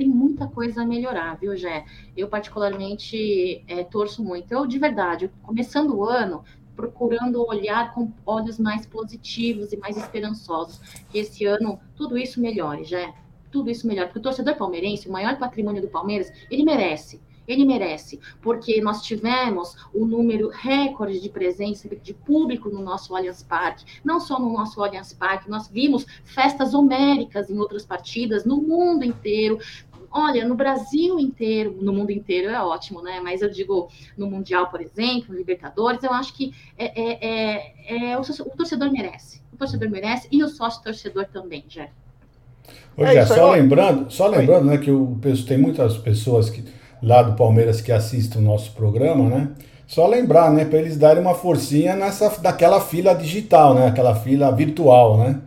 tem 0.01 0.09
muita 0.09 0.49
coisa 0.49 0.81
a 0.81 0.87
melhorar, 0.87 1.37
viu, 1.37 1.55
Jé? 1.55 1.85
Eu, 2.17 2.27
particularmente, 2.27 3.63
é, 3.69 3.85
torço 3.85 4.25
muito. 4.25 4.51
Eu, 4.51 4.67
de 4.67 4.79
verdade, 4.79 5.31
começando 5.43 5.95
o 5.95 6.05
ano, 6.05 6.43
procurando 6.75 7.47
olhar 7.47 7.93
com 7.93 8.11
olhos 8.25 8.59
mais 8.59 8.87
positivos 8.87 9.75
e 9.75 9.77
mais 9.77 9.99
esperançosos, 9.99 10.79
que 11.11 11.19
esse 11.19 11.45
ano 11.45 11.79
tudo 11.95 12.17
isso 12.17 12.41
melhore, 12.41 12.83
Jé. 12.85 13.13
Tudo 13.51 13.69
isso 13.69 13.87
melhore. 13.87 14.09
Porque 14.09 14.21
o 14.21 14.23
torcedor 14.23 14.57
palmeirense, 14.57 15.07
o 15.07 15.13
maior 15.13 15.39
patrimônio 15.39 15.83
do 15.83 15.89
Palmeiras, 15.89 16.33
ele 16.51 16.65
merece 16.65 17.21
ele 17.53 17.65
merece, 17.65 18.21
porque 18.41 18.81
nós 18.81 19.03
tivemos 19.03 19.75
o 19.93 20.05
um 20.05 20.07
número 20.07 20.49
recorde 20.49 21.21
de 21.21 21.29
presença 21.29 21.89
de 21.89 22.15
público 22.15 22.69
no 22.69 22.81
nosso 22.81 23.15
Allianz 23.15 23.43
Parque, 23.43 23.85
não 24.05 24.21
só 24.21 24.39
no 24.39 24.53
nosso 24.53 24.83
Allianz 24.83 25.13
Parque, 25.13 25.51
nós 25.51 25.69
vimos 25.69 26.07
festas 26.25 26.75
homéricas 26.75 27.51
em 27.51 27.59
outras 27.59 27.85
partidas 27.85 28.45
no 28.45 28.59
mundo 28.59 29.05
inteiro, 29.05 29.59
olha, 30.11 30.47
no 30.47 30.55
Brasil 30.55 31.19
inteiro, 31.19 31.77
no 31.81 31.93
mundo 31.93 32.11
inteiro 32.11 32.51
é 32.51 32.61
ótimo, 32.61 33.01
né? 33.03 33.21
Mas 33.23 33.41
eu 33.41 33.51
digo 33.51 33.89
no 34.17 34.27
Mundial, 34.27 34.69
por 34.69 34.81
exemplo, 34.81 35.33
no 35.33 35.39
Libertadores, 35.39 36.03
eu 36.03 36.13
acho 36.13 36.35
que 36.35 36.53
é, 36.77 37.01
é, 37.01 37.19
é, 37.23 38.13
é 38.13 38.19
o, 38.19 38.21
o, 38.21 38.57
torcedor 38.57 38.91
merece. 38.91 39.41
O 39.53 39.57
torcedor 39.57 39.89
merece 39.89 40.29
e 40.31 40.43
o 40.43 40.49
sócio 40.49 40.83
torcedor 40.83 41.27
também, 41.27 41.65
já. 41.69 41.89
Hoje, 42.97 43.17
é, 43.17 43.25
só 43.25 43.53
lembrando, 43.53 44.11
só 44.11 44.27
lembrando, 44.27 44.67
né, 44.67 44.79
que 44.79 44.91
o, 44.91 45.19
tem 45.47 45.57
muitas 45.57 45.97
pessoas 45.97 46.51
que, 46.51 46.65
lá 47.03 47.23
do 47.23 47.35
Palmeiras 47.35 47.81
que 47.81 47.93
assistem 47.93 48.43
o 48.43 48.45
nosso 48.45 48.73
programa, 48.73 49.29
né? 49.29 49.53
Só 49.87 50.07
lembrar, 50.07 50.53
né, 50.53 50.65
para 50.65 50.79
eles 50.79 50.97
darem 50.97 51.21
uma 51.21 51.35
forcinha 51.35 51.97
nessa 51.97 52.41
daquela 52.41 52.81
fila 52.81 53.13
digital, 53.15 53.75
né? 53.75 53.89
Aquela 53.89 54.15
fila 54.15 54.51
virtual, 54.53 55.19
né? 55.19 55.41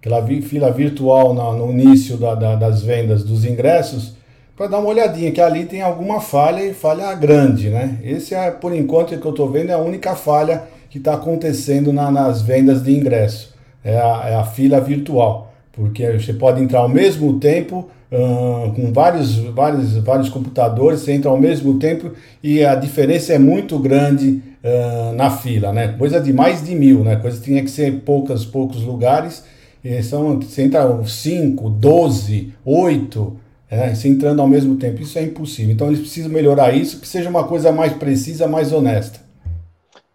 Aquela 0.00 0.26
fila 0.42 0.72
virtual 0.72 1.34
no, 1.34 1.66
no 1.66 1.72
início 1.72 2.16
da, 2.16 2.34
da, 2.34 2.56
das 2.56 2.82
vendas 2.82 3.22
dos 3.22 3.44
ingressos, 3.44 4.14
para 4.56 4.66
dar 4.66 4.78
uma 4.78 4.88
olhadinha, 4.88 5.30
que 5.30 5.40
ali 5.40 5.64
tem 5.64 5.80
alguma 5.80 6.20
falha 6.20 6.62
e 6.62 6.74
falha 6.74 7.14
grande, 7.14 7.70
né? 7.70 7.98
Esse 8.02 8.34
é, 8.34 8.50
por 8.50 8.74
enquanto, 8.74 9.16
que 9.16 9.26
eu 9.26 9.30
estou 9.30 9.50
vendo, 9.50 9.70
é 9.70 9.72
a 9.72 9.78
única 9.78 10.14
falha 10.14 10.64
que 10.90 10.98
está 10.98 11.14
acontecendo 11.14 11.92
na, 11.92 12.10
nas 12.10 12.42
vendas 12.42 12.82
de 12.82 12.92
ingresso. 12.92 13.54
É 13.82 13.96
a, 13.96 14.28
é 14.28 14.34
a, 14.34 14.44
fila 14.44 14.80
virtual, 14.80 15.50
porque 15.72 16.10
você 16.12 16.34
pode 16.34 16.62
entrar 16.62 16.80
ao 16.80 16.88
mesmo 16.88 17.38
tempo 17.38 17.88
uh, 18.12 18.70
com 18.72 18.92
vários, 18.92 19.36
vários, 19.36 19.96
vários 19.96 20.28
computadores, 20.28 21.00
você 21.00 21.12
entra 21.12 21.30
ao 21.30 21.38
mesmo 21.38 21.78
tempo 21.78 22.10
e 22.42 22.62
a 22.62 22.74
diferença 22.74 23.32
é 23.32 23.38
muito 23.38 23.78
grande 23.78 24.42
uh, 24.62 25.14
na 25.14 25.30
fila, 25.30 25.72
né? 25.72 25.94
Coisa 25.96 26.20
de 26.20 26.34
mais 26.34 26.62
de 26.62 26.74
mil, 26.74 27.02
né? 27.02 27.16
Coisa 27.16 27.38
que 27.38 27.44
tinha 27.44 27.62
que 27.62 27.70
ser 27.70 28.00
poucas, 28.00 28.44
poucos 28.44 28.82
lugares, 28.82 29.42
e 29.82 30.02
são, 30.02 30.38
você 30.38 30.62
entra 30.62 31.02
5, 31.04 31.70
12, 31.70 32.54
8 32.64 33.36
é, 33.70 33.94
se 33.94 34.08
entrando 34.08 34.42
ao 34.42 34.48
mesmo 34.48 34.76
tempo. 34.76 35.00
Isso 35.00 35.18
é 35.18 35.22
impossível. 35.22 35.72
Então 35.72 35.86
eles 35.86 36.00
precisam 36.00 36.30
melhorar 36.30 36.74
isso, 36.74 37.00
que 37.00 37.06
seja 37.06 37.30
uma 37.30 37.46
coisa 37.46 37.70
mais 37.70 37.92
precisa, 37.92 38.48
mais 38.48 38.72
honesta. 38.72 39.20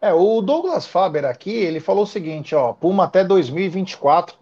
É, 0.02 0.14
o 0.14 0.42
Douglas 0.42 0.86
Faber 0.86 1.26
aqui, 1.26 1.52
ele 1.52 1.80
falou 1.80 2.04
o 2.04 2.08
seguinte, 2.08 2.54
ó, 2.54 2.74
Puma 2.74 3.06
até 3.06 3.24
2024. 3.24 4.38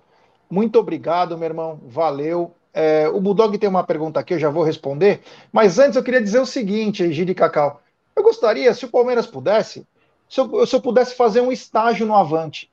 Muito 0.49 0.77
obrigado, 0.77 1.37
meu 1.37 1.47
irmão. 1.47 1.79
Valeu. 1.85 2.53
É, 2.73 3.07
o 3.07 3.21
Bulldog 3.21 3.57
tem 3.57 3.69
uma 3.69 3.83
pergunta 3.83 4.19
aqui, 4.19 4.33
eu 4.33 4.39
já 4.39 4.49
vou 4.49 4.63
responder. 4.63 5.21
Mas 5.51 5.77
antes 5.77 5.95
eu 5.95 6.03
queria 6.03 6.21
dizer 6.21 6.39
o 6.39 6.45
seguinte, 6.45 7.13
Giri 7.13 7.35
Cacau. 7.35 7.81
Eu 8.15 8.23
gostaria, 8.23 8.73
se 8.73 8.83
o 8.83 8.89
Palmeiras 8.89 9.27
pudesse, 9.27 9.87
se 10.27 10.41
eu, 10.41 10.65
se 10.65 10.75
eu 10.75 10.81
pudesse 10.81 11.15
fazer 11.15 11.41
um 11.41 11.51
estágio 11.51 12.05
no 12.05 12.15
Avante. 12.15 12.69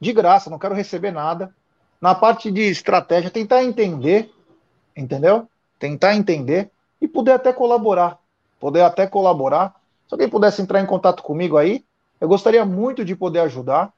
De 0.00 0.12
graça, 0.12 0.50
não 0.50 0.58
quero 0.58 0.74
receber 0.74 1.12
nada. 1.12 1.54
Na 2.00 2.14
parte 2.14 2.50
de 2.50 2.62
estratégia, 2.62 3.30
tentar 3.30 3.64
entender, 3.64 4.30
entendeu? 4.96 5.48
tentar 5.78 6.14
entender 6.14 6.70
e 7.00 7.08
poder 7.08 7.32
até 7.32 7.52
colaborar. 7.52 8.18
Poder 8.58 8.82
até 8.82 9.06
colaborar. 9.06 9.74
Se 10.08 10.14
alguém 10.14 10.28
pudesse 10.28 10.62
entrar 10.62 10.80
em 10.80 10.86
contato 10.86 11.22
comigo 11.22 11.56
aí, 11.56 11.84
eu 12.20 12.28
gostaria 12.28 12.64
muito 12.64 13.04
de 13.04 13.14
poder 13.14 13.40
ajudar, 13.40 13.92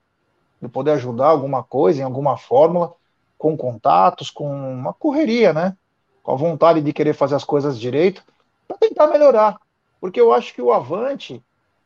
de 0.60 0.68
poder 0.68 0.92
ajudar 0.92 1.28
alguma 1.28 1.62
coisa, 1.62 2.00
em 2.00 2.04
alguma 2.04 2.36
fórmula, 2.36 2.92
com 3.36 3.56
contatos, 3.56 4.30
com 4.30 4.48
uma 4.48 4.92
correria, 4.92 5.52
né? 5.52 5.76
Com 6.22 6.32
a 6.32 6.36
vontade 6.36 6.80
de 6.80 6.92
querer 6.92 7.14
fazer 7.14 7.36
as 7.36 7.44
coisas 7.44 7.78
direito, 7.78 8.24
para 8.66 8.76
tentar 8.76 9.06
melhorar. 9.06 9.60
Porque 10.00 10.20
eu 10.20 10.32
acho 10.32 10.52
que 10.52 10.62
o 10.62 10.72
Avante, 10.72 11.42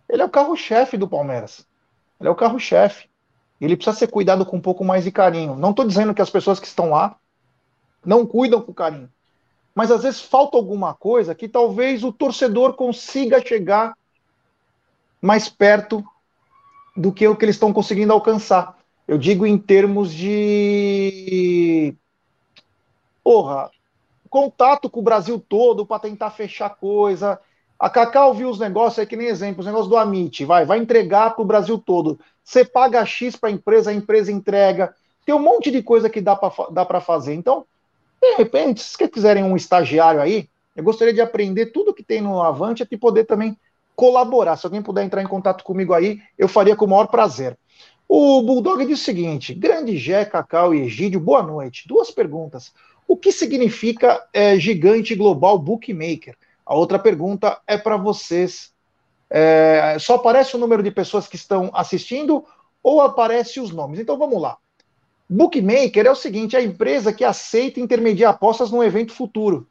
ele 0.09 0.23
é 0.23 0.25
o 0.25 0.31
carro-chefe 0.31 0.97
do 0.97 1.09
Palmeiras. 1.09 1.67
Ele 2.19 2.29
é 2.29 2.33
o 2.33 2.37
carro-chefe. 2.37 3.09
Ele 3.65 3.77
precisa 3.77 3.97
ser 3.97 4.09
cuidado 4.09 4.45
com 4.45 4.57
um 4.57 4.61
pouco 4.61 4.85
mais 4.85 5.05
de 5.05 5.11
carinho. 5.11 5.57
Não 5.57 5.71
estou 5.71 5.87
dizendo 5.87 6.15
que 6.15 6.23
as 6.23 6.31
pessoas 6.31 6.61
que 6.61 6.67
estão 6.67 6.91
lá 6.91 7.17
não 8.05 8.27
cuidam 8.27 8.61
com 8.61 8.75
carinho 8.75 9.09
mas 9.75 9.91
às 9.91 10.03
vezes 10.03 10.21
falta 10.21 10.57
alguma 10.57 10.95
coisa 10.95 11.35
que 11.35 11.49
talvez 11.49 12.05
o 12.05 12.13
torcedor 12.13 12.75
consiga 12.75 13.45
chegar 13.45 13.97
mais 15.21 15.49
perto 15.49 16.05
do 16.97 17.13
que 17.13 17.27
o 17.27 17.37
que 17.37 17.45
eles 17.45 17.57
estão 17.57 17.73
conseguindo 17.73 18.13
alcançar. 18.13 18.79
Eu 19.09 19.17
digo 19.17 19.47
em 19.47 19.57
termos 19.57 20.13
de. 20.13 21.95
Porra, 23.25 23.71
contato 24.29 24.91
com 24.91 25.01
o 25.01 25.05
Brasil 25.05 25.39
todo 25.41 25.87
para 25.87 26.01
tentar 26.01 26.31
fechar 26.31 26.71
coisa. 26.71 27.41
A 27.83 27.91
Cacau 27.91 28.33
viu 28.33 28.49
os 28.49 28.61
negócios, 28.61 29.01
é 29.01 29.05
que 29.05 29.17
nem 29.17 29.27
exemplo, 29.27 29.59
os 29.59 29.67
negócios 29.67 29.89
do 29.89 29.97
Amit, 29.97 30.45
vai, 30.45 30.65
vai 30.65 30.79
entregar 30.79 31.35
para 31.35 31.43
o 31.43 31.45
Brasil 31.45 31.77
todo. 31.77 32.17
Você 32.45 32.65
paga 32.65 33.05
X 33.05 33.35
para 33.35 33.49
a 33.49 33.53
empresa, 33.53 33.91
a 33.91 33.93
empresa 33.93 34.31
entrega. 34.31 34.95
Tem 35.27 35.35
um 35.35 35.41
monte 35.41 35.69
de 35.69 35.83
coisa 35.83 36.09
que 36.09 36.21
dá 36.21 36.37
para 36.37 37.01
fazer. 37.01 37.35
Então, 37.35 37.65
de 38.23 38.37
repente, 38.37 38.81
se 38.81 38.97
vocês 38.97 39.11
quiserem 39.11 39.43
um 39.43 39.57
estagiário 39.57 40.21
aí, 40.21 40.49
eu 40.77 40.85
gostaria 40.85 41.13
de 41.13 41.21
aprender 41.21 41.73
tudo 41.73 41.93
que 41.93 42.05
tem 42.05 42.21
no 42.21 42.41
Avante 42.41 42.87
e 42.89 42.97
poder 42.97 43.25
também 43.25 43.59
colaborar. 43.97 44.57
Se 44.57 44.65
alguém 44.65 44.81
puder 44.81 45.03
entrar 45.03 45.21
em 45.21 45.27
contato 45.27 45.65
comigo 45.65 45.93
aí, 45.93 46.21
eu 46.39 46.47
faria 46.47 46.77
com 46.77 46.85
o 46.85 46.89
maior 46.89 47.09
prazer. 47.09 47.59
O 48.09 48.43
Bulldog 48.43 48.87
diz 48.87 49.01
o 49.01 49.05
seguinte: 49.05 49.53
Grande 49.55 49.99
Gé, 49.99 50.25
Cacau 50.25 50.73
e 50.73 50.83
Egídio, 50.83 51.19
boa 51.19 51.43
noite. 51.43 51.89
Duas 51.89 52.13
perguntas. 52.13 52.73
O 53.09 53.17
que 53.17 53.33
significa 53.33 54.25
é, 54.33 54.57
gigante 54.57 55.17
global 55.17 55.59
bookmaker? 55.59 56.37
A 56.65 56.75
outra 56.75 56.99
pergunta 56.99 57.61
é 57.67 57.77
para 57.77 57.97
vocês. 57.97 58.73
É, 59.29 59.97
só 59.99 60.17
aparece 60.17 60.57
o 60.57 60.59
número 60.59 60.83
de 60.83 60.91
pessoas 60.91 61.27
que 61.27 61.37
estão 61.37 61.71
assistindo 61.73 62.45
ou 62.83 63.01
aparece 63.01 63.61
os 63.61 63.71
nomes? 63.71 63.99
Então 63.99 64.19
vamos 64.19 64.41
lá. 64.41 64.59
Bookmaker 65.29 66.07
é 66.07 66.11
o 66.11 66.17
seguinte, 66.17 66.57
é 66.57 66.59
a 66.59 66.65
empresa 66.65 67.13
que 67.13 67.25
aceita 67.25 67.81
intermediar 67.81 68.35
apostas 68.35 68.71
num 68.71 68.83
evento 68.83 69.13
futuro. 69.13 69.67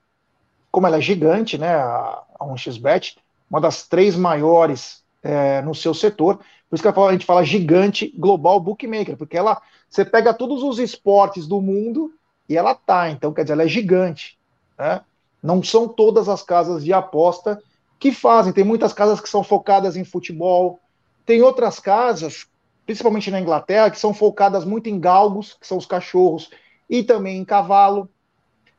Como 0.72 0.88
ela 0.88 0.98
é 0.98 1.02
gigante, 1.02 1.58
né, 1.58 1.76
a, 1.76 2.24
a 2.40 2.46
1xBet, 2.46 3.18
uma 3.50 3.62
das 3.62 3.88
três 3.88 4.16
maiores 4.16 5.04
é, 5.22 5.62
no 5.62 5.76
seu 5.76 5.94
setor, 5.94 6.38
por 6.38 6.76
isso 6.76 6.82
que 6.82 7.00
a 7.00 7.12
gente 7.12 7.26
fala 7.26 7.44
gigante 7.44 8.08
global 8.18 8.60
bookmaker, 8.60 9.18
porque 9.18 9.38
ela, 9.38 9.62
você 9.90 10.06
pega 10.06 10.34
todos 10.34 10.64
os 10.64 10.80
esportes 10.80 11.46
do 11.46 11.62
mundo 11.62 12.14
e 12.48 12.58
ela 12.58 12.74
tá, 12.74 13.10
então 13.10 13.34
quer 13.34 13.44
dizer, 13.44 13.54
ela 13.54 13.64
é 13.64 13.68
gigante, 13.68 14.40
né? 14.80 15.02
Não 15.42 15.64
são 15.64 15.88
todas 15.88 16.30
as 16.30 16.44
casas 16.44 16.84
de 16.84 16.94
aposta 16.94 17.62
que 18.00 18.12
fazem, 18.12 18.54
tem 18.54 18.64
muitas 18.64 18.94
casas 18.94 19.22
que 19.22 19.30
são 19.30 19.44
focadas 19.44 19.96
em 19.96 20.04
futebol, 20.04 20.80
tem 21.26 21.42
outras 21.42 21.80
casas 21.80 22.48
principalmente 22.86 23.32
na 23.32 23.40
Inglaterra, 23.40 23.90
que 23.90 24.00
são 24.00 24.14
focadas 24.14 24.66
muito 24.66 24.90
em 24.90 25.00
galgos, 25.00 25.54
que 25.54 25.66
são 25.66 25.78
os 25.78 25.86
cachorros, 25.86 26.50
e 26.90 27.04
também 27.04 27.38
em 27.38 27.46
cavalo. 27.46 28.10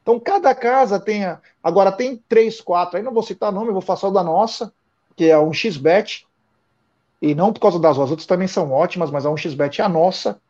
Então, 0.03 0.19
cada 0.19 0.55
casa 0.55 0.99
tem. 0.99 1.23
Agora, 1.63 1.93
tem 1.93 2.17
três, 2.29 2.61
quatro, 2.61 2.97
aí 2.97 3.03
não 3.03 3.15
vou 3.15 3.23
citar 3.23 3.53
nome, 3.53 3.73
vou 3.73 3.81
falar 3.81 3.99
só 3.99 4.11
da 4.11 4.23
nossa, 4.23 4.73
que 5.17 5.31
é 5.31 5.39
um 5.39 5.53
XBET, 5.53 6.27
e 7.21 7.35
não 7.35 7.53
por 7.53 7.61
causa 7.61 7.79
das 7.79 7.97
outras 7.99 8.27
também 8.27 8.49
são 8.49 8.73
ótimas, 8.73 9.11
mas 9.11 9.25
a 9.25 9.31
um 9.31 9.37
XBET 9.37 9.81
é 9.81 9.85
a 9.85 9.89
nossa, 9.89 10.41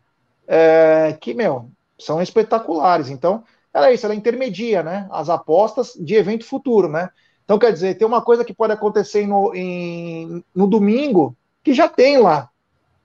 é, 0.48 1.16
que, 1.20 1.34
meu, 1.34 1.70
são 1.98 2.20
espetaculares. 2.20 3.10
Então, 3.10 3.44
ela 3.72 3.88
é 3.88 3.94
isso, 3.94 4.04
ela 4.04 4.14
intermedia, 4.14 4.82
né? 4.82 5.08
As 5.10 5.28
apostas 5.28 5.94
de 5.98 6.14
evento 6.14 6.44
futuro, 6.44 6.88
né? 6.88 7.08
Então, 7.44 7.58
quer 7.58 7.72
dizer, 7.72 7.96
tem 7.96 8.06
uma 8.06 8.22
coisa 8.22 8.44
que 8.44 8.54
pode 8.54 8.72
acontecer 8.72 9.26
no, 9.26 9.54
em, 9.54 10.44
no 10.54 10.66
domingo 10.66 11.36
que 11.62 11.74
já 11.74 11.88
tem 11.88 12.18
lá. 12.18 12.50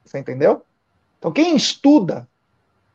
Você 0.04 0.20
entendeu? 0.20 0.62
Então, 1.18 1.32
quem 1.32 1.56
estuda 1.56 2.28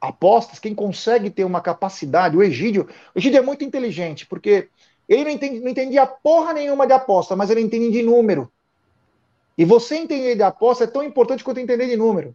apostas, 0.01 0.59
quem 0.59 0.75
consegue 0.75 1.31
ter 1.31 1.45
uma 1.45 1.61
capacidade, 1.61 2.37
o 2.37 2.43
Egídio, 2.43 2.89
o 3.15 3.19
Egídio 3.19 3.39
é 3.39 3.43
muito 3.43 3.65
inteligente, 3.65 4.27
porque 4.27 4.69
ele 5.09 5.25
não, 5.25 5.31
entende, 5.31 5.61
não 5.61 5.69
entendia 5.69 6.07
porra 6.07 6.53
nenhuma 6.53 6.87
de 6.87 6.93
aposta, 6.93 7.37
mas 7.37 7.51
ele 7.51 7.61
entende 7.61 7.91
de 7.91 8.03
número. 8.03 8.51
E 9.57 9.65
você 9.65 9.97
entender 9.97 10.35
de 10.35 10.43
aposta 10.43 10.85
é 10.85 10.87
tão 10.87 11.03
importante 11.03 11.45
quanto 11.45 11.61
entender 11.61 11.87
de 11.87 11.97
número. 11.97 12.35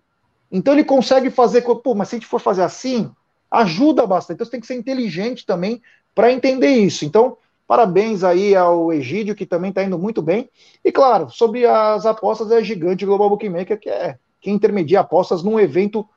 Então 0.52 0.74
ele 0.74 0.84
consegue 0.84 1.30
fazer, 1.30 1.62
pô, 1.62 1.94
mas 1.94 2.10
se 2.10 2.16
a 2.16 2.20
gente 2.20 2.28
for 2.28 2.40
fazer 2.40 2.64
assim, 2.64 3.12
ajuda 3.50 4.06
bastante. 4.06 4.36
Então 4.36 4.46
você 4.46 4.52
tem 4.52 4.62
que 4.62 4.68
ser 4.68 4.76
inteligente 4.76 5.46
também 5.46 5.82
para 6.14 6.32
entender 6.32 6.70
isso. 6.70 7.06
Então, 7.06 7.38
parabéns 7.68 8.24
aí 8.24 8.56
ao 8.56 8.92
Egídio, 8.92 9.36
que 9.36 9.46
também 9.46 9.70
está 9.70 9.84
indo 9.84 9.98
muito 9.98 10.22
bem. 10.22 10.50
E 10.84 10.92
claro, 10.92 11.30
sobre 11.30 11.66
as 11.66 12.06
apostas 12.06 12.52
é 12.52 12.64
gigante 12.64 13.06
Global 13.06 13.30
Bookmaker, 13.30 13.80
que 13.80 13.90
é 13.90 14.18
que 14.40 14.52
intermedia 14.52 15.02
apostas 15.02 15.44
num 15.44 15.60
evento 15.60 16.08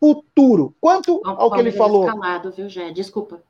futuro. 0.00 0.74
Quanto 0.80 1.20
ao 1.24 1.50
que 1.50 1.60
ele 1.60 1.72
falou. 1.72 2.06
Escalado, 2.06 2.50
viu, 2.50 2.68
Gé? 2.68 2.90
Desculpa. 2.90 3.40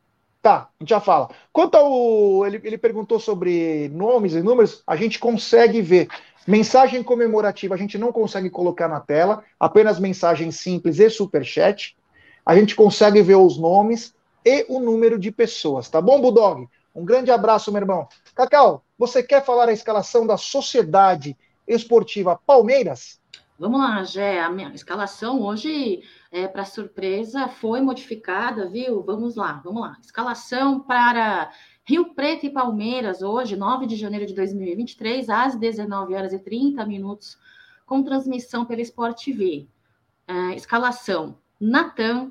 Tá, 0.43 0.69
a 0.79 0.83
gente 0.83 0.91
já 0.91 1.01
fala. 1.01 1.31
Quanto 1.53 1.75
ao. 1.77 2.47
Ele, 2.47 2.61
ele 2.63 2.79
perguntou 2.79 3.19
sobre 3.19 3.89
nomes 3.89 4.35
e 4.35 4.43
números, 4.43 4.83
a 4.87 4.95
gente 4.95 5.19
consegue 5.19 5.81
ver. 5.81 6.09
Mensagem 6.47 7.03
comemorativa 7.03 7.75
a 7.75 7.79
gente 7.79 7.97
não 7.97 8.13
consegue 8.13 8.51
colocar 8.51 8.87
na 8.87 9.01
tela, 9.01 9.43
apenas 9.59 9.99
mensagem 9.99 10.51
simples 10.51 10.99
e 10.99 11.09
superchat. 11.09 11.97
A 12.45 12.57
gente 12.57 12.75
consegue 12.75 13.23
ver 13.23 13.37
os 13.37 13.59
nomes 13.59 14.15
e 14.45 14.67
o 14.69 14.79
número 14.79 15.19
de 15.19 15.33
pessoas, 15.33 15.89
tá 15.89 16.01
bom, 16.01 16.21
Budog? 16.21 16.69
Um 16.95 17.05
grande 17.05 17.31
abraço, 17.31 17.73
meu 17.73 17.81
irmão. 17.81 18.07
Cacau, 18.35 18.85
você 18.99 19.23
quer 19.23 19.45
falar 19.45 19.69
a 19.69 19.73
escalação 19.73 20.27
da 20.27 20.37
Sociedade 20.37 21.37
Esportiva 21.67 22.39
Palmeiras? 22.47 23.19
Vamos 23.59 23.81
lá, 23.81 24.03
Gé, 24.03 24.41
a 24.41 24.51
minha 24.51 24.75
escalação 24.75 25.41
hoje, 25.41 26.03
é, 26.31 26.49
para 26.49 26.65
surpresa, 26.65 27.49
foi 27.49 27.81
modificada, 27.81 28.69
viu? 28.69 29.01
Vamos 29.03 29.37
lá, 29.37 29.61
vamos 29.65 29.81
lá. 29.81 29.97
Escalação 30.03 30.81
para 30.81 31.53
Rio 31.85 32.15
Preto 32.15 32.47
e 32.47 32.51
Palmeiras, 32.51 33.23
hoje, 33.23 33.57
9 33.57 33.87
de 33.87 33.95
janeiro 33.95 34.27
de 34.27 34.35
2023, 34.35 35.31
às 35.31 35.55
19 35.55 36.15
horas 36.15 36.33
e 36.33 36.39
30 36.41 36.85
minutos, 36.85 37.39
com 37.87 38.03
transmissão 38.03 38.65
pela 38.65 38.81
Sport 38.83 39.25
TV. 39.25 39.69
É, 40.27 40.55
escalação: 40.57 41.39
Natan, 41.67 42.31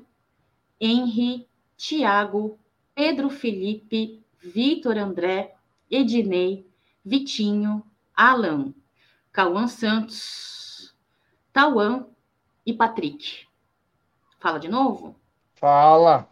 Henry, 0.80 1.48
Thiago, 1.76 2.56
Pedro 2.94 3.28
Felipe, 3.28 4.22
Vitor 4.38 4.96
André, 4.96 5.50
Ednei, 5.90 6.64
Vitinho, 7.04 7.84
Alan, 8.14 8.72
Cauã 9.32 9.66
Santos, 9.66 10.94
Tauan 11.52 12.06
e 12.64 12.72
Patrick. 12.72 13.48
Fala 14.38 14.60
de 14.60 14.68
novo? 14.68 15.16
Fala. 15.56 16.28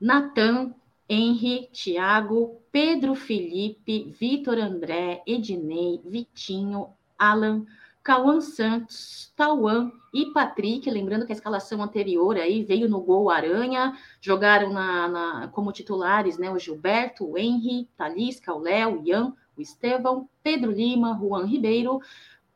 Natan, 0.00 0.74
Henry, 1.08 1.70
Thiago, 1.72 2.60
Pedro 2.72 3.14
Felipe, 3.14 4.12
Vitor 4.18 4.58
André, 4.58 5.22
Ednei, 5.28 6.02
Vitinho, 6.04 6.96
Alan, 7.16 7.64
Cauã 8.02 8.40
Santos, 8.40 9.32
Tauan 9.36 9.92
e 10.12 10.26
Patrick, 10.32 10.90
lembrando 10.90 11.24
que 11.24 11.32
a 11.32 11.34
escalação 11.34 11.82
anterior 11.82 12.36
aí 12.36 12.64
veio 12.64 12.88
no 12.88 13.00
gol 13.00 13.30
Aranha, 13.30 13.96
jogaram 14.20 14.72
na, 14.72 15.08
na 15.08 15.48
como 15.48 15.72
titulares 15.72 16.36
né, 16.36 16.50
o 16.50 16.58
Gilberto, 16.58 17.24
o 17.24 17.38
Henry, 17.38 17.88
Talisca, 17.96 18.52
o 18.52 18.58
Léo, 18.58 19.00
o 19.00 19.06
Ian, 19.06 19.34
o 19.56 19.60
Estevão, 19.60 20.28
Pedro 20.42 20.70
Lima, 20.70 21.16
Juan 21.18 21.46
Ribeiro, 21.46 22.00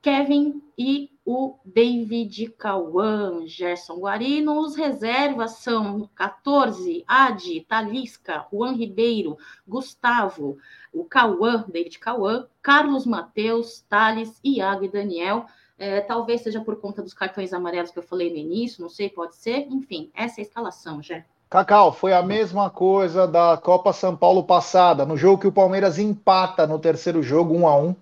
Kevin 0.03 0.63
e 0.77 1.11
o 1.27 1.59
David 1.65 2.55
Cauã, 2.57 3.45
Gerson 3.47 3.97
Guarino. 3.97 4.61
Os 4.61 4.77
reservas 4.77 5.57
são 5.59 6.09
14, 6.15 7.05
Adi, 7.07 7.67
Talisca, 7.69 8.47
Juan 8.53 8.75
Ribeiro, 8.75 9.37
Gustavo, 9.67 10.57
o 10.95 11.05
Cauã, 11.05 11.65
David 11.69 11.99
Cauã, 11.99 12.47
Carlos 12.63 13.05
Mateus, 13.05 13.85
Thales, 13.89 14.39
Iago 14.45 14.85
e 14.85 14.89
Daniel. 14.89 15.47
É, 15.77 16.01
talvez 16.01 16.43
seja 16.43 16.61
por 16.61 16.77
conta 16.77 17.03
dos 17.03 17.13
cartões 17.13 17.53
amarelos 17.53 17.91
que 17.91 17.99
eu 17.99 18.05
falei 18.05 18.31
no 18.31 18.37
início, 18.37 18.81
não 18.81 18.89
sei, 18.89 19.11
pode 19.11 19.35
ser. 19.35 19.67
Enfim, 19.69 20.11
essa 20.15 20.41
é 20.41 20.43
a 20.43 20.47
escalação, 20.47 21.03
já. 21.03 21.25
Cacau, 21.51 21.93
foi 21.93 22.13
a 22.13 22.23
mesma 22.23 22.71
coisa 22.71 23.27
da 23.27 23.57
Copa 23.57 23.93
São 23.93 24.17
Paulo 24.17 24.45
passada, 24.45 25.05
no 25.05 25.17
jogo 25.17 25.41
que 25.41 25.47
o 25.47 25.53
Palmeiras 25.53 25.99
empata 25.99 26.67
no 26.67 26.79
terceiro 26.79 27.23
jogo, 27.23 27.55
1 27.55 27.69
a 27.69 27.77
1 27.77 27.97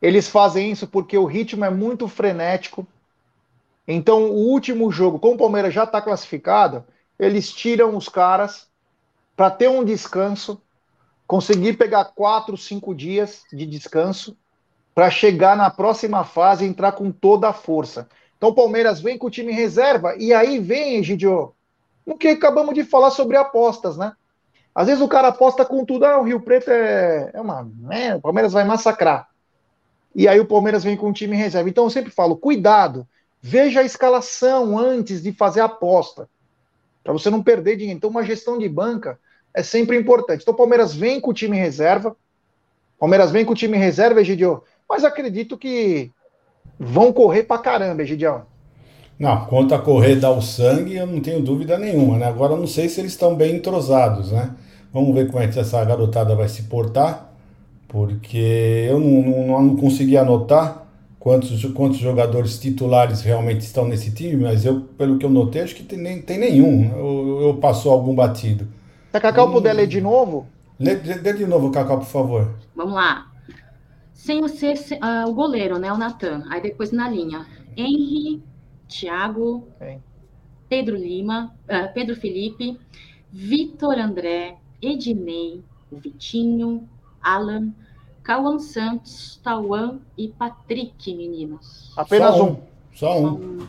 eles 0.00 0.28
fazem 0.28 0.70
isso 0.70 0.86
porque 0.86 1.18
o 1.18 1.24
ritmo 1.24 1.64
é 1.64 1.70
muito 1.70 2.06
frenético. 2.06 2.86
Então, 3.86 4.30
o 4.30 4.50
último 4.50 4.90
jogo, 4.92 5.18
como 5.18 5.34
o 5.34 5.38
Palmeiras 5.38 5.74
já 5.74 5.84
está 5.84 6.00
classificado, 6.00 6.84
eles 7.18 7.52
tiram 7.52 7.96
os 7.96 8.08
caras 8.08 8.68
para 9.36 9.50
ter 9.50 9.68
um 9.68 9.84
descanso, 9.84 10.60
conseguir 11.26 11.74
pegar 11.74 12.04
quatro, 12.06 12.56
cinco 12.56 12.94
dias 12.94 13.42
de 13.52 13.66
descanso 13.66 14.36
para 14.94 15.10
chegar 15.10 15.56
na 15.56 15.70
próxima 15.70 16.24
fase 16.24 16.64
e 16.64 16.68
entrar 16.68 16.92
com 16.92 17.10
toda 17.10 17.48
a 17.48 17.52
força. 17.52 18.08
Então, 18.36 18.50
o 18.50 18.54
Palmeiras 18.54 19.00
vem 19.00 19.18
com 19.18 19.26
o 19.26 19.30
time 19.30 19.52
reserva 19.52 20.14
e 20.16 20.32
aí 20.32 20.60
vem, 20.60 20.96
Egidio, 20.96 21.54
o 22.06 22.16
que 22.16 22.28
acabamos 22.28 22.74
de 22.74 22.84
falar 22.84 23.10
sobre 23.10 23.36
apostas, 23.36 23.96
né? 23.96 24.12
Às 24.74 24.86
vezes 24.86 25.02
o 25.02 25.08
cara 25.08 25.28
aposta 25.28 25.64
com 25.64 25.84
tudo, 25.84 26.04
ah, 26.04 26.20
o 26.20 26.22
Rio 26.22 26.40
Preto 26.40 26.70
é, 26.70 27.30
é 27.34 27.40
uma. 27.40 27.68
O 28.16 28.20
Palmeiras 28.20 28.52
vai 28.52 28.64
massacrar 28.64 29.28
e 30.18 30.26
aí 30.26 30.40
o 30.40 30.44
Palmeiras 30.44 30.82
vem 30.82 30.96
com 30.96 31.10
o 31.10 31.12
time 31.12 31.36
reserva. 31.36 31.68
Então 31.68 31.84
eu 31.84 31.90
sempre 31.90 32.10
falo, 32.10 32.36
cuidado, 32.36 33.06
veja 33.40 33.78
a 33.78 33.84
escalação 33.84 34.76
antes 34.76 35.22
de 35.22 35.30
fazer 35.30 35.60
a 35.60 35.66
aposta, 35.66 36.28
para 37.04 37.12
você 37.12 37.30
não 37.30 37.40
perder 37.40 37.76
dinheiro. 37.76 37.96
Então 37.96 38.10
uma 38.10 38.24
gestão 38.24 38.58
de 38.58 38.68
banca 38.68 39.16
é 39.54 39.62
sempre 39.62 39.96
importante. 39.96 40.42
Então 40.42 40.52
o 40.52 40.56
Palmeiras 40.56 40.92
vem 40.92 41.20
com 41.20 41.30
o 41.30 41.32
time 41.34 41.56
reserva, 41.56 42.16
Palmeiras 42.98 43.30
vem 43.30 43.44
com 43.44 43.52
o 43.52 43.54
time 43.54 43.78
reserva, 43.78 44.20
Egidio, 44.20 44.64
mas 44.90 45.04
acredito 45.04 45.56
que 45.56 46.10
vão 46.76 47.12
correr 47.12 47.44
pra 47.44 47.58
caramba, 47.58 48.02
Egidião. 48.02 48.42
Não, 49.16 49.46
quanto 49.46 49.72
a 49.72 49.78
correr 49.78 50.16
dar 50.16 50.32
o 50.32 50.42
sangue, 50.42 50.96
eu 50.96 51.06
não 51.06 51.20
tenho 51.20 51.40
dúvida 51.40 51.78
nenhuma, 51.78 52.18
né? 52.18 52.26
Agora 52.26 52.56
não 52.56 52.66
sei 52.66 52.88
se 52.88 53.00
eles 53.00 53.12
estão 53.12 53.36
bem 53.36 53.54
entrosados, 53.54 54.32
né? 54.32 54.52
Vamos 54.92 55.14
ver 55.14 55.28
como 55.28 55.38
é 55.38 55.46
que 55.46 55.60
essa 55.60 55.84
garotada 55.84 56.34
vai 56.34 56.48
se 56.48 56.64
portar 56.64 57.27
porque 57.88 58.86
eu 58.88 59.00
não, 59.00 59.22
não, 59.22 59.62
não 59.62 59.76
consegui 59.76 60.16
anotar 60.16 60.86
quantos, 61.18 61.64
quantos 61.72 61.98
jogadores 61.98 62.58
titulares 62.58 63.22
realmente 63.22 63.60
estão 63.60 63.88
nesse 63.88 64.12
time, 64.14 64.36
mas 64.36 64.64
eu, 64.64 64.82
pelo 64.96 65.18
que 65.18 65.26
eu 65.26 65.30
notei, 65.30 65.62
acho 65.62 65.74
que 65.74 65.82
tem, 65.82 65.98
nem, 65.98 66.22
tem 66.22 66.38
nenhum. 66.38 66.90
Eu, 66.94 67.48
eu 67.48 67.54
passou 67.54 67.92
algum 67.92 68.14
batido. 68.14 68.68
Se 69.10 69.16
a 69.16 69.20
Cacau 69.20 69.48
hum, 69.48 69.52
puder 69.52 69.72
ler 69.72 69.86
de 69.86 70.00
novo? 70.00 70.46
Lê, 70.78 70.94
lê 70.94 71.32
de 71.32 71.46
novo, 71.46 71.70
Cacau, 71.70 71.98
por 71.98 72.06
favor. 72.06 72.54
Vamos 72.76 72.94
lá. 72.94 73.26
Sem 74.12 74.44
o 74.44 74.48
ser 74.48 74.76
uh, 74.76 75.28
o 75.28 75.34
goleiro, 75.34 75.78
né? 75.78 75.92
O 75.92 75.96
Natan. 75.96 76.44
Aí 76.50 76.60
depois 76.60 76.92
na 76.92 77.08
linha. 77.08 77.46
Henry, 77.76 78.42
Thiago, 78.86 79.68
Pedro 80.68 80.96
Lima, 80.96 81.54
uh, 81.64 81.92
Pedro 81.94 82.16
Felipe, 82.16 82.78
Vitor 83.32 83.98
André, 83.98 84.56
Ednei, 84.82 85.62
Vitinho, 85.90 86.88
Alan, 87.22 87.72
Cauã 88.22 88.58
Santos, 88.58 89.40
Tauan 89.42 90.00
e 90.16 90.28
Patrick, 90.28 91.14
meninos. 91.14 91.92
Apenas 91.96 92.36
Só 92.36 92.44
um. 92.44 92.62
Só 92.94 93.18
um. 93.20 93.66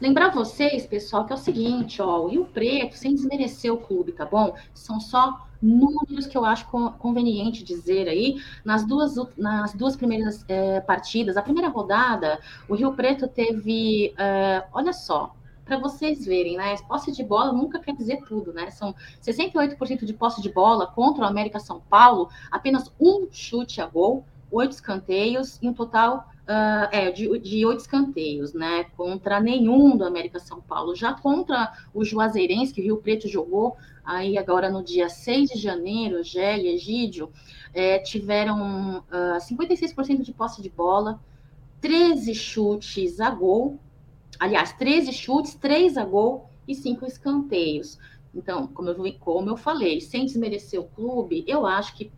Lembrar 0.00 0.30
vocês, 0.30 0.86
pessoal, 0.86 1.24
que 1.24 1.32
é 1.32 1.36
o 1.36 1.38
seguinte, 1.38 2.02
ó, 2.02 2.20
o 2.20 2.28
Rio 2.28 2.44
Preto, 2.44 2.96
sem 2.96 3.14
desmerecer 3.14 3.72
o 3.72 3.78
clube, 3.78 4.12
tá 4.12 4.26
bom? 4.26 4.54
São 4.74 5.00
só 5.00 5.46
números 5.62 6.26
que 6.26 6.36
eu 6.36 6.44
acho 6.44 6.66
conveniente 6.98 7.64
dizer 7.64 8.08
aí. 8.08 8.36
Nas 8.64 8.84
duas, 8.84 9.14
nas 9.38 9.72
duas 9.72 9.96
primeiras 9.96 10.44
é, 10.48 10.80
partidas, 10.80 11.36
a 11.36 11.42
primeira 11.42 11.68
rodada, 11.68 12.38
o 12.68 12.74
Rio 12.74 12.92
Preto 12.92 13.26
teve, 13.26 14.12
é, 14.18 14.64
olha 14.72 14.92
só, 14.92 15.34
para 15.64 15.78
vocês 15.78 16.24
verem, 16.24 16.56
né? 16.56 16.76
Posse 16.86 17.10
de 17.10 17.24
bola 17.24 17.52
nunca 17.52 17.78
quer 17.78 17.94
dizer 17.94 18.20
tudo, 18.28 18.52
né? 18.52 18.70
São 18.70 18.94
68% 19.22 20.04
de 20.04 20.12
posse 20.12 20.42
de 20.42 20.52
bola 20.52 20.86
contra 20.86 21.24
o 21.24 21.26
América 21.26 21.58
São 21.58 21.80
Paulo, 21.80 22.28
apenas 22.50 22.92
um 23.00 23.26
chute 23.30 23.80
a 23.80 23.86
gol, 23.86 24.24
oito 24.50 24.72
escanteios, 24.72 25.58
e 25.62 25.68
um 25.68 25.72
total 25.72 26.28
uh, 26.44 26.88
é, 26.92 27.10
de, 27.10 27.28
oito 27.66 27.80
escanteios, 27.80 28.52
né? 28.52 28.84
Contra 28.96 29.40
nenhum 29.40 29.96
do 29.96 30.04
América 30.04 30.38
São 30.38 30.60
Paulo. 30.60 30.94
Já 30.94 31.14
contra 31.14 31.72
o 31.92 32.04
Juazeirense, 32.04 32.72
que 32.72 32.80
o 32.80 32.84
Rio 32.84 32.96
Preto 32.98 33.28
jogou 33.28 33.76
aí 34.04 34.36
agora 34.36 34.70
no 34.70 34.82
dia 34.82 35.08
6 35.08 35.50
de 35.50 35.58
janeiro, 35.58 36.22
Gé 36.22 36.58
e 36.58 36.68
Egídio, 36.68 37.32
é, 37.72 37.98
tiveram 37.98 38.98
uh, 38.98 39.04
ah, 39.10 39.38
56% 39.40 40.22
de 40.22 40.32
posse 40.32 40.60
de 40.60 40.68
bola, 40.68 41.18
13 41.80 42.34
chutes 42.34 43.18
a 43.18 43.30
gol, 43.30 43.78
aliás, 44.38 44.72
13 44.72 45.12
chutes, 45.12 45.54
3 45.54 45.96
a 45.96 46.04
gol 46.04 46.50
e 46.66 46.74
5 46.74 47.04
escanteios. 47.06 47.98
Então, 48.34 48.66
como 48.66 48.90
eu, 48.90 49.14
como 49.20 49.50
eu 49.50 49.56
falei, 49.56 50.00
sem 50.00 50.24
desmerecer 50.24 50.80
o 50.80 50.84
clube, 50.84 51.44
eu 51.46 51.66
acho 51.66 51.94
que 51.94 52.10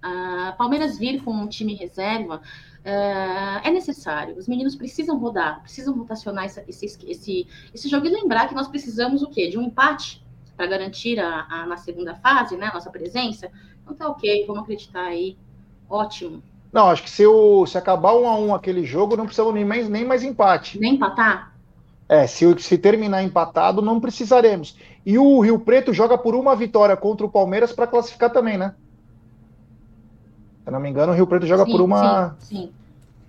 a 0.00 0.54
Palmeiras 0.56 0.98
vir 0.98 1.22
com 1.24 1.32
um 1.32 1.48
time 1.48 1.74
reserva 1.74 2.36
uh, 2.36 3.60
é 3.66 3.70
necessário. 3.70 4.36
Os 4.36 4.46
meninos 4.46 4.76
precisam 4.76 5.18
rodar, 5.18 5.60
precisam 5.62 5.94
rotacionar 5.96 6.44
esse, 6.44 6.64
esse, 6.68 6.86
esse, 7.10 7.46
esse 7.74 7.88
jogo 7.88 8.06
e 8.06 8.10
lembrar 8.10 8.48
que 8.48 8.54
nós 8.54 8.68
precisamos 8.68 9.22
o 9.22 9.28
quê? 9.28 9.48
De 9.48 9.58
um 9.58 9.62
empate 9.62 10.24
para 10.56 10.66
garantir 10.66 11.18
a, 11.18 11.46
a, 11.50 11.66
na 11.66 11.76
segunda 11.76 12.14
fase, 12.14 12.56
né, 12.56 12.66
a 12.66 12.74
nossa 12.74 12.90
presença. 12.90 13.50
Então 13.82 13.94
tá 13.94 14.08
ok, 14.08 14.44
vamos 14.46 14.62
acreditar 14.62 15.06
aí. 15.06 15.36
Ótimo. 15.88 16.42
Não, 16.72 16.88
acho 16.88 17.02
que 17.02 17.10
se, 17.10 17.26
o, 17.26 17.66
se 17.66 17.78
acabar 17.78 18.14
um 18.14 18.28
a 18.28 18.36
um 18.38 18.54
aquele 18.54 18.84
jogo, 18.84 19.16
não 19.16 19.24
precisamos 19.24 19.54
nem 19.54 19.64
mais, 19.64 19.88
nem 19.88 20.04
mais 20.04 20.22
empate. 20.22 20.78
Nem 20.78 20.94
empatar? 20.94 21.55
É, 22.08 22.26
se, 22.26 22.44
se 22.60 22.78
terminar 22.78 23.22
empatado, 23.22 23.82
não 23.82 24.00
precisaremos. 24.00 24.76
E 25.04 25.18
o 25.18 25.40
Rio 25.40 25.58
Preto 25.58 25.92
joga 25.92 26.16
por 26.16 26.34
uma 26.34 26.54
vitória 26.54 26.96
contra 26.96 27.26
o 27.26 27.30
Palmeiras 27.30 27.72
para 27.72 27.86
classificar 27.86 28.30
também, 28.30 28.56
né? 28.56 28.74
Se 30.62 30.68
eu 30.68 30.72
não 30.72 30.80
me 30.80 30.88
engano, 30.88 31.12
o 31.12 31.14
Rio 31.14 31.26
Preto 31.26 31.46
joga 31.46 31.64
sim, 31.64 31.72
por 31.72 31.80
uma. 31.80 32.36
Sim, 32.40 32.56
sim. 32.56 32.72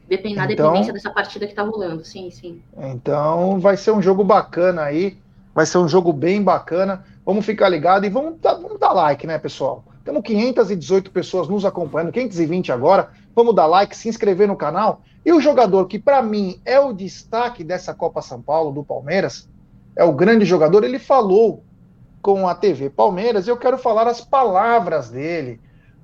Depende, 0.08 0.36
na 0.36 0.46
então, 0.46 0.68
dependência 0.68 0.94
dessa 0.94 1.10
partida 1.10 1.46
que 1.48 1.54
tá 1.54 1.64
rolando, 1.64 2.06
sim, 2.06 2.30
sim. 2.32 2.62
Então 2.78 3.60
vai 3.60 3.76
ser 3.76 3.92
um 3.92 4.02
jogo 4.02 4.24
bacana 4.24 4.84
aí. 4.84 5.18
Vai 5.54 5.66
ser 5.66 5.80
um 5.80 5.88
jogo 5.88 6.14
bem 6.14 6.42
bacana. 6.42 7.04
Vamos 7.26 7.46
ficar 7.46 7.68
ligado 7.68 8.06
e 8.06 8.10
vamos 8.10 8.40
dar, 8.40 8.54
vamos 8.54 8.80
dar 8.80 8.94
like, 8.94 9.26
né, 9.28 9.38
pessoal? 9.38 9.84
Temos 10.06 10.22
518 10.24 11.12
pessoas 11.12 11.50
nos 11.50 11.66
acompanhando, 11.66 12.14
520 12.14 12.72
agora. 12.72 13.10
Vamos 13.36 13.54
dar 13.54 13.66
like, 13.66 13.98
se 13.98 14.08
inscrever 14.08 14.48
no 14.48 14.56
canal. 14.56 15.02
E 15.28 15.34
o 15.34 15.42
jogador 15.42 15.88
que, 15.88 16.00
para 16.00 16.22
mim, 16.22 16.62
é 16.64 16.80
o 16.80 16.94
destaque 16.94 17.62
dessa 17.62 17.94
Copa 17.94 18.22
São 18.22 18.42
Paulo, 18.42 18.72
do 18.72 18.82
Palmeiras, 18.82 19.50
é 19.94 20.02
o 20.02 20.14
grande 20.14 20.46
jogador, 20.46 20.86
ele 20.86 20.98
falou 20.98 21.66
com 22.22 22.48
a 22.48 22.56
TV 22.56 22.90
Palmeiras, 22.90 23.46
e 23.46 23.50
eu 23.50 23.58
quero 23.58 23.78
falar 23.78 24.08
as 24.08 24.22
palavras 24.22 25.10
dele, 25.10 25.60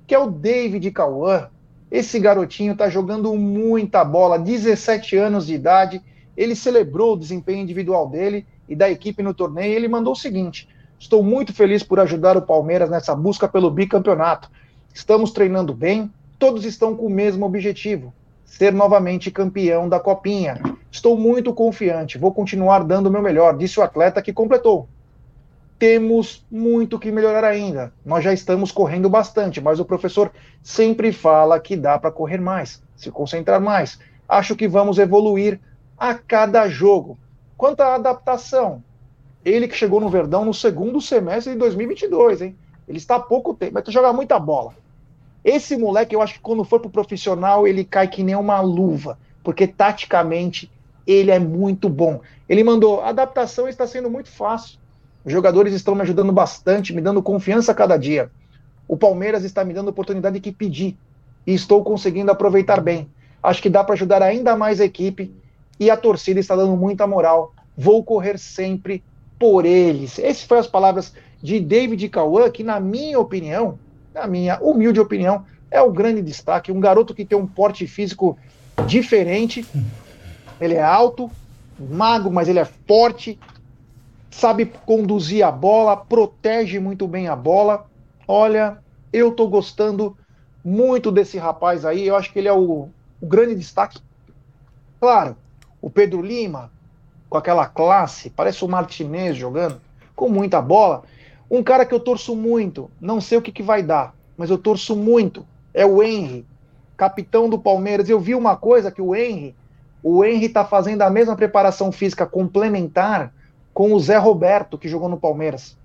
que 0.06 0.14
é 0.14 0.18
o 0.18 0.30
David 0.30 0.90
Cauã. 0.90 1.48
Esse 1.90 2.20
garotinho 2.20 2.74
está 2.74 2.90
jogando 2.90 3.32
muita 3.34 4.04
bola, 4.04 4.38
17 4.38 5.16
anos 5.16 5.46
de 5.46 5.54
idade. 5.54 6.02
Ele 6.36 6.54
celebrou 6.54 7.14
o 7.14 7.18
desempenho 7.18 7.62
individual 7.62 8.06
dele 8.06 8.46
e 8.68 8.76
da 8.76 8.90
equipe 8.90 9.22
no 9.22 9.32
torneio. 9.32 9.72
Ele 9.72 9.88
mandou 9.88 10.12
o 10.12 10.16
seguinte: 10.16 10.68
Estou 10.98 11.22
muito 11.22 11.54
feliz 11.54 11.82
por 11.82 11.98
ajudar 11.98 12.36
o 12.36 12.42
Palmeiras 12.42 12.90
nessa 12.90 13.16
busca 13.16 13.48
pelo 13.48 13.70
bicampeonato. 13.70 14.50
Estamos 14.92 15.30
treinando 15.30 15.72
bem, 15.72 16.12
todos 16.38 16.66
estão 16.66 16.94
com 16.94 17.06
o 17.06 17.10
mesmo 17.10 17.46
objetivo: 17.46 18.12
ser 18.56 18.72
novamente 18.72 19.32
campeão 19.32 19.88
da 19.88 19.98
Copinha. 19.98 20.60
Estou 20.88 21.18
muito 21.18 21.52
confiante, 21.52 22.18
vou 22.18 22.32
continuar 22.32 22.84
dando 22.84 23.08
o 23.08 23.10
meu 23.10 23.20
melhor, 23.20 23.56
disse 23.56 23.80
o 23.80 23.82
atleta 23.82 24.22
que 24.22 24.32
completou. 24.32 24.88
Temos 25.76 26.46
muito 26.48 26.96
que 26.96 27.10
melhorar 27.10 27.42
ainda. 27.42 27.92
Nós 28.06 28.22
já 28.22 28.32
estamos 28.32 28.70
correndo 28.70 29.10
bastante, 29.10 29.60
mas 29.60 29.80
o 29.80 29.84
professor 29.84 30.30
sempre 30.62 31.10
fala 31.10 31.58
que 31.58 31.76
dá 31.76 31.98
para 31.98 32.12
correr 32.12 32.40
mais, 32.40 32.80
se 32.94 33.10
concentrar 33.10 33.60
mais. 33.60 33.98
Acho 34.28 34.54
que 34.54 34.68
vamos 34.68 34.98
evoluir 34.98 35.58
a 35.98 36.14
cada 36.14 36.68
jogo. 36.68 37.18
Quanto 37.56 37.80
à 37.80 37.96
adaptação, 37.96 38.84
ele 39.44 39.66
que 39.66 39.74
chegou 39.74 40.00
no 40.00 40.08
Verdão 40.08 40.44
no 40.44 40.54
segundo 40.54 41.00
semestre 41.00 41.54
de 41.54 41.58
2022, 41.58 42.40
hein? 42.40 42.56
Ele 42.86 42.98
está 42.98 43.16
há 43.16 43.20
pouco 43.20 43.52
tempo, 43.52 43.72
vai 43.72 43.82
jogar 43.88 44.12
muita 44.12 44.38
bola. 44.38 44.83
Esse 45.44 45.76
moleque, 45.76 46.14
eu 46.14 46.22
acho 46.22 46.34
que 46.34 46.40
quando 46.40 46.64
for 46.64 46.80
pro 46.80 46.88
profissional, 46.88 47.68
ele 47.68 47.84
cai 47.84 48.08
que 48.08 48.22
nem 48.22 48.34
uma 48.34 48.60
luva, 48.60 49.18
porque 49.42 49.66
taticamente 49.66 50.70
ele 51.06 51.30
é 51.30 51.38
muito 51.38 51.88
bom. 51.88 52.20
Ele 52.48 52.64
mandou, 52.64 53.02
a 53.02 53.10
adaptação 53.10 53.68
está 53.68 53.86
sendo 53.86 54.08
muito 54.08 54.30
fácil. 54.30 54.78
Os 55.22 55.32
jogadores 55.32 55.74
estão 55.74 55.94
me 55.94 56.02
ajudando 56.02 56.32
bastante, 56.32 56.94
me 56.94 57.00
dando 57.00 57.22
confiança 57.22 57.72
a 57.72 57.74
cada 57.74 57.96
dia. 57.96 58.30
O 58.88 58.96
Palmeiras 58.96 59.44
está 59.44 59.64
me 59.64 59.74
dando 59.74 59.88
a 59.88 59.90
oportunidade 59.90 60.40
que 60.40 60.52
pedi 60.52 60.96
e 61.46 61.54
estou 61.54 61.84
conseguindo 61.84 62.30
aproveitar 62.30 62.80
bem. 62.80 63.08
Acho 63.42 63.60
que 63.60 63.68
dá 63.68 63.84
para 63.84 63.94
ajudar 63.94 64.22
ainda 64.22 64.56
mais 64.56 64.80
a 64.80 64.84
equipe 64.84 65.34
e 65.78 65.90
a 65.90 65.96
torcida 65.96 66.40
está 66.40 66.56
dando 66.56 66.76
muita 66.76 67.06
moral. 67.06 67.52
Vou 67.76 68.02
correr 68.02 68.38
sempre 68.38 69.02
por 69.38 69.66
eles. 69.66 70.18
Essas 70.18 70.44
foram 70.44 70.60
as 70.60 70.66
palavras 70.66 71.12
de 71.42 71.60
David 71.60 72.08
Cauã, 72.08 72.50
que 72.50 72.62
na 72.62 72.80
minha 72.80 73.18
opinião 73.18 73.78
na 74.14 74.26
minha 74.28 74.58
humilde 74.60 75.00
opinião, 75.00 75.44
é 75.70 75.82
o 75.82 75.92
grande 75.92 76.22
destaque. 76.22 76.70
Um 76.70 76.78
garoto 76.78 77.14
que 77.14 77.24
tem 77.24 77.36
um 77.36 77.46
porte 77.46 77.86
físico 77.86 78.38
diferente. 78.86 79.66
Ele 80.60 80.74
é 80.74 80.82
alto, 80.82 81.30
mago, 81.78 82.30
mas 82.30 82.48
ele 82.48 82.60
é 82.60 82.64
forte, 82.64 83.38
sabe 84.30 84.66
conduzir 84.86 85.44
a 85.44 85.50
bola, 85.50 85.96
protege 85.96 86.78
muito 86.78 87.08
bem 87.08 87.26
a 87.26 87.34
bola. 87.34 87.86
Olha, 88.26 88.78
eu 89.12 89.32
tô 89.32 89.48
gostando 89.48 90.16
muito 90.64 91.10
desse 91.10 91.36
rapaz 91.36 91.84
aí. 91.84 92.06
Eu 92.06 92.14
acho 92.14 92.32
que 92.32 92.38
ele 92.38 92.48
é 92.48 92.52
o, 92.52 92.88
o 93.20 93.26
grande 93.26 93.56
destaque. 93.56 94.00
Claro, 95.00 95.36
o 95.82 95.90
Pedro 95.90 96.22
Lima, 96.22 96.70
com 97.28 97.36
aquela 97.36 97.66
classe, 97.66 98.30
parece 98.30 98.64
o 98.64 98.68
Martinez 98.68 99.36
jogando, 99.36 99.80
com 100.14 100.28
muita 100.28 100.62
bola. 100.62 101.02
Um 101.54 101.62
cara 101.62 101.86
que 101.86 101.94
eu 101.94 102.00
torço 102.00 102.34
muito, 102.34 102.90
não 103.00 103.20
sei 103.20 103.38
o 103.38 103.40
que, 103.40 103.52
que 103.52 103.62
vai 103.62 103.80
dar, 103.80 104.12
mas 104.36 104.50
eu 104.50 104.58
torço 104.58 104.96
muito, 104.96 105.46
é 105.72 105.86
o 105.86 106.02
Henry, 106.02 106.44
capitão 106.96 107.48
do 107.48 107.56
Palmeiras. 107.56 108.08
Eu 108.08 108.18
vi 108.18 108.34
uma 108.34 108.56
coisa 108.56 108.90
que 108.90 109.00
o 109.00 109.14
Henry, 109.14 109.54
o 110.02 110.24
Henry 110.24 110.46
está 110.46 110.64
fazendo 110.64 111.02
a 111.02 111.10
mesma 111.10 111.36
preparação 111.36 111.92
física 111.92 112.26
complementar 112.26 113.32
com 113.72 113.92
o 113.92 114.00
Zé 114.00 114.16
Roberto, 114.16 114.76
que 114.76 114.88
jogou 114.88 115.08
no 115.08 115.16
Palmeiras. 115.16 115.78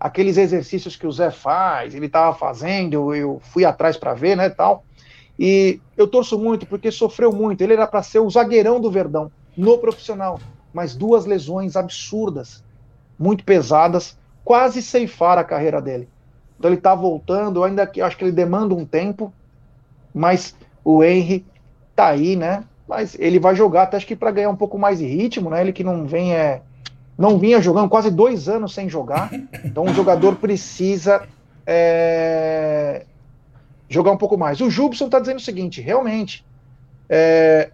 Aqueles 0.00 0.38
exercícios 0.38 0.96
que 0.96 1.06
o 1.06 1.12
Zé 1.12 1.30
faz, 1.30 1.94
ele 1.94 2.06
estava 2.06 2.34
fazendo, 2.34 2.94
eu, 2.94 3.14
eu 3.14 3.42
fui 3.52 3.66
atrás 3.66 3.98
para 3.98 4.14
ver, 4.14 4.34
né, 4.34 4.48
tal. 4.48 4.82
E 5.38 5.78
eu 5.94 6.08
torço 6.08 6.38
muito 6.38 6.64
porque 6.64 6.90
sofreu 6.90 7.30
muito. 7.30 7.60
Ele 7.60 7.74
era 7.74 7.86
para 7.86 8.02
ser 8.02 8.20
o 8.20 8.30
zagueirão 8.30 8.80
do 8.80 8.90
Verdão 8.90 9.30
no 9.54 9.76
profissional, 9.76 10.40
mas 10.72 10.96
duas 10.96 11.26
lesões 11.26 11.76
absurdas, 11.76 12.64
muito 13.18 13.44
pesadas 13.44 14.16
quase 14.44 14.82
ceifar 14.82 15.38
a 15.38 15.44
carreira 15.44 15.80
dele. 15.80 16.08
Então 16.58 16.70
ele 16.70 16.78
está 16.78 16.94
voltando, 16.94 17.64
ainda 17.64 17.86
que 17.86 18.00
acho 18.00 18.16
que 18.16 18.24
ele 18.24 18.32
demanda 18.32 18.74
um 18.74 18.84
tempo, 18.84 19.32
mas 20.14 20.54
o 20.84 21.02
Henry 21.02 21.44
tá 21.94 22.08
aí, 22.08 22.36
né? 22.36 22.64
Mas 22.86 23.16
ele 23.18 23.38
vai 23.38 23.54
jogar 23.54 23.82
até 23.82 23.96
acho 23.96 24.06
que 24.06 24.16
para 24.16 24.30
ganhar 24.30 24.50
um 24.50 24.56
pouco 24.56 24.78
mais 24.78 24.98
de 24.98 25.06
ritmo, 25.06 25.50
né? 25.50 25.60
Ele 25.60 25.72
que 25.72 25.84
não 25.84 26.06
vem 26.06 26.34
é, 26.34 26.62
não 27.16 27.38
vinha 27.38 27.60
jogando 27.60 27.88
quase 27.88 28.10
dois 28.10 28.48
anos 28.48 28.74
sem 28.74 28.88
jogar, 28.88 29.30
então 29.64 29.84
o 29.84 29.94
jogador 29.94 30.36
precisa 30.36 31.26
é, 31.66 33.06
jogar 33.88 34.12
um 34.12 34.16
pouco 34.16 34.36
mais. 34.36 34.60
O 34.60 34.70
Jubson 34.70 35.06
está 35.06 35.18
dizendo 35.18 35.38
o 35.38 35.42
seguinte, 35.42 35.80
realmente, 35.80 36.44
é, 37.08 37.70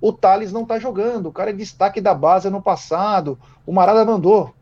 o 0.00 0.12
Thales 0.12 0.52
não 0.52 0.62
está 0.62 0.78
jogando, 0.78 1.26
o 1.26 1.32
cara 1.32 1.50
é 1.50 1.52
destaque 1.52 2.00
da 2.00 2.12
base 2.12 2.50
no 2.50 2.60
passado, 2.60 3.38
o 3.64 3.72
Marada 3.72 4.04
mandou, 4.04 4.52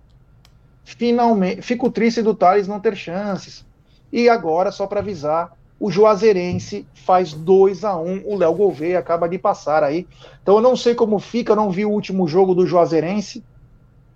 finalmente, 0.85 1.63
fico 1.63 1.91
triste 1.91 2.23
do 2.23 2.35
Thales 2.35 2.69
não 2.69 2.81
ter 2.81 2.97
chances. 2.97 3.65
E 4.13 4.29
agora, 4.29 4.73
só 4.73 4.87
para 4.87 5.01
avisar, 5.01 5.53
o 5.81 5.91
Juazeirense 5.91 6.87
faz 6.93 7.33
2 7.33 7.85
a 7.85 7.97
1 7.97 8.07
um, 8.07 8.23
o 8.27 8.37
Léo 8.37 8.55
Gouveia 8.55 8.99
acaba 8.99 9.27
de 9.27 9.39
passar 9.39 9.83
aí. 9.83 10.07
Então 10.43 10.57
eu 10.57 10.61
não 10.61 10.77
sei 10.77 10.95
como 10.95 11.19
fica, 11.19 11.57
não 11.57 11.71
vi 11.71 11.87
o 11.87 11.91
último 11.91 12.29
jogo 12.29 12.55
do 12.55 12.67
Juazeirense 12.67 13.43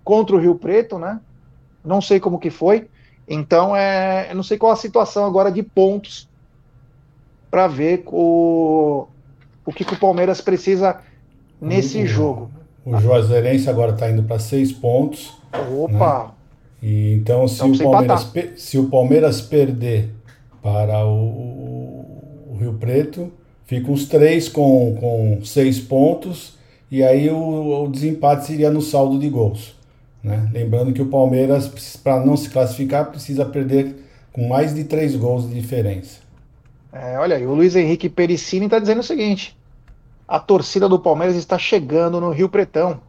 contra 0.03 0.35
o 0.35 0.39
Rio 0.39 0.53
Preto, 0.53 0.99
né? 0.99 1.19
Não 1.83 2.01
sei 2.01 2.19
como 2.19 2.37
que 2.37 2.51
foi. 2.51 2.87
Então 3.27 3.75
é, 3.75 4.27
eu 4.29 4.35
não 4.35 4.43
sei 4.43 4.59
qual 4.59 4.71
a 4.71 4.75
situação 4.75 5.25
agora 5.25 5.51
de 5.51 5.63
pontos 5.63 6.29
para 7.49 7.65
ver 7.65 8.03
o, 8.05 9.07
o 9.65 9.73
que, 9.73 9.83
que, 9.83 9.93
o 9.93 9.99
Palmeiras 9.99 10.41
precisa 10.41 11.01
nesse 11.59 12.03
o, 12.03 12.05
jogo. 12.05 12.51
O 12.85 12.95
Juazeirense 12.99 13.67
agora 13.67 13.93
está 13.93 14.07
indo 14.07 14.21
para 14.21 14.37
seis 14.37 14.71
pontos. 14.71 15.35
Opa! 15.75 16.25
Né? 16.25 16.34
E, 16.85 17.15
então, 17.15 17.47
se, 17.47 17.63
o 17.63 17.75
Palmeiras, 17.79 18.31
se 18.57 18.77
o 18.77 18.87
Palmeiras 18.87 19.41
perder 19.41 20.11
para 20.61 21.03
o, 21.03 22.51
o, 22.51 22.57
Rio 22.59 22.75
Preto, 22.75 23.33
fica 23.65 23.91
os 23.91 24.05
três 24.07 24.47
com, 24.47 24.95
com 24.99 25.43
seis 25.43 25.79
pontos, 25.79 26.59
e 26.91 27.01
aí 27.01 27.27
o, 27.27 27.85
o 27.85 27.87
desempate 27.89 28.45
seria 28.45 28.69
no 28.69 28.83
saldo 28.83 29.17
de 29.17 29.27
gols. 29.29 29.73
Né? 30.23 30.47
Lembrando 30.53 30.93
que 30.93 31.01
o 31.01 31.07
Palmeiras, 31.07 31.97
para 32.03 32.23
não 32.23 32.37
se 32.37 32.51
classificar, 32.51 33.09
precisa 33.09 33.45
perder 33.45 33.95
com 34.31 34.47
mais 34.47 34.75
de 34.75 34.83
três 34.83 35.15
gols 35.15 35.49
de 35.49 35.59
diferença. 35.59 36.19
É, 36.93 37.17
olha 37.17 37.37
aí, 37.37 37.47
o 37.47 37.55
Luiz 37.55 37.75
Henrique 37.75 38.09
Pericini 38.09 38.65
está 38.65 38.77
dizendo 38.77 38.99
o 38.99 39.03
seguinte: 39.03 39.57
a 40.27 40.39
torcida 40.39 40.87
do 40.87 40.99
Palmeiras 40.99 41.35
está 41.35 41.57
chegando 41.57 42.21
no 42.21 42.29
Rio 42.29 42.47
Pretão 42.47 43.01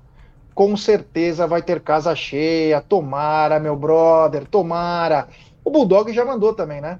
com 0.56 0.74
certeza 0.74 1.46
vai 1.46 1.60
ter 1.60 1.80
casa 1.82 2.16
cheia. 2.16 2.80
Tomara, 2.80 3.60
meu 3.60 3.76
brother, 3.76 4.46
tomara. 4.46 5.28
O 5.62 5.70
Bulldog 5.70 6.10
já 6.14 6.24
mandou 6.24 6.54
também, 6.54 6.80
né? 6.80 6.98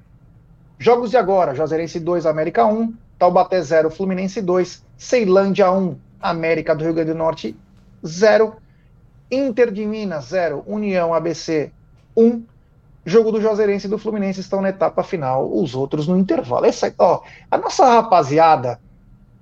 Jogos 0.77 1.09
de 1.09 1.17
agora: 1.17 1.55
Juazeirense 1.55 1.99
2, 1.99 2.27
América 2.27 2.67
1, 2.67 2.93
Taubaté 3.17 3.59
0, 3.59 3.89
Fluminense 3.89 4.43
2, 4.43 4.85
Ceilândia 4.95 5.71
1, 5.71 5.97
América 6.21 6.75
do 6.75 6.83
Rio 6.83 6.93
Grande 6.93 7.13
do 7.13 7.17
Norte 7.17 7.57
0, 8.05 8.53
Inter 9.31 9.71
de 9.71 9.83
Minas 9.87 10.25
0, 10.25 10.63
União 10.67 11.11
ABC 11.11 11.71
1. 12.15 12.43
Jogo 13.07 13.31
do 13.31 13.41
Juazeirense 13.41 13.87
e 13.87 13.89
do 13.89 13.97
Fluminense 13.97 14.41
estão 14.41 14.61
na 14.61 14.69
etapa 14.69 15.01
final, 15.01 15.51
os 15.51 15.73
outros 15.73 16.07
no 16.07 16.15
intervalo. 16.15 16.65
Essa, 16.67 16.93
ó, 16.99 17.21
a 17.49 17.57
nossa 17.57 17.85
rapaziada 17.85 18.79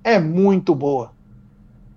é 0.02 0.18
muito 0.18 0.74
boa 0.74 1.15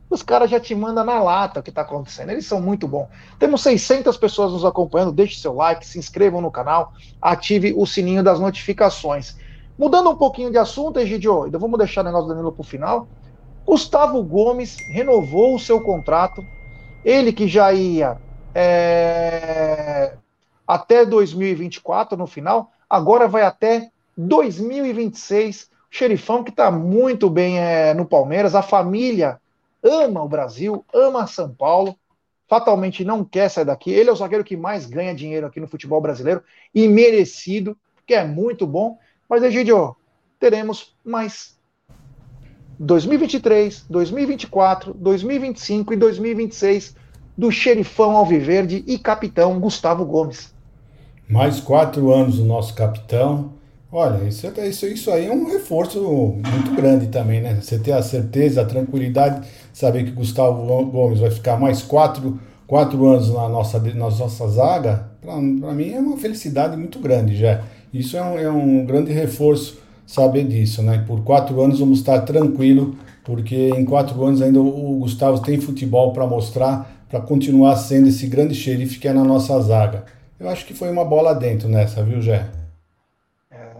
os 0.10 0.24
caras 0.24 0.49
já 0.49 0.60
te 0.60 0.74
mandam 0.74 1.05
na 1.05 1.22
lata 1.22 1.60
o 1.60 1.64
que 1.64 1.70
está 1.70 1.82
acontecendo. 1.82 2.32
Eles 2.32 2.45
são 2.45 2.60
muito 2.60 2.88
bons. 2.88 3.07
Temos 3.38 3.62
600 3.62 4.18
pessoas 4.18 4.51
nos 4.51 4.66
acompanhando. 4.66 5.12
Deixe 5.12 5.39
seu 5.39 5.53
like, 5.53 5.86
se 5.86 5.99
inscrevam 5.99 6.41
no 6.41 6.49
canal, 6.49 6.93
ative 7.22 7.74
o 7.78 7.86
sininho 7.86 8.24
das 8.24 8.39
notificações. 8.39 9.38
Mudando 9.78 10.10
um 10.10 10.16
pouquinho 10.16 10.51
de 10.51 10.57
assunto, 10.57 10.99
Egidio, 10.99 11.43
ainda 11.43 11.60
vamos 11.60 11.78
deixar 11.78 12.01
o 12.01 12.03
negócio 12.05 12.28
do 12.28 12.34
Danilo 12.34 12.51
para 12.51 12.62
o 12.62 12.66
final. 12.66 13.07
Gustavo 13.66 14.22
Gomes 14.24 14.78
renovou 14.89 15.55
o 15.55 15.60
seu 15.60 15.80
contrato. 15.82 16.43
Ele 17.05 17.32
que 17.32 17.47
já 17.47 17.72
ia 17.72 18.18
é, 18.53 20.14
até 20.68 21.05
2024 21.05 22.18
no 22.18 22.26
final, 22.26 22.72
agora 22.89 23.28
vai 23.28 23.43
até 23.43 23.91
2026. 24.18 25.70
O 25.91 25.95
xerifão 25.95 26.43
que 26.43 26.49
está 26.49 26.72
muito 26.72 27.30
bem 27.30 27.60
é, 27.60 27.93
no 27.93 28.05
Palmeiras, 28.05 28.55
a 28.55 28.64
família 28.64 29.39
ama 29.84 30.24
o 30.24 30.30
Brasil, 30.30 30.86
ama 30.94 31.28
São 31.28 31.54
Paulo, 31.54 31.96
fatalmente 32.48 33.06
não 33.06 33.24
quer 33.24 33.50
sair 33.50 33.66
daqui. 33.66 33.92
Ele 33.92 34.10
é 34.10 34.14
o 34.14 34.16
zagueiro 34.16 34.44
que 34.44 34.58
mais 34.58 34.86
ganha 34.86 35.14
dinheiro 35.14 35.46
aqui 35.46 35.60
no 35.60 35.68
futebol 35.68 36.02
brasileiro 36.02 36.44
e 36.74 36.88
merecido, 36.88 37.78
que 38.06 38.14
é 38.14 38.26
muito 38.26 38.66
bom. 38.66 38.98
Mas, 39.30 39.44
Egidio, 39.44 39.96
teremos 40.40 40.96
mais 41.06 41.58
2023, 42.80 43.86
2024, 43.90 44.94
2025 44.94 45.94
e 45.94 45.98
2026 45.98 46.96
do 47.38 47.52
xerifão 47.52 48.18
Alviverde 48.18 48.84
e 48.88 48.98
capitão 48.98 49.60
Gustavo 49.60 50.06
Gomes. 50.06 50.54
Mais 51.30 51.60
quatro 51.60 52.12
anos 52.12 52.40
o 52.40 52.46
nosso 52.46 52.74
capitão. 52.74 53.54
Olha, 53.92 54.24
isso, 54.28 54.46
isso, 54.46 54.86
isso 54.86 55.12
aí 55.12 55.26
é 55.26 55.32
um 55.32 55.48
reforço 55.48 56.00
muito 56.00 56.76
grande 56.76 57.08
também, 57.08 57.42
né? 57.42 57.56
Você 57.60 57.80
ter 57.80 57.92
a 57.94 58.04
certeza, 58.04 58.62
a 58.62 58.66
tranquilidade, 58.66 59.48
saber 59.74 60.06
que 60.06 60.12
Gustavo 60.12 60.64
Gomes 60.86 61.20
vai 61.20 61.32
ficar 61.32 61.60
mais 61.60 61.82
quatro, 61.82 62.40
quatro 62.68 63.08
anos 63.08 63.34
na 63.34 63.50
nossa, 63.50 63.80
na 63.80 63.94
nossa 63.96 64.48
zaga, 64.48 65.10
para 65.20 65.74
mim 65.74 65.92
é 65.92 66.00
uma 66.00 66.18
felicidade 66.18 66.78
muito 66.78 67.00
grande 67.00 67.36
já. 67.36 67.64
Isso 67.92 68.16
é 68.16 68.22
um, 68.22 68.38
é 68.38 68.52
um 68.52 68.86
grande 68.86 69.12
reforço 69.12 69.80
saber 70.06 70.44
disso, 70.44 70.84
né? 70.84 71.04
Por 71.08 71.24
quatro 71.24 71.60
anos 71.60 71.80
vamos 71.80 71.98
estar 71.98 72.22
tranquilo, 72.22 72.96
porque 73.24 73.70
em 73.76 73.86
quatro 73.86 74.24
anos 74.24 74.40
ainda 74.40 74.60
o 74.60 75.00
Gustavo 75.00 75.40
tem 75.40 75.60
futebol 75.60 76.14
para 76.14 76.28
mostrar, 76.28 77.06
para 77.10 77.22
continuar 77.22 77.76
sendo 77.76 78.08
esse 78.08 78.28
grande 78.28 78.54
xerife 78.54 79.00
que 79.00 79.08
é 79.08 79.14
na 79.14 79.24
nossa 79.24 79.60
zaga. 79.62 80.04
Eu 80.40 80.48
acho 80.48 80.64
que 80.68 80.76
foi 80.76 80.92
uma 80.92 81.04
bola 81.04 81.34
dentro 81.34 81.68
nessa, 81.68 82.04
viu, 82.04 82.22
Jé? 82.22 82.59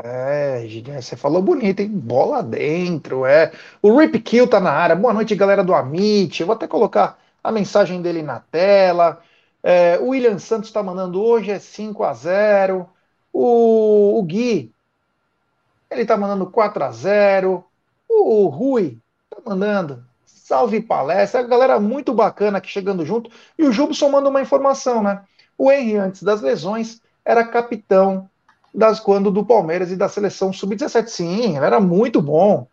É, 0.02 0.66
você 1.02 1.16
falou 1.18 1.42
bonito, 1.42 1.82
hein? 1.82 1.90
Bola 1.90 2.42
dentro, 2.42 3.26
é. 3.26 3.52
O 3.82 3.98
Rip 3.98 4.20
Kill 4.22 4.48
tá 4.48 4.60
na 4.60 4.72
área. 4.72 4.96
Boa 4.96 5.14
noite, 5.14 5.36
galera 5.36 5.64
do 5.64 5.74
Amit. 5.74 6.40
Eu 6.40 6.48
vou 6.48 6.56
até 6.56 6.68
colocar 6.68 7.20
a 7.44 7.52
mensagem 7.52 8.02
dele 8.02 8.22
na 8.22 8.40
tela. 8.40 9.22
É, 9.62 9.98
o 10.00 10.10
William 10.10 10.40
Santos 10.40 10.72
tá 10.72 10.82
mandando 10.82 11.22
hoje 11.22 11.52
é 11.52 11.60
5 11.60 12.04
a 12.04 12.14
0 12.14 12.90
o, 13.34 14.18
o 14.18 14.24
Gui 14.24 14.74
ele 15.90 16.06
tá 16.06 16.18
mandando 16.18 16.50
4 16.50 16.84
a 16.84 16.92
0 16.92 17.66
O 18.08 18.48
Rui 18.48 18.98
tá 19.30 19.38
mandando 19.46 20.06
salve 20.26 20.82
palestra. 20.82 21.42
A 21.42 21.44
galera 21.44 21.80
muito 21.80 22.14
bacana 22.14 22.58
aqui 22.58 22.70
chegando 22.70 23.06
junto. 23.06 23.30
E 23.58 23.64
o 23.64 23.72
Jubson 23.72 24.10
manda 24.10 24.30
uma 24.30 24.42
informação, 24.42 25.04
né? 25.04 25.24
O 25.58 25.72
Henry, 25.72 25.98
antes 25.98 26.24
das 26.24 26.42
lesões, 26.42 27.02
era 27.24 27.46
capitão 27.46 28.29
das 28.74 29.00
quando 29.00 29.32
do 29.32 29.46
Palmeiras 29.46 29.92
e 29.92 29.96
da 29.96 30.10
seleção 30.10 30.54
sub-17. 30.54 31.08
Sim, 31.08 31.58
era 31.58 31.80
muito 31.80 32.22
bom. 32.22 32.68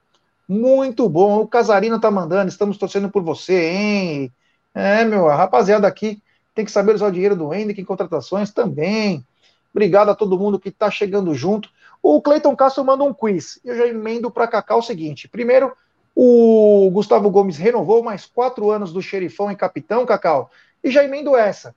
Muito 0.49 1.09
bom. 1.09 1.41
O 1.41 1.49
Casarino 1.49 2.01
tá 2.01 2.11
mandando, 2.11 2.49
estamos 2.49 2.79
torcendo 2.79 3.11
por 3.11 3.23
você, 3.23 3.71
hein? 3.71 4.33
É, 4.75 5.05
meu, 5.05 5.29
a 5.29 5.35
rapaziada 5.35 5.87
aqui 5.87 6.23
tem 6.55 6.65
que 6.65 6.71
saber 6.71 6.95
usar 6.95 7.09
o 7.09 7.13
dinheiro 7.13 7.37
do 7.37 7.53
Henrique 7.53 7.81
em 7.81 7.85
contratações 7.85 8.51
também. 8.53 9.25
Obrigado 9.73 10.11
a 10.11 10.15
todo 10.15 10.39
mundo 10.39 10.59
que 10.59 10.71
está 10.71 10.91
chegando 10.91 11.35
junto. 11.35 11.69
O 12.03 12.23
Cleiton 12.23 12.55
Castro 12.55 12.85
manda 12.85 13.05
um 13.05 13.13
quiz. 13.13 13.59
Eu 13.65 13.77
já 13.77 13.87
emendo 13.87 14.31
para 14.31 14.47
Cacá 14.47 14.77
o 14.77 14.83
seguinte: 14.83 15.29
primeiro, 15.29 15.73
o 16.15 16.89
Gustavo 16.93 17.29
Gomes 17.31 17.59
renovou 17.59 18.03
mais 18.03 18.25
quatro 18.25 18.71
anos 18.71 18.93
do 18.93 19.03
xerifão 19.03 19.51
e 19.51 19.57
capitão, 19.57 20.07
Cacau. 20.07 20.51
E 20.83 20.91
já 20.91 21.05
emendo 21.05 21.37
essa. 21.37 21.75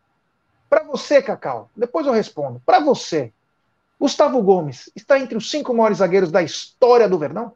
Para 0.70 0.84
você, 0.84 1.22
Cacau, 1.22 1.70
depois 1.76 2.06
eu 2.06 2.14
respondo. 2.14 2.62
Para 2.66 2.80
você, 2.80 3.34
Gustavo 4.00 4.42
Gomes 4.42 4.90
está 4.96 5.20
entre 5.20 5.38
os 5.38 5.52
cinco 5.52 5.74
maiores 5.74 5.98
zagueiros 5.98 6.32
da 6.32 6.42
história 6.42 7.10
do 7.10 7.20
Verdão? 7.20 7.54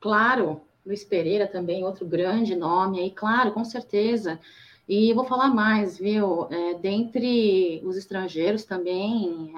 Claro, 0.00 0.60
Luiz 0.86 1.04
Pereira 1.04 1.46
também, 1.46 1.84
outro 1.84 2.06
grande 2.06 2.54
nome 2.54 3.00
aí, 3.00 3.10
claro, 3.10 3.52
com 3.52 3.64
certeza. 3.64 4.38
E 4.88 5.12
vou 5.12 5.24
falar 5.24 5.48
mais, 5.48 5.98
viu? 5.98 6.46
É, 6.50 6.74
dentre 6.74 7.82
os 7.84 7.94
estrangeiros 7.96 8.64
também, 8.64 9.52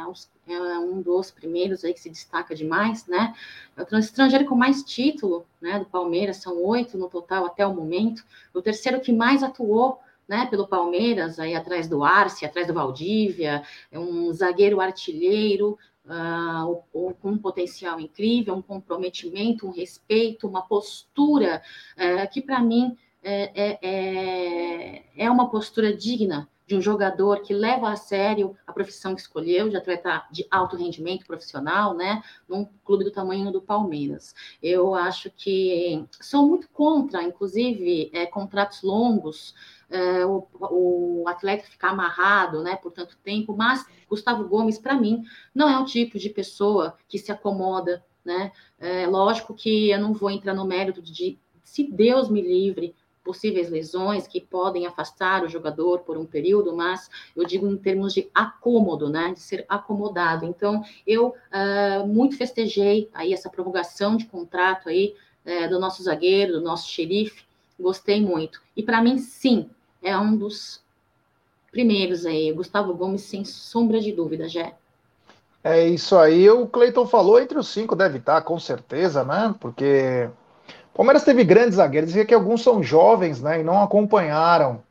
é, 0.48 0.52
é, 0.52 0.78
um 0.78 1.00
dos 1.00 1.30
primeiros 1.30 1.84
aí 1.84 1.94
que 1.94 2.00
se 2.00 2.10
destaca 2.10 2.52
demais, 2.52 3.06
né? 3.06 3.32
É 3.76 3.94
o 3.94 3.98
estrangeiro 3.98 4.46
com 4.46 4.56
mais 4.56 4.82
título, 4.82 5.46
né, 5.60 5.78
do 5.78 5.84
Palmeiras, 5.84 6.38
são 6.38 6.60
oito 6.64 6.98
no 6.98 7.08
total 7.08 7.46
até 7.46 7.64
o 7.64 7.72
momento. 7.72 8.24
O 8.52 8.60
terceiro 8.60 9.00
que 9.00 9.12
mais 9.12 9.44
atuou 9.44 10.00
né, 10.30 10.46
pelo 10.46 10.68
Palmeiras, 10.68 11.40
aí 11.40 11.56
atrás 11.56 11.88
do 11.88 12.04
Arce, 12.04 12.46
atrás 12.46 12.68
do 12.68 12.72
Valdívia, 12.72 13.64
é 13.90 13.98
um 13.98 14.32
zagueiro 14.32 14.80
artilheiro, 14.80 15.76
uh, 16.06 16.84
com 16.92 17.30
um 17.30 17.36
potencial 17.36 17.98
incrível, 17.98 18.54
um 18.54 18.62
comprometimento, 18.62 19.66
um 19.66 19.72
respeito, 19.72 20.46
uma 20.46 20.62
postura 20.62 21.60
uh, 21.96 22.32
que, 22.32 22.40
para 22.40 22.60
mim, 22.60 22.96
é, 23.24 23.50
é, 23.54 23.78
é, 23.82 25.04
é 25.16 25.28
uma 25.28 25.50
postura 25.50 25.92
digna 25.92 26.48
de 26.70 26.76
um 26.76 26.80
jogador 26.80 27.42
que 27.42 27.52
leva 27.52 27.90
a 27.90 27.96
sério 27.96 28.56
a 28.64 28.72
profissão 28.72 29.12
que 29.12 29.20
escolheu, 29.20 29.68
de 29.68 29.76
atleta 29.76 30.24
de 30.30 30.46
alto 30.48 30.76
rendimento 30.76 31.26
profissional, 31.26 31.94
né, 31.94 32.22
num 32.48 32.64
clube 32.84 33.02
do 33.02 33.10
tamanho 33.10 33.50
do 33.50 33.60
Palmeiras. 33.60 34.32
Eu 34.62 34.94
acho 34.94 35.32
que 35.32 36.06
sou 36.20 36.46
muito 36.46 36.68
contra, 36.68 37.24
inclusive, 37.24 38.08
é, 38.14 38.24
contratos 38.24 38.84
longos, 38.84 39.52
é, 39.90 40.24
o, 40.24 40.46
o, 40.60 41.24
atleta 41.26 41.66
ficar 41.66 41.88
amarrado 41.88 42.62
né, 42.62 42.76
por 42.76 42.92
tanto 42.92 43.18
tempo, 43.18 43.52
mas 43.56 43.84
Gustavo 44.08 44.46
Gomes, 44.46 44.78
para 44.78 44.94
mim, 44.94 45.24
não 45.52 45.68
é 45.68 45.76
o 45.76 45.84
tipo 45.84 46.20
de 46.20 46.30
pessoa 46.30 46.96
que 47.08 47.18
se 47.18 47.32
acomoda. 47.32 48.04
Né? 48.24 48.52
É, 48.78 49.08
lógico 49.08 49.54
que 49.54 49.90
eu 49.90 49.98
não 49.98 50.12
vou 50.12 50.30
entrar 50.30 50.54
no 50.54 50.64
mérito 50.64 51.02
de, 51.02 51.36
se 51.64 51.90
Deus 51.90 52.28
me 52.28 52.40
livre, 52.40 52.94
possíveis 53.24 53.70
lesões 53.70 54.26
que 54.26 54.40
podem 54.40 54.86
afastar 54.86 55.44
o 55.44 55.48
jogador 55.48 56.00
por 56.00 56.16
um 56.16 56.24
período, 56.24 56.74
mas 56.74 57.10
eu 57.36 57.44
digo 57.44 57.66
em 57.66 57.76
termos 57.76 58.14
de 58.14 58.30
acômodo, 58.34 59.08
né, 59.08 59.32
de 59.32 59.40
ser 59.40 59.64
acomodado. 59.68 60.44
Então, 60.46 60.82
eu 61.06 61.28
uh, 61.28 62.06
muito 62.06 62.36
festejei 62.36 63.08
aí 63.12 63.32
essa 63.32 63.50
prorrogação 63.50 64.16
de 64.16 64.26
contrato 64.26 64.88
aí 64.88 65.14
uh, 65.44 65.68
do 65.68 65.78
nosso 65.78 66.02
zagueiro, 66.02 66.54
do 66.54 66.60
nosso 66.60 66.88
xerife, 66.88 67.44
gostei 67.78 68.20
muito. 68.20 68.60
E 68.76 68.82
para 68.82 69.02
mim, 69.02 69.18
sim, 69.18 69.68
é 70.02 70.16
um 70.16 70.36
dos 70.36 70.82
primeiros 71.70 72.26
aí. 72.26 72.52
Gustavo 72.52 72.94
Gomes, 72.94 73.22
sem 73.22 73.44
sombra 73.44 74.00
de 74.00 74.12
dúvida, 74.12 74.48
já. 74.48 74.72
É 75.62 75.86
isso 75.86 76.16
aí. 76.16 76.48
O 76.48 76.66
Cleiton 76.66 77.06
falou 77.06 77.40
entre 77.40 77.58
os 77.58 77.68
cinco, 77.68 77.94
deve 77.94 78.18
estar, 78.18 78.40
com 78.42 78.58
certeza, 78.58 79.24
né? 79.24 79.54
Porque 79.60 80.28
o 80.92 80.96
Palmeiras 80.96 81.24
teve 81.24 81.44
grandes 81.44 81.76
zagueiros, 81.76 82.14
e 82.14 82.24
que 82.24 82.34
alguns 82.34 82.62
são 82.62 82.82
jovens, 82.82 83.40
né? 83.40 83.60
E 83.60 83.64
não 83.64 83.82
acompanharam 83.82 84.82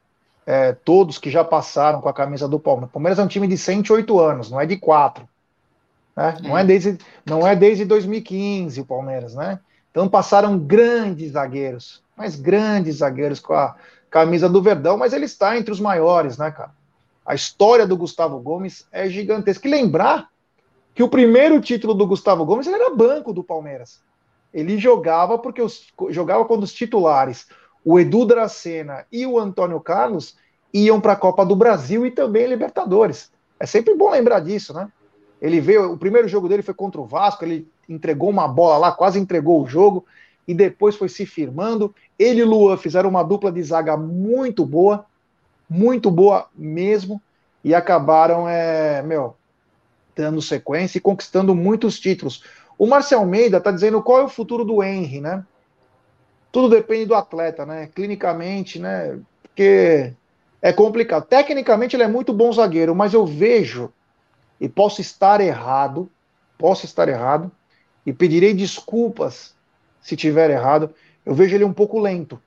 é, 0.46 0.74
todos 0.74 1.18
que 1.18 1.30
já 1.30 1.44
passaram 1.44 2.02
com 2.02 2.10
a 2.10 2.14
camisa 2.14 2.48
do 2.48 2.60
Palmeiras. 2.60 2.90
O 2.90 2.94
Palmeiras 2.94 3.20
é 3.20 3.24
um 3.24 3.28
time 3.28 3.48
de 3.48 3.58
108 3.58 4.20
anos, 4.20 4.50
não 4.50 4.60
é 4.60 4.66
de 4.66 4.78
4. 4.78 5.28
Né? 6.16 6.38
É. 6.38 6.48
Não, 6.48 6.58
é 6.58 6.64
desde, 6.64 6.98
não 7.26 7.48
é 7.48 7.56
desde 7.56 7.86
2015 7.86 8.82
o 8.82 8.86
Palmeiras, 8.86 9.36
né? 9.36 9.60
Então 9.92 10.08
passaram 10.08 10.58
grandes 10.58 11.32
zagueiros, 11.32 12.02
mas 12.16 12.36
grandes 12.36 12.98
zagueiros 12.98 13.40
com 13.40 13.54
a 13.54 13.76
camisa 14.10 14.50
do 14.50 14.62
Verdão, 14.62 14.98
mas 14.98 15.14
ele 15.14 15.26
está 15.26 15.58
entre 15.58 15.72
os 15.72 15.80
maiores, 15.80 16.38
né, 16.38 16.50
cara? 16.52 16.72
A 17.26 17.36
história 17.36 17.86
do 17.86 17.96
Gustavo 17.96 18.40
Gomes 18.40 18.88
é 18.92 19.08
gigantesca. 19.08 19.68
E 19.68 19.72
lembrar 19.72 20.30
que 20.96 21.04
o 21.04 21.10
primeiro 21.10 21.62
título 21.62 21.94
do 21.94 22.08
Gustavo 22.08 22.44
Gomes 22.44 22.66
ele 22.66 22.76
era 22.76 22.96
banco 22.96 23.32
do 23.32 23.44
Palmeiras. 23.44 24.02
Ele 24.54 24.78
jogava 24.78 25.38
porque 25.38 25.62
os, 25.62 25.88
jogava 26.10 26.46
quando 26.46 26.64
os 26.64 26.74
titulares, 26.74 27.48
o 27.84 28.00
Edu 28.00 28.26
Dracena 28.26 29.06
e 29.12 29.26
o 29.26 29.40
Antônio 29.40 29.80
Carlos, 29.80 30.36
iam 30.74 31.00
para 31.00 31.14
a 31.14 31.18
Copa 31.18 31.46
do 31.46 31.56
Brasil 31.56 32.06
e 32.06 32.12
também 32.12 32.48
Libertadores. 32.48 33.32
É 33.60 33.66
sempre 33.66 33.96
bom 33.96 34.10
lembrar 34.10 34.40
disso, 34.40 34.74
né? 34.74 34.90
Ele 35.42 35.62
veio, 35.62 35.94
o 35.94 35.98
primeiro 35.98 36.28
jogo 36.28 36.50
dele 36.50 36.62
foi 36.62 36.74
contra 36.74 37.00
o 37.00 37.06
Vasco, 37.06 37.44
ele 37.46 37.68
entregou 37.88 38.30
uma 38.30 38.48
bola 38.48 38.78
lá, 38.78 38.92
quase 38.92 39.20
entregou 39.20 39.64
o 39.64 39.68
jogo 39.68 40.06
e 40.48 40.54
depois 40.54 40.96
foi 40.96 41.08
se 41.08 41.26
firmando. 41.26 41.94
Ele 42.18 42.42
e 42.42 42.44
Luan 42.44 42.76
fizeram 42.76 43.10
uma 43.10 43.24
dupla 43.24 43.52
de 43.52 43.62
zaga 43.64 43.96
muito 43.96 44.66
boa, 44.66 45.06
muito 45.70 46.12
boa 46.12 46.48
mesmo, 46.56 47.22
e 47.64 47.74
acabaram, 47.74 48.48
é, 48.48 49.02
meu, 49.04 49.36
dando 50.16 50.42
sequência 50.42 50.98
e 50.98 51.02
conquistando 51.02 51.56
muitos 51.56 52.00
títulos. 52.00 52.44
O 52.80 52.88
Marcel 52.88 53.20
Almeida 53.20 53.58
está 53.58 53.72
dizendo 53.72 54.02
qual 54.02 54.22
é 54.22 54.24
o 54.24 54.30
futuro 54.30 54.64
do 54.64 54.82
Henry, 54.82 55.20
né? 55.20 55.46
Tudo 56.50 56.70
depende 56.70 57.08
do 57.08 57.14
atleta, 57.14 57.66
né? 57.66 57.90
Clinicamente, 57.94 58.80
né? 58.80 59.20
Porque 59.44 60.14
é 60.62 60.72
complicado. 60.72 61.26
Tecnicamente 61.26 61.98
ele 61.98 62.04
é 62.04 62.08
muito 62.08 62.32
bom 62.32 62.50
zagueiro, 62.54 62.96
mas 62.96 63.14
eu 63.14 63.26
vejo 63.26 63.92
e 64.62 64.70
posso 64.70 65.02
estar 65.02 65.42
errado, 65.42 66.10
posso 66.58 66.86
estar 66.86 67.10
errado 67.10 67.52
e 68.06 68.14
pedirei 68.14 68.54
desculpas 68.54 69.54
se 70.02 70.16
tiver 70.16 70.50
errado. 70.50 70.90
Eu 71.26 71.36
vejo 71.36 71.56
ele 71.56 71.66
um 71.66 71.74
pouco 71.74 72.00
lento, 72.00 72.42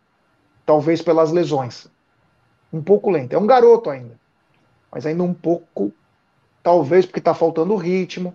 talvez 0.65 1.03
pelas 1.03 1.31
lesões. 1.31 1.89
Um 2.73 2.83
pouco 2.83 3.11
lento. 3.11 3.35
É 3.35 3.39
um 3.39 3.47
garoto 3.47 3.91
ainda, 3.91 4.19
mas 4.91 5.05
ainda 5.05 5.23
um 5.23 5.35
pouco, 5.35 5.93
talvez 6.63 7.05
porque 7.05 7.19
está 7.19 7.35
faltando 7.35 7.77
ritmo. 7.77 8.35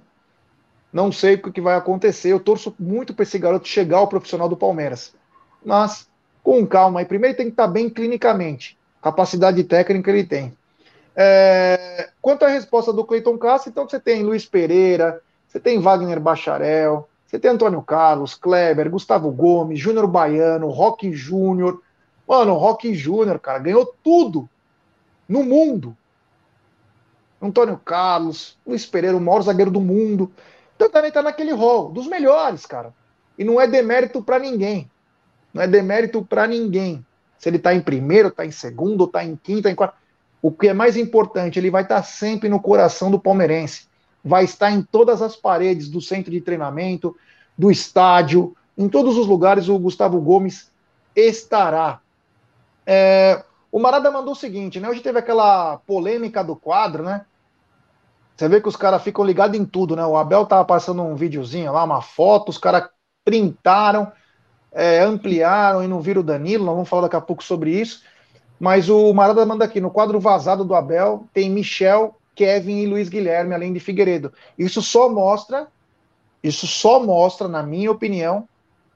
Não 0.91 1.11
sei 1.11 1.35
o 1.35 1.51
que 1.51 1.61
vai 1.61 1.75
acontecer. 1.75 2.31
Eu 2.31 2.39
torço 2.39 2.73
muito 2.79 3.13
para 3.13 3.23
esse 3.23 3.37
garoto 3.37 3.67
chegar 3.67 3.97
ao 3.97 4.07
profissional 4.07 4.47
do 4.47 4.57
Palmeiras. 4.57 5.13
Mas, 5.63 6.07
com 6.43 6.65
calma 6.65 6.99
aí. 6.99 7.05
Primeiro 7.05 7.35
tem 7.35 7.47
que 7.47 7.53
estar 7.53 7.67
tá 7.67 7.71
bem 7.71 7.89
clinicamente. 7.89 8.77
Capacidade 9.01 9.63
técnica 9.63 10.09
ele 10.09 10.23
tem. 10.23 10.57
É... 11.15 12.09
Quanto 12.21 12.45
à 12.45 12.47
resposta 12.47 12.93
do 12.93 13.03
Cleiton 13.03 13.37
Castro, 13.37 13.69
então 13.69 13.87
você 13.87 13.99
tem 13.99 14.23
Luiz 14.23 14.45
Pereira, 14.45 15.21
você 15.47 15.59
tem 15.59 15.79
Wagner 15.79 16.19
Bacharel, 16.19 17.07
você 17.25 17.37
tem 17.37 17.51
Antônio 17.51 17.81
Carlos, 17.81 18.35
Kleber, 18.35 18.89
Gustavo 18.89 19.29
Gomes, 19.31 19.79
Júnior 19.79 20.07
Baiano, 20.07 20.69
Rock 20.69 21.11
Júnior. 21.11 21.81
Mano, 22.27 22.53
Rock 22.53 22.93
Júnior, 22.93 23.39
cara, 23.39 23.59
ganhou 23.59 23.93
tudo 24.03 24.47
no 25.27 25.43
mundo. 25.43 25.95
Antônio 27.41 27.79
Carlos, 27.83 28.57
Luiz 28.65 28.85
Pereira, 28.85 29.17
o 29.17 29.21
maior 29.21 29.41
zagueiro 29.41 29.69
do 29.69 29.81
mundo. 29.81 30.31
Então 30.77 30.89
também 30.89 31.11
tá 31.11 31.21
naquele 31.21 31.51
rol 31.51 31.91
dos 31.91 32.07
melhores, 32.07 32.65
cara. 32.65 32.93
E 33.37 33.43
não 33.43 33.59
é 33.59 33.67
demérito 33.67 34.21
para 34.21 34.39
ninguém. 34.39 34.89
Não 35.53 35.61
é 35.61 35.67
demérito 35.67 36.23
para 36.23 36.47
ninguém. 36.47 37.05
Se 37.37 37.49
ele 37.49 37.59
tá 37.59 37.73
em 37.73 37.81
primeiro, 37.81 38.31
tá 38.31 38.45
em 38.45 38.51
segundo, 38.51 39.05
tá 39.05 39.25
em 39.25 39.35
quinto, 39.35 39.63
tá 39.63 39.71
em 39.71 39.75
quarto. 39.75 39.97
O 40.41 40.51
que 40.51 40.69
é 40.69 40.73
mais 40.73 40.95
importante, 40.95 41.59
ele 41.59 41.69
vai 41.69 41.83
estar 41.83 41.97
tá 41.97 42.03
sempre 42.03 42.47
no 42.47 42.61
coração 42.61 43.11
do 43.11 43.19
palmeirense 43.19 43.87
vai 44.27 44.43
estar 44.43 44.69
em 44.69 44.81
todas 44.83 45.21
as 45.21 45.35
paredes 45.35 45.89
do 45.89 46.01
centro 46.01 46.29
de 46.29 46.41
treinamento, 46.41 47.15
do 47.57 47.71
estádio, 47.71 48.55
em 48.77 48.87
todos 48.89 49.17
os 49.17 49.25
lugares 49.25 49.69
o 49.69 49.79
Gustavo 49.79 50.19
Gomes 50.19 50.69
estará. 51.15 51.99
É, 52.85 53.43
o 53.71 53.79
Marada 53.79 54.11
mandou 54.11 54.33
o 54.33 54.35
seguinte, 54.35 54.79
né? 54.79 54.89
Hoje 54.89 55.01
teve 55.01 55.17
aquela 55.17 55.77
polêmica 55.77 56.43
do 56.43 56.55
quadro, 56.55 57.03
né? 57.03 57.25
Você 58.37 58.47
vê 58.47 58.61
que 58.61 58.67
os 58.67 58.75
caras 58.75 59.01
ficam 59.01 59.25
ligados 59.25 59.59
em 59.59 59.65
tudo, 59.65 59.95
né? 59.95 60.05
O 60.05 60.15
Abel 60.15 60.45
tava 60.45 60.63
passando 60.63 61.01
um 61.01 61.15
videozinho 61.15 61.73
lá, 61.73 61.83
uma 61.83 62.03
foto, 62.03 62.49
os 62.49 62.59
caras 62.59 62.87
printaram, 63.25 64.11
é, 64.71 64.99
ampliaram 64.99 65.83
e 65.83 65.87
não 65.87 65.99
viram 65.99 66.21
o 66.21 66.23
Danilo, 66.23 66.63
nós 66.63 66.75
vamos 66.75 66.87
falar 66.87 67.03
daqui 67.03 67.15
a 67.15 67.21
pouco 67.21 67.43
sobre 67.43 67.71
isso. 67.71 68.03
Mas 68.59 68.89
o 68.89 69.11
Marada 69.11 69.43
manda 69.43 69.65
aqui, 69.65 69.81
no 69.81 69.89
quadro 69.89 70.19
vazado 70.19 70.63
do 70.63 70.75
Abel, 70.75 71.27
tem 71.33 71.49
Michel 71.49 72.15
Kevin 72.35 72.77
e 72.77 72.85
Luiz 72.85 73.09
Guilherme, 73.09 73.55
além 73.55 73.73
de 73.73 73.79
Figueiredo. 73.79 74.31
Isso 74.57 74.81
só 74.83 75.09
mostra 75.09 75.67
Isso 76.43 76.67
só 76.67 77.03
mostra, 77.03 77.47
na 77.47 77.63
minha 77.63 77.91
opinião, 77.91 78.47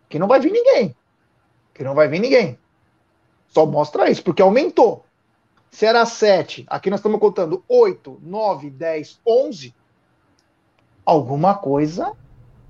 que 0.07 0.19
não 0.19 0.27
vai 0.27 0.39
vir 0.39 0.51
ninguém. 0.51 0.95
Que 1.73 1.83
não 1.83 1.95
vai 1.95 2.07
vir 2.07 2.19
ninguém. 2.19 2.59
Só 3.47 3.65
mostra 3.65 4.09
isso, 4.09 4.23
porque 4.23 4.41
aumentou. 4.41 5.03
Se 5.71 5.85
era 5.85 6.05
7, 6.05 6.65
aqui 6.67 6.89
nós 6.89 6.99
estamos 6.99 7.19
contando 7.19 7.63
8, 7.67 8.19
9, 8.21 8.69
10, 8.69 9.19
11. 9.25 9.73
Alguma 11.05 11.55
coisa 11.55 12.11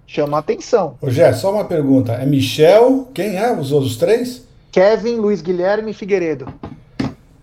chama 0.06 0.38
atenção. 0.38 0.98
Ô, 1.02 1.10
Gé, 1.10 1.34
só 1.34 1.52
uma 1.52 1.66
pergunta. 1.66 2.14
É 2.14 2.26
Michel? 2.26 3.10
Quem 3.12 3.38
é 3.38 3.52
os 3.52 3.72
outros 3.72 3.98
três? 3.98 4.46
Kevin, 4.72 5.16
Luiz 5.16 5.42
Guilherme 5.42 5.92
e 5.92 5.94
Figueiredo. 5.96 6.54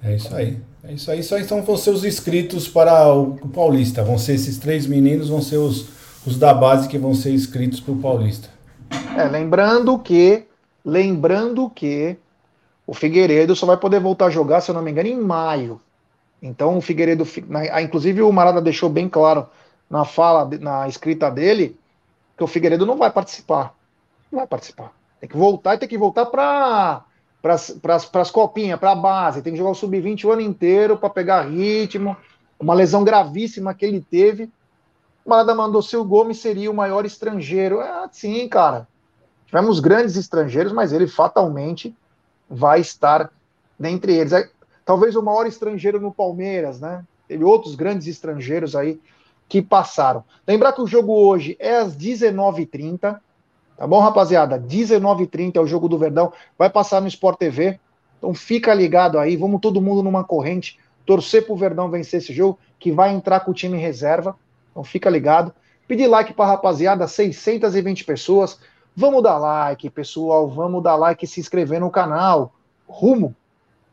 É 0.03 0.15
isso 0.15 0.35
aí. 0.35 0.59
É 0.85 0.93
isso 0.93 1.11
aí. 1.11 1.23
Só 1.25 1.37
então 1.37 1.61
vão 1.63 1.77
ser 1.77 1.91
os 1.91 2.05
inscritos 2.05 2.69
para 2.69 3.13
o 3.13 3.49
Paulista. 3.49 4.03
Vão 4.05 4.17
ser 4.17 4.35
esses 4.35 4.59
três 4.59 4.87
meninos, 4.87 5.29
vão 5.29 5.43
ser 5.43 5.57
os, 5.57 5.89
os 6.25 6.39
da 6.39 6.55
base 6.55 6.89
que 6.89 6.97
vão 6.97 7.15
ser 7.15 7.33
inscritos 7.33 7.81
para 7.81 7.93
o 7.93 7.99
Paulista. 7.99 8.49
É, 9.17 9.25
lembrando 9.25 9.99
que, 9.99 10.45
lembrando 10.85 11.69
que 11.69 12.17
o 12.89 12.95
Figueiredo 12.95 13.55
só 13.55 13.67
vai 13.67 13.77
poder 13.77 14.01
voltar 14.01 14.27
a 14.27 14.31
jogar, 14.31 14.63
se 14.63 14.71
eu 14.71 14.75
não 14.75 14.81
me 14.81 14.91
engano, 14.91 15.11
em 15.11 15.21
maio. 15.21 15.79
Então 16.41 16.79
o 16.79 16.81
Figueiredo, 16.81 17.23
inclusive 17.83 18.23
o 18.23 18.33
Marada 18.33 18.63
deixou 18.63 18.89
bem 18.89 19.11
claro 19.11 19.47
na 19.91 20.07
fala, 20.07 20.49
na 20.59 20.89
escrita 20.89 21.31
dele, 21.31 21.79
que 22.35 22.43
o 22.43 22.47
Figueiredo 22.47 22.87
não 22.87 22.97
vai 22.97 23.13
participar. 23.13 23.75
Não 24.33 24.39
vai 24.39 24.47
participar. 24.47 24.91
Tem 25.21 25.29
que 25.29 25.37
voltar 25.37 25.75
e 25.75 25.79
tem 25.79 25.89
que 25.89 25.99
voltar 25.99 26.25
para 26.27 27.05
para 27.43 28.23
as 28.23 28.31
copinhas, 28.31 28.81
para 28.81 28.93
a 28.93 28.97
base. 28.97 29.43
Tem 29.43 29.53
que 29.53 29.59
jogar 29.59 29.73
o 29.73 29.75
sub-20 29.75 30.25
o 30.25 30.33
ano 30.33 30.41
inteiro 30.41 30.97
para 30.97 31.11
pegar 31.11 31.43
ritmo. 31.43 32.17
Uma 32.59 32.73
lesão 32.73 33.05
gravíssima 33.05 33.75
que 33.75 33.85
ele 33.85 34.01
teve. 34.01 34.51
Marada 35.27 35.55
mandou 35.55 35.83
se 35.83 35.95
o 35.95 36.05
Gomes 36.05 36.39
seria 36.39 36.71
o 36.71 36.75
maior 36.75 37.05
estrangeiro. 37.05 37.83
É, 37.83 38.09
sim, 38.11 38.49
cara. 38.49 38.89
Tivemos 39.45 39.79
grandes 39.79 40.17
estrangeiros, 40.17 40.73
mas 40.73 40.91
ele 40.91 41.07
fatalmente 41.07 41.95
vai 42.49 42.81
estar 42.81 43.31
dentre 43.79 44.15
eles. 44.15 44.33
É, 44.33 44.49
talvez 44.85 45.15
o 45.17 45.23
maior 45.23 45.47
estrangeiro 45.47 46.01
no 46.01 46.13
Palmeiras, 46.13 46.81
né? 46.81 47.05
Teve 47.27 47.45
outros 47.45 47.75
grandes 47.75 48.07
estrangeiros 48.07 48.75
aí 48.75 48.99
que 49.49 49.63
passaram. 49.63 50.25
Lembrar 50.47 50.73
que 50.73 50.83
o 50.83 50.87
jogo 50.87 51.13
hoje 51.13 51.57
é 51.59 51.77
às 51.77 51.97
19h30, 51.97 53.19
tá 53.77 53.87
bom, 53.87 54.01
rapaziada? 54.01 54.59
19h30 54.59 55.57
é 55.57 55.61
o 55.61 55.67
jogo 55.67 55.89
do 55.89 55.99
Verdão, 55.99 56.33
vai 56.59 56.69
passar 56.69 57.01
no 57.01 57.09
Sport 57.09 57.39
TV, 57.39 57.79
então 58.19 58.35
fica 58.35 58.75
ligado 58.75 59.19
aí, 59.19 59.37
vamos 59.37 59.61
todo 59.61 59.81
mundo 59.81 60.03
numa 60.03 60.25
corrente, 60.25 60.79
torcer 61.07 61.47
pro 61.47 61.57
Verdão 61.57 61.91
vencer 61.91 62.19
esse 62.19 62.33
jogo, 62.33 62.59
que 62.79 62.93
vai 62.93 63.11
entrar 63.13 63.41
com 63.41 63.51
o 63.51 63.55
time 63.55 63.79
reserva, 63.79 64.37
então 64.71 64.85
fica 64.85 65.09
ligado. 65.09 65.53
Pedir 65.87 66.07
like 66.07 66.35
pra 66.35 66.45
rapaziada, 66.45 67.09
620 67.09 68.05
pessoas, 68.05 68.61
Vamos 68.99 69.23
dar 69.23 69.39
like, 69.39 69.89
pessoal. 69.91 70.49
Vamos 70.49 70.83
dar 70.83 70.97
like 70.97 71.25
e 71.25 71.29
se 71.29 71.39
inscrever 71.39 71.79
no 71.79 71.89
canal. 71.89 72.53
Rumo 72.85 73.33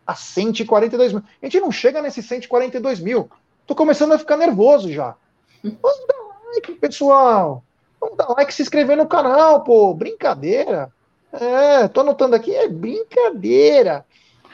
a 0.03 0.15
142 0.15 1.13
mil. 1.13 1.21
A 1.39 1.45
gente 1.45 1.59
não 1.59 1.71
chega 1.71 2.01
nesses 2.01 2.25
142 2.25 2.99
mil. 2.99 3.29
Tô 3.67 3.75
começando 3.75 4.13
a 4.13 4.17
ficar 4.17 4.35
nervoso 4.35 4.91
já. 4.91 5.15
Vamos 5.63 6.07
dar 6.07 6.49
like, 6.55 6.71
pessoal. 6.73 7.63
Vamos 8.01 8.17
dar 8.17 8.29
like 8.29 8.51
e 8.51 8.55
se 8.55 8.63
inscrever 8.63 8.97
no 8.97 9.05
canal, 9.05 9.63
pô. 9.63 9.93
Brincadeira. 9.93 10.91
É, 11.31 11.87
tô 11.87 12.01
anotando 12.01 12.35
aqui, 12.35 12.55
é 12.55 12.67
brincadeira. 12.67 14.03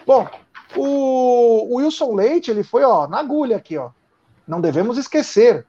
Bom, 0.05 0.27
o, 0.75 1.73
o 1.73 1.75
Wilson 1.75 2.13
Leite, 2.13 2.51
ele 2.51 2.63
foi, 2.63 2.83
ó, 2.83 3.07
na 3.07 3.19
agulha 3.19 3.55
aqui, 3.55 3.77
ó. 3.77 3.91
Não 4.45 4.59
devemos 4.59 4.97
esquecer. 4.97 5.65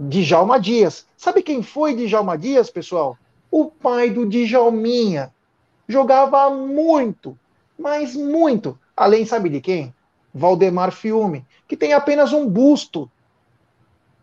Djalma 0.00 0.58
Dias. 0.58 1.06
Sabe 1.16 1.44
quem 1.44 1.62
foi 1.62 1.94
Djalma 1.94 2.36
Dias, 2.36 2.70
pessoal? 2.70 3.16
O 3.50 3.66
pai 3.66 4.10
do 4.10 4.26
Djalminha 4.26 5.32
jogava 5.88 6.50
muito, 6.50 7.36
mas 7.78 8.14
muito. 8.14 8.78
Além, 8.96 9.26
sabe 9.26 9.48
de 9.48 9.60
quem? 9.60 9.94
Valdemar 10.32 10.92
Fiume, 10.92 11.44
que 11.66 11.76
tem 11.76 11.92
apenas 11.92 12.32
um 12.32 12.48
busto 12.48 13.10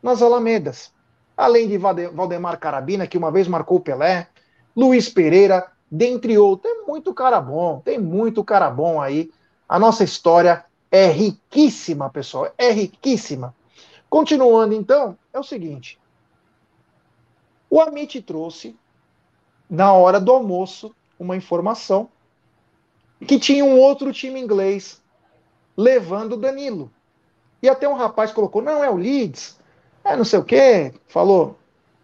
nas 0.02 0.22
Alamedas. 0.22 0.94
Além 1.36 1.68
de 1.68 1.78
Valdemar 1.78 2.58
Carabina, 2.60 3.06
que 3.06 3.18
uma 3.18 3.32
vez 3.32 3.48
marcou 3.48 3.80
Pelé, 3.80 4.28
Luiz 4.76 5.10
Pereira, 5.10 5.72
dentre 5.92 6.38
outros. 6.38 6.72
Tem 6.72 6.86
muito 6.86 7.14
cara 7.14 7.42
bom, 7.42 7.80
tem 7.80 8.00
muito 8.00 8.44
cara 8.44 8.70
bom 8.70 9.02
aí. 9.02 9.30
A 9.68 9.78
nossa 9.78 10.04
história 10.04 10.66
é 10.90 11.08
riquíssima, 11.08 12.10
pessoal, 12.10 12.52
é 12.58 12.72
riquíssima. 12.72 13.54
Continuando, 14.10 14.74
então, 14.74 15.18
é 15.34 15.40
o 15.40 15.44
seguinte. 15.44 16.00
O 17.70 17.82
Amit 17.82 18.22
trouxe 18.22 18.78
na 19.70 19.94
hora 19.94 20.20
do 20.20 20.32
almoço, 20.32 20.96
uma 21.20 21.36
informação 21.36 22.10
que 23.26 23.40
tinha 23.40 23.66
um 23.66 23.80
outro 23.80 24.14
time 24.14 24.40
inglês 24.40 25.02
levando 25.76 26.34
o 26.34 26.38
Danilo. 26.38 26.92
E 27.62 27.68
até 27.68 27.88
um 27.88 27.96
rapaz 27.96 28.32
colocou: 28.32 28.62
não, 28.62 28.84
é 28.84 28.90
o 28.90 28.96
Leeds, 28.96 29.60
é 30.04 30.16
não 30.16 30.26
sei 30.26 30.40
o 30.40 30.44
quê. 30.44 30.94
Falou, 31.08 31.58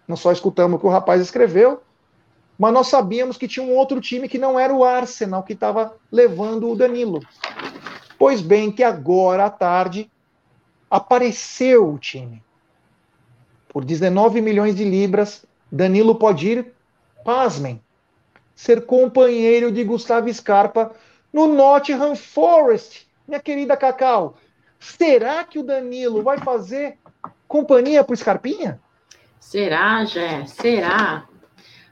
não 0.08 0.16
só 0.16 0.32
escutamos 0.32 0.78
o 0.78 0.80
que 0.80 0.86
o 0.86 0.90
rapaz 0.90 1.22
escreveu, 1.22 1.82
mas 2.58 2.74
nós 2.74 2.88
sabíamos 2.88 3.38
que 3.38 3.48
tinha 3.48 3.66
um 3.66 3.76
outro 3.76 4.02
time 4.02 4.28
que 4.28 4.38
não 4.38 4.60
era 4.60 4.74
o 4.74 4.84
Arsenal 4.84 5.44
que 5.44 5.54
estava 5.54 5.96
levando 6.12 6.70
o 6.70 6.76
Danilo. 6.76 7.22
Pois 8.18 8.42
bem, 8.42 8.72
que 8.72 8.84
agora 8.84 9.46
à 9.46 9.50
tarde 9.50 10.10
apareceu 10.90 11.92
o 11.92 11.98
time. 11.98 12.44
Por 13.70 13.84
19 13.84 14.40
milhões 14.42 14.76
de 14.76 14.84
libras, 14.84 15.46
Danilo 15.72 16.16
pode 16.16 16.48
ir 16.48 16.74
pasmem, 17.24 17.82
ser 18.56 18.86
companheiro 18.86 19.72
de 19.72 19.84
Gustavo 19.84 20.32
Scarpa 20.34 20.92
no 21.32 21.48
Nottingham 21.48 22.16
Forest, 22.16 23.08
minha 23.28 23.40
querida 23.40 23.76
Cacau. 23.76 24.36
Será 24.80 25.44
que 25.44 25.60
o 25.60 25.64
Danilo 25.64 26.22
vai 26.22 26.38
fazer 26.38 26.98
companhia 27.48 28.04
para 28.04 28.14
o 28.14 28.18
Scarpinha? 28.18 28.80
Será, 29.40 30.04
Jé? 30.06 30.46
Será? 30.46 31.28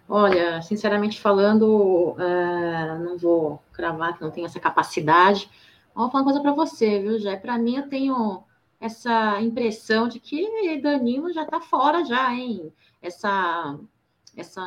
Olha, 0.08 0.62
sinceramente 0.62 1.20
falando, 1.20 2.16
uh, 2.18 3.00
não 3.04 3.18
vou 3.18 3.62
cravar 3.72 4.16
que 4.16 4.22
não 4.22 4.32
tenho 4.32 4.46
essa 4.46 4.60
capacidade. 4.60 5.50
Vou 5.96 6.10
falar 6.10 6.24
uma 6.24 6.32
coisa 6.32 6.42
para 6.42 6.52
você, 6.52 7.00
viu, 7.00 7.18
Jé? 7.18 7.38
Para 7.38 7.58
mim, 7.58 7.78
eu 7.78 7.88
tenho 7.88 8.44
essa 8.80 9.40
impressão 9.40 10.08
de 10.08 10.20
que 10.20 10.82
Danilo 10.82 11.32
já 11.32 11.44
está 11.44 11.62
fora 11.62 12.04
já, 12.04 12.34
hein? 12.34 12.74
Essa, 13.02 13.80
essa 14.36 14.62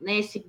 né, 0.00 0.18
esse 0.18 0.46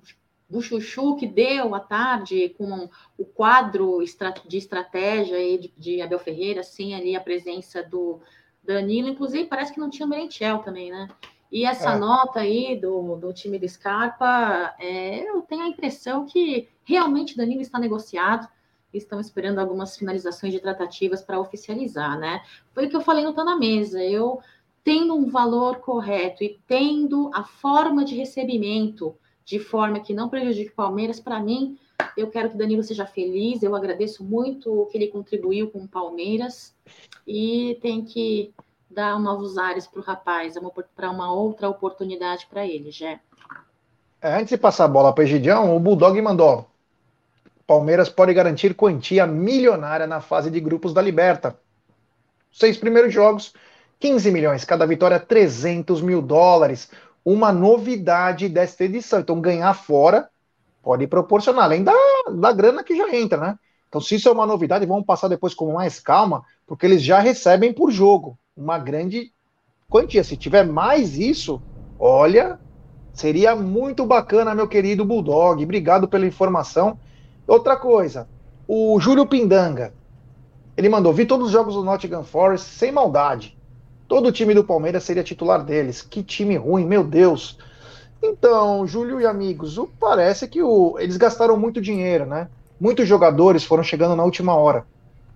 buchuchu 0.49 1.15
que 1.15 1.27
deu 1.27 1.75
à 1.75 1.79
tarde 1.79 2.49
com 2.57 2.89
o 3.17 3.25
quadro 3.25 4.03
de 4.47 4.57
estratégia 4.57 5.37
de, 5.59 5.71
de 5.77 6.01
Abel 6.01 6.19
Ferreira, 6.19 6.61
assim, 6.61 6.93
ali 6.93 7.15
a 7.15 7.21
presença 7.21 7.83
do 7.83 8.19
Danilo, 8.63 9.09
inclusive 9.09 9.45
parece 9.45 9.73
que 9.73 9.79
não 9.79 9.89
tinha 9.89 10.05
o 10.05 10.09
Merentiel 10.09 10.59
também, 10.59 10.91
né? 10.91 11.07
E 11.51 11.65
essa 11.65 11.93
é. 11.93 11.97
nota 11.97 12.41
aí 12.41 12.79
do, 12.79 13.15
do 13.15 13.33
time 13.33 13.57
do 13.57 13.67
Scarpa, 13.67 14.75
é, 14.79 15.27
eu 15.27 15.41
tenho 15.41 15.63
a 15.63 15.67
impressão 15.67 16.25
que 16.25 16.67
realmente 16.83 17.37
Danilo 17.37 17.61
está 17.61 17.79
negociado, 17.79 18.47
estão 18.93 19.19
esperando 19.19 19.59
algumas 19.59 19.97
finalizações 19.97 20.53
de 20.53 20.59
tratativas 20.59 21.21
para 21.21 21.39
oficializar, 21.39 22.17
né? 22.19 22.43
Foi 22.73 22.85
o 22.85 22.89
que 22.89 22.95
eu 22.95 23.01
falei 23.01 23.23
no 23.23 23.33
Tá 23.33 23.43
na 23.43 23.55
Mesa, 23.55 24.03
eu 24.03 24.39
tendo 24.83 25.15
um 25.15 25.29
valor 25.29 25.77
correto 25.77 26.43
e 26.43 26.59
tendo 26.67 27.29
a 27.33 27.43
forma 27.43 28.03
de 28.05 28.15
recebimento 28.15 29.15
de 29.49 29.57
forma 29.57 29.99
que 29.99 30.13
não 30.13 30.29
prejudique 30.29 30.69
o 30.69 30.75
Palmeiras, 30.75 31.19
para 31.19 31.39
mim, 31.39 31.75
eu 32.15 32.29
quero 32.29 32.51
que 32.51 32.57
Danilo 32.57 32.83
seja 32.83 33.07
feliz. 33.07 33.63
Eu 33.63 33.75
agradeço 33.75 34.23
muito 34.23 34.71
o 34.71 34.85
que 34.85 34.95
ele 34.95 35.07
contribuiu 35.07 35.71
com 35.71 35.79
o 35.79 35.87
Palmeiras 35.87 36.75
e 37.27 37.79
tem 37.81 38.05
que 38.05 38.53
dar 38.87 39.19
novos 39.19 39.57
ares 39.57 39.87
para 39.87 39.99
o 39.99 40.03
rapaz, 40.03 40.53
para 40.95 41.09
uma 41.09 41.33
outra 41.33 41.67
oportunidade 41.67 42.45
para 42.47 42.67
ele, 42.67 42.91
Jé. 42.91 43.19
É, 44.21 44.35
antes 44.35 44.49
de 44.49 44.57
passar 44.57 44.85
a 44.85 44.87
bola 44.87 45.11
para 45.11 45.23
o 45.23 45.25
Egidião, 45.25 45.75
o 45.75 45.79
Bulldog 45.79 46.21
mandou. 46.21 46.67
Palmeiras 47.65 48.07
pode 48.07 48.31
garantir 48.35 48.75
quantia 48.75 49.25
milionária 49.25 50.05
na 50.05 50.21
fase 50.21 50.51
de 50.51 50.59
grupos 50.59 50.93
da 50.93 51.01
Liberta. 51.01 51.59
Seis 52.51 52.77
primeiros 52.77 53.11
jogos, 53.11 53.51
15 53.99 54.29
milhões. 54.31 54.63
Cada 54.63 54.85
vitória, 54.85 55.19
300 55.19 56.03
mil 56.03 56.21
dólares 56.21 56.91
uma 57.31 57.51
novidade 57.51 58.49
desta 58.49 58.83
edição. 58.85 59.19
Então, 59.19 59.39
ganhar 59.39 59.73
fora 59.75 60.29
pode 60.81 61.05
proporcionar, 61.05 61.65
além 61.65 61.83
da, 61.83 61.93
da 62.33 62.51
grana 62.51 62.83
que 62.83 62.95
já 62.95 63.15
entra, 63.15 63.37
né? 63.37 63.59
Então, 63.87 64.01
se 64.01 64.15
isso 64.15 64.27
é 64.27 64.31
uma 64.31 64.45
novidade, 64.45 64.85
vamos 64.85 65.05
passar 65.05 65.27
depois 65.27 65.53
com 65.53 65.73
mais 65.73 65.99
calma, 65.99 66.43
porque 66.65 66.85
eles 66.85 67.03
já 67.03 67.19
recebem 67.19 67.71
por 67.71 67.91
jogo 67.91 68.37
uma 68.57 68.79
grande 68.79 69.31
quantia. 69.87 70.23
Se 70.23 70.35
tiver 70.35 70.65
mais 70.65 71.17
isso, 71.17 71.61
olha, 71.99 72.59
seria 73.13 73.55
muito 73.55 74.05
bacana, 74.05 74.55
meu 74.55 74.67
querido 74.67 75.05
Bulldog. 75.05 75.63
Obrigado 75.63 76.07
pela 76.07 76.25
informação. 76.25 76.99
Outra 77.47 77.75
coisa, 77.77 78.27
o 78.67 78.99
Júlio 78.99 79.25
Pindanga, 79.27 79.93
ele 80.77 80.89
mandou: 80.89 81.13
vi 81.13 81.25
todos 81.25 81.47
os 81.47 81.51
jogos 81.51 81.75
do 81.75 81.83
Nottingham 81.83 82.23
Forest 82.23 82.67
sem 82.67 82.91
maldade. 82.91 83.58
Todo 84.09 84.29
o 84.29 84.31
time 84.31 84.55
do 84.55 84.63
Palmeiras 84.63 85.03
seria 85.03 85.23
titular 85.23 85.63
deles. 85.63 86.01
Que 86.01 86.23
time 86.23 86.57
ruim, 86.57 86.83
meu 86.83 87.03
Deus. 87.03 87.59
Então, 88.23 88.85
Júlio 88.87 89.21
e 89.21 89.25
amigos, 89.27 89.79
parece 89.99 90.47
que 90.47 90.63
o, 90.63 90.97
eles 90.97 91.15
gastaram 91.15 91.55
muito 91.55 91.79
dinheiro, 91.79 92.25
né? 92.25 92.49
Muitos 92.81 93.07
jogadores 93.07 93.63
foram 93.63 93.83
chegando 93.83 94.15
na 94.15 94.23
última 94.23 94.55
hora. 94.55 94.83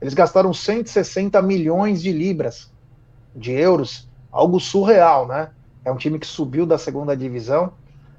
Eles 0.02 0.16
gastaram 0.16 0.52
160 0.52 1.40
milhões 1.44 2.02
de 2.02 2.12
libras, 2.12 2.72
de 3.36 3.52
euros, 3.52 4.10
algo 4.32 4.60
surreal, 4.60 5.28
né? 5.28 5.52
É 5.86 5.92
um 5.92 5.98
time 5.98 6.18
que 6.18 6.26
subiu 6.26 6.66
da 6.66 6.80
segunda 6.80 7.16
divisão. 7.16 7.74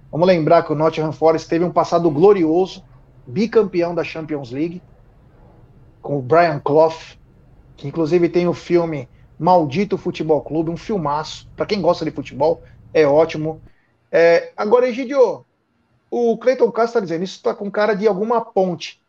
Vamos 0.09 0.29
lembrar 0.29 0.63
que 0.63 0.73
o 0.73 0.77
Nottingham 0.77 1.11
Forest 1.11 1.49
teve 1.49 1.65
um 1.65 1.73
passado 1.73 2.09
glorioso, 2.13 2.85
bicampeão 3.27 3.93
da 3.93 4.05
Champions 4.05 4.53
League, 4.53 4.81
com 6.01 6.17
o 6.17 6.23
Brian 6.23 6.61
Clough, 6.61 6.95
que 7.77 7.89
inclusive 7.89 8.29
tem 8.29 8.47
o 8.47 8.55
filme 8.55 9.09
Maldito 9.39 9.99
Futebol 9.99 10.41
Clube, 10.43 10.71
um 10.71 10.77
filmaço. 10.77 11.49
Para 11.57 11.67
quem 11.67 11.81
gosta 11.81 12.05
de 12.05 12.11
futebol, 12.11 12.63
é 12.93 13.07
ótimo. 13.07 13.61
É, 14.11 14.53
agora, 14.57 14.89
Egidio, 14.89 15.45
o 16.11 16.39
Cleiton 16.39 16.71
Castro 16.71 16.99
está 16.99 17.01
dizendo, 17.01 17.25
isso 17.25 17.37
está 17.37 17.55
com 17.55 17.71
cara 17.71 17.95
de 17.95 18.07
alguma 18.07 18.41
ponte. 18.41 19.01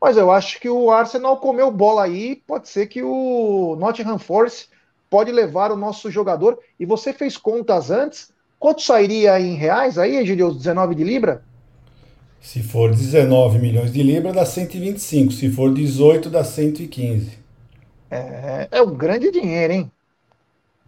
Mas 0.00 0.16
eu 0.16 0.30
acho 0.30 0.60
que 0.60 0.68
o 0.68 0.90
Arsenal 0.90 1.36
comeu 1.38 1.70
bola 1.70 2.04
aí, 2.04 2.42
pode 2.46 2.68
ser 2.68 2.86
que 2.86 3.02
o 3.02 3.76
Nottingham 3.78 4.18
Forest 4.18 4.68
pode 5.08 5.30
levar 5.30 5.70
o 5.70 5.76
nosso 5.76 6.10
jogador. 6.10 6.58
E 6.78 6.84
você 6.84 7.12
fez 7.12 7.36
contas 7.36 7.90
antes? 7.90 8.32
Quanto 8.58 8.82
sairia 8.82 9.40
em 9.40 9.54
reais 9.54 9.98
aí, 9.98 10.16
Egidio, 10.16 10.48
os 10.48 10.56
19 10.56 10.94
de 10.94 11.04
Libra? 11.04 11.42
Se 12.40 12.62
for 12.62 12.90
19 12.90 13.58
milhões 13.60 13.92
de 13.92 14.02
Libra, 14.02 14.32
dá 14.32 14.44
125. 14.44 15.32
Se 15.32 15.48
for 15.50 15.72
18, 15.72 16.28
dá 16.28 16.42
115. 16.42 17.41
É, 18.12 18.68
é 18.70 18.82
um 18.82 18.94
grande 18.94 19.30
dinheiro, 19.30 19.72
hein? 19.72 19.90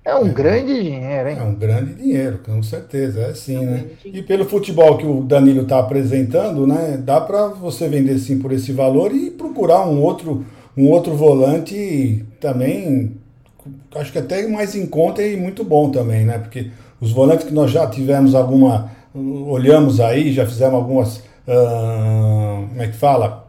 É 0.04 0.14
um 0.14 0.26
é, 0.26 0.28
grande 0.28 0.82
dinheiro, 0.82 1.30
hein? 1.30 1.36
É 1.40 1.42
um 1.42 1.54
grande 1.54 1.94
dinheiro, 1.94 2.38
com 2.44 2.62
certeza, 2.62 3.20
é 3.20 3.30
assim, 3.30 3.64
né? 3.64 3.86
E 4.04 4.20
pelo 4.20 4.44
futebol 4.44 4.98
que 4.98 5.06
o 5.06 5.22
Danilo 5.22 5.62
está 5.62 5.78
apresentando, 5.78 6.66
né? 6.66 7.00
Dá 7.02 7.22
para 7.22 7.46
você 7.48 7.88
vender 7.88 8.18
sim 8.18 8.38
por 8.38 8.52
esse 8.52 8.72
valor 8.72 9.10
e 9.14 9.30
procurar 9.30 9.88
um 9.88 10.02
outro, 10.02 10.44
um 10.76 10.90
outro 10.90 11.14
volante 11.16 12.22
também, 12.38 13.16
acho 13.94 14.12
que 14.12 14.18
até 14.18 14.46
mais 14.46 14.74
em 14.74 14.84
conta 14.84 15.22
e 15.22 15.34
muito 15.34 15.64
bom 15.64 15.90
também, 15.90 16.26
né? 16.26 16.36
Porque 16.36 16.70
os 17.00 17.10
volantes 17.10 17.46
que 17.46 17.54
nós 17.54 17.70
já 17.70 17.86
tivemos 17.86 18.34
alguma, 18.34 18.90
olhamos 19.14 19.98
aí, 19.98 20.30
já 20.30 20.44
fizemos 20.44 20.74
algumas, 20.74 21.16
uh, 21.48 22.68
como 22.68 22.82
é 22.82 22.88
que 22.88 22.96
fala? 22.96 23.43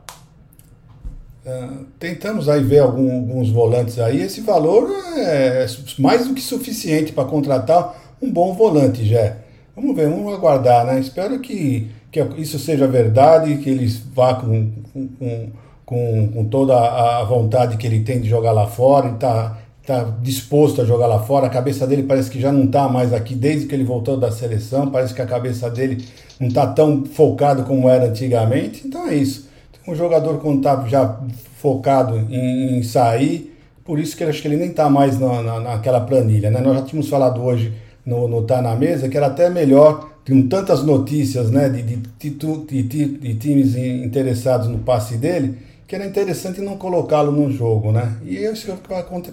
Uh, 1.46 1.86
tentamos 2.00 2.50
aí 2.50 2.64
ver 2.64 2.80
algum, 2.80 3.18
alguns 3.18 3.52
volantes 3.52 4.00
aí. 4.00 4.20
Esse 4.20 4.41
valor 4.41 4.89
é 5.16 5.68
mais 6.00 6.28
do 6.28 6.34
que 6.34 6.41
suficiente 6.41 7.14
para 7.14 7.26
contratar 7.26 7.96
um 8.20 8.32
bom 8.32 8.56
volante, 8.56 9.06
já. 9.06 9.38
Vamos 9.76 9.96
ver, 9.96 10.10
vamos 10.10 10.34
aguardar, 10.34 10.88
né? 10.88 11.00
Espero 11.00 11.39
que, 11.39 11.91
que 12.12 12.20
isso 12.38 12.58
seja 12.58 12.88
verdade, 12.88 13.58
que 13.58 13.70
eles 13.70 13.98
vá 13.98 14.34
com, 14.34 14.72
com, 14.91 15.50
com, 15.86 16.28
com 16.30 16.46
toda 16.46 16.76
a 16.76 17.24
vontade 17.26 17.78
que 17.78 17.86
ele 17.86 18.00
tem 18.00 18.20
de 18.20 18.28
jogar 18.28 18.52
lá 18.52 18.66
fora 18.66 19.10
e 19.10 19.14
tá, 19.14 19.56
tá 19.86 20.04
disposto 20.24 20.82
a 20.82 20.86
jogar 20.86 21.06
lá 21.06 21.20
fora. 21.20 21.46
A 21.46 21.50
cabeça 21.52 21.86
dele 21.86 22.02
parece 22.02 22.32
que 22.32 22.41
já 22.41 22.52
não 22.52 22.64
está 22.64 22.89
mais 22.89 23.14
aqui 23.14 23.36
desde 23.36 23.68
que 23.68 23.76
ele 23.76 23.84
voltou 23.84 24.18
da 24.18 24.32
seleção. 24.32 24.89
Parece 24.89 25.14
que 25.14 25.22
a 25.22 25.28
cabeça 25.28 25.70
dele 25.70 26.04
não 26.39 26.48
está 26.48 26.66
tão 26.66 27.06
focado 27.06 27.66
como 27.66 27.88
era 27.88 28.06
antigamente. 28.06 28.88
Então 28.88 29.08
é 29.08 29.14
isso 29.14 29.54
um 29.88 29.95
jogador 29.95 30.39
quando 30.39 30.57
está 30.57 30.86
já 30.88 31.19
focado 31.57 32.17
em, 32.17 32.77
em, 32.77 32.83
sair, 32.83 33.55
por 33.83 33.99
isso 33.99 34.17
que 34.17 34.23
acho 34.23 34.41
que 34.41 34.47
ele 34.47 34.57
nem 34.57 34.69
está 34.69 34.89
mais 34.89 35.19
na, 35.19 35.41
na, 35.41 35.59
naquela 35.59 36.01
planilha. 36.01 36.49
Né? 36.49 36.59
Nós 36.59 36.75
já 36.75 36.81
tínhamos 36.83 37.09
falado 37.09 37.43
hoje 37.43 37.73
no, 38.05 38.27
no 38.27 38.43
Tá 38.43 38.61
na 38.61 38.75
Mesa 38.75 39.09
que 39.09 39.17
era 39.17 39.27
até 39.27 39.49
melhor, 39.49 40.09
com 40.27 40.47
tantas 40.47 40.83
notícias 40.83 41.51
né, 41.51 41.69
de, 41.69 41.81
de, 41.81 42.29
de, 42.29 43.05
de, 43.17 43.36
times 43.36 43.75
interessados 43.75 44.67
no 44.67 44.79
passe 44.79 45.17
dele, 45.17 45.57
que 45.88 45.95
era 45.95 46.05
interessante 46.05 46.61
não 46.61 46.77
colocá-lo 46.77 47.31
no 47.31 47.51
jogo, 47.51 47.91
né? 47.91 48.17
E 48.23 48.38
isso 48.38 48.71
é 48.71 48.75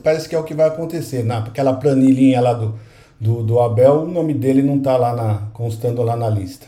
parece 0.02 0.28
que 0.28 0.34
é 0.34 0.38
o 0.38 0.44
que 0.44 0.52
vai 0.52 0.68
acontecer. 0.68 1.24
Naquela 1.24 1.72
planilhinha 1.72 2.42
lá 2.42 2.52
do, 2.52 2.74
do, 3.18 3.42
do 3.42 3.58
Abel, 3.58 4.02
o 4.02 4.06
nome 4.06 4.34
dele 4.34 4.60
não 4.60 4.76
está 4.76 4.98
lá 4.98 5.16
na, 5.16 5.48
constando 5.54 6.02
lá 6.02 6.14
na 6.14 6.28
lista. 6.28 6.66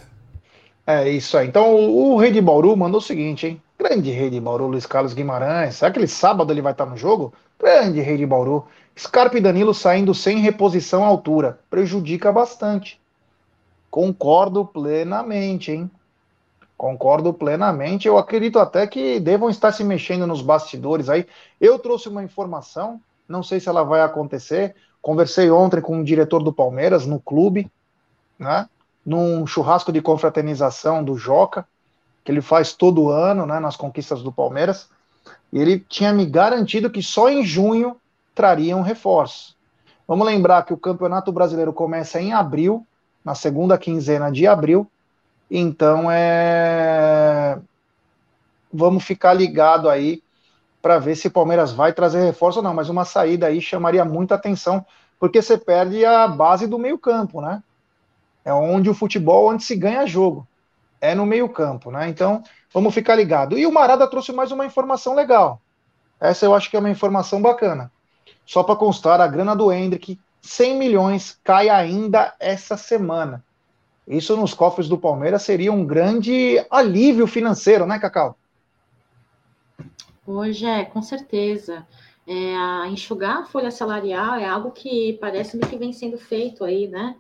É 0.87 1.09
isso 1.09 1.37
aí. 1.37 1.49
Então 1.49 1.75
o 1.75 2.17
Rei 2.17 2.31
de 2.31 2.41
Bauru 2.41 2.75
mandou 2.75 2.99
o 2.99 3.03
seguinte, 3.03 3.47
hein? 3.47 3.61
Grande 3.87 4.11
rei 4.11 4.31
de 4.31 4.41
Bauru, 4.41 4.67
Luiz 4.67 4.87
Carlos 4.87 5.13
Guimarães. 5.13 5.75
Será 5.75 5.91
que 5.91 5.99
ele 5.99 6.09
sábado 6.09 6.51
ele 6.51 6.63
vai 6.63 6.73
estar 6.73 6.87
no 6.87 6.97
jogo? 6.97 7.35
Grande 7.61 8.01
rei 8.01 8.17
de 8.17 8.25
Bauru. 8.25 8.65
Scarpa 8.99 9.37
e 9.37 9.43
Danilo 9.43 9.75
saindo 9.75 10.15
sem 10.15 10.39
reposição 10.39 11.05
à 11.05 11.07
altura. 11.07 11.61
Prejudica 11.69 12.33
bastante. 12.33 12.99
Concordo 13.91 14.65
plenamente, 14.65 15.71
hein? 15.71 15.91
Concordo 16.79 17.35
plenamente. 17.35 18.09
Eu 18.09 18.17
acredito 18.17 18.59
até 18.59 18.87
que 18.87 19.21
devam 19.21 19.51
estar 19.51 19.71
se 19.71 19.85
mexendo 19.85 20.27
nos 20.27 20.41
bastidores 20.41 21.11
aí. 21.11 21.27
Eu 21.61 21.79
trouxe 21.79 22.09
uma 22.09 22.25
informação, 22.25 22.99
não 23.29 23.43
sei 23.43 23.61
se 23.61 23.69
ela 23.69 23.83
vai 23.83 24.01
acontecer. 24.01 24.75
Conversei 25.03 25.51
ontem 25.51 25.83
com 25.83 26.01
o 26.01 26.05
diretor 26.05 26.43
do 26.43 26.55
Palmeiras 26.55 27.05
no 27.05 27.21
clube, 27.21 27.71
né? 28.39 28.67
Num 29.05 29.47
churrasco 29.47 29.93
de 29.93 30.01
confraternização 30.01 31.05
do 31.05 31.19
Joca 31.19 31.69
que 32.25 32.33
ele 32.33 32.41
faz 32.41 32.73
todo 32.73 33.11
ano, 33.11 33.45
né, 33.45 33.61
nas 33.61 33.77
conquistas 33.77 34.23
do 34.23 34.33
Palmeiras, 34.33 34.89
e 35.53 35.61
ele 35.61 35.79
tinha 35.79 36.13
me 36.13 36.25
garantido 36.25 36.91
que 36.91 37.03
só 37.03 37.29
em 37.29 37.45
junho 37.45 37.97
traria 38.35 38.77
um 38.77 38.81
reforço. 38.81 39.55
Vamos 40.09 40.27
lembrar 40.27 40.65
que 40.65 40.73
o 40.73 40.79
Campeonato 40.79 41.31
Brasileiro 41.31 41.73
começa 41.73 42.21
em 42.21 42.33
abril, 42.33 42.87
na 43.25 43.35
segunda 43.35 43.77
quinzena 43.79 44.33
de 44.33 44.47
abril, 44.47 44.91
então 45.51 46.11
é 46.11 47.59
vamos 48.73 49.05
ficar 49.05 49.35
ligado 49.35 49.89
aí 49.89 50.21
para 50.83 50.99
ver 50.99 51.15
se 51.15 51.29
o 51.29 51.31
Palmeiras 51.31 51.73
vai 51.73 51.93
trazer 51.93 52.25
reforço 52.25 52.59
ou 52.59 52.63
não, 52.63 52.75
mas 52.75 52.89
uma 52.89 53.05
saída 53.05 53.47
aí 53.47 53.61
chamaria 53.61 54.05
muita 54.05 54.35
atenção, 54.35 54.85
porque 55.21 55.41
você 55.41 55.57
perde 55.57 56.05
a 56.05 56.27
base 56.27 56.67
do 56.67 56.79
meio-campo, 56.79 57.41
né? 57.41 57.63
É 58.45 58.53
onde 58.53 58.91
o 58.91 58.95
futebol, 58.95 59.49
onde 59.49 59.63
se 59.63 59.77
ganha 59.77 60.07
jogo 60.07 60.47
é 61.05 61.15
no 61.15 61.27
meio-campo, 61.27 61.91
né? 61.91 62.09
Então, 62.09 62.43
vamos 62.73 62.95
ficar 62.95 63.15
ligado. 63.15 63.59
E 63.59 63.67
o 63.67 63.73
Marada 63.73 64.09
trouxe 64.09 64.33
mais 64.33 64.51
uma 64.51 64.65
informação 64.65 65.15
legal. 65.15 65.61
Essa 66.19 66.47
eu 66.47 66.55
acho 66.55 66.71
que 66.71 66.77
é 66.77 66.81
uma 66.81 66.91
informação 66.91 67.43
bacana. 67.43 67.93
Só 68.47 68.63
para 68.63 68.77
constar, 68.77 69.21
a 69.21 69.27
grana 69.27 69.55
do 69.55 69.71
Hendrick, 69.71 70.19
100 70.41 70.79
milhões, 70.79 71.39
cai 71.45 71.69
ainda 71.69 72.35
essa 72.41 72.77
semana. 72.77 73.45
Isso 74.09 74.37
nos 74.37 74.55
cofres 74.55 74.89
do 74.89 74.99
Palmeiras 74.99 75.43
seria 75.43 75.73
um 75.73 75.85
grande 75.85 76.65
alívio 76.71 77.27
financeiro, 77.27 77.87
né, 77.87 77.99
Cacau? 77.99 78.37
Hoje 80.27 80.65
é, 80.65 80.85
com 80.85 81.03
certeza. 81.03 81.87
É, 82.27 82.89
enxugar 82.89 83.43
a 83.43 83.45
folha 83.45 83.71
salarial 83.71 84.37
é 84.37 84.47
algo 84.47 84.71
que 84.71 85.19
parece-me 85.21 85.67
que 85.67 85.77
vem 85.77 85.93
sendo 85.93 86.17
feito 86.17 86.65
aí, 86.65 86.89
né? 86.89 87.15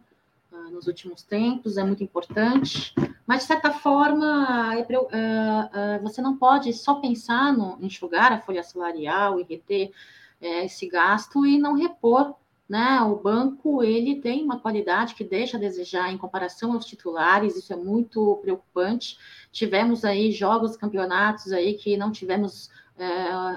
Nos 0.70 0.86
últimos 0.86 1.22
tempos, 1.22 1.76
é 1.76 1.84
muito 1.84 2.02
importante, 2.02 2.94
mas 3.26 3.40
de 3.40 3.46
certa 3.46 3.70
forma 3.72 4.74
é, 4.74 4.80
uh, 4.80 5.98
uh, 5.98 6.02
você 6.02 6.20
não 6.20 6.36
pode 6.36 6.72
só 6.72 6.94
pensar 6.94 7.52
no 7.52 7.78
enxugar 7.80 8.32
a 8.32 8.40
folha 8.40 8.62
salarial 8.62 9.40
e 9.40 9.44
reter 9.44 9.90
uh, 10.40 10.64
esse 10.64 10.88
gasto 10.88 11.44
e 11.46 11.58
não 11.58 11.74
repor. 11.74 12.34
Né? 12.66 13.00
O 13.02 13.16
banco 13.16 13.82
ele 13.82 14.20
tem 14.22 14.42
uma 14.42 14.58
qualidade 14.58 15.14
que 15.14 15.22
deixa 15.22 15.56
a 15.58 15.60
desejar 15.60 16.10
em 16.10 16.16
comparação 16.16 16.72
aos 16.72 16.86
titulares, 16.86 17.56
isso 17.56 17.72
é 17.72 17.76
muito 17.76 18.38
preocupante. 18.42 19.18
Tivemos 19.52 20.04
aí 20.04 20.32
jogos, 20.32 20.76
campeonatos 20.76 21.52
aí 21.52 21.74
que 21.74 21.96
não 21.96 22.10
tivemos 22.10 22.70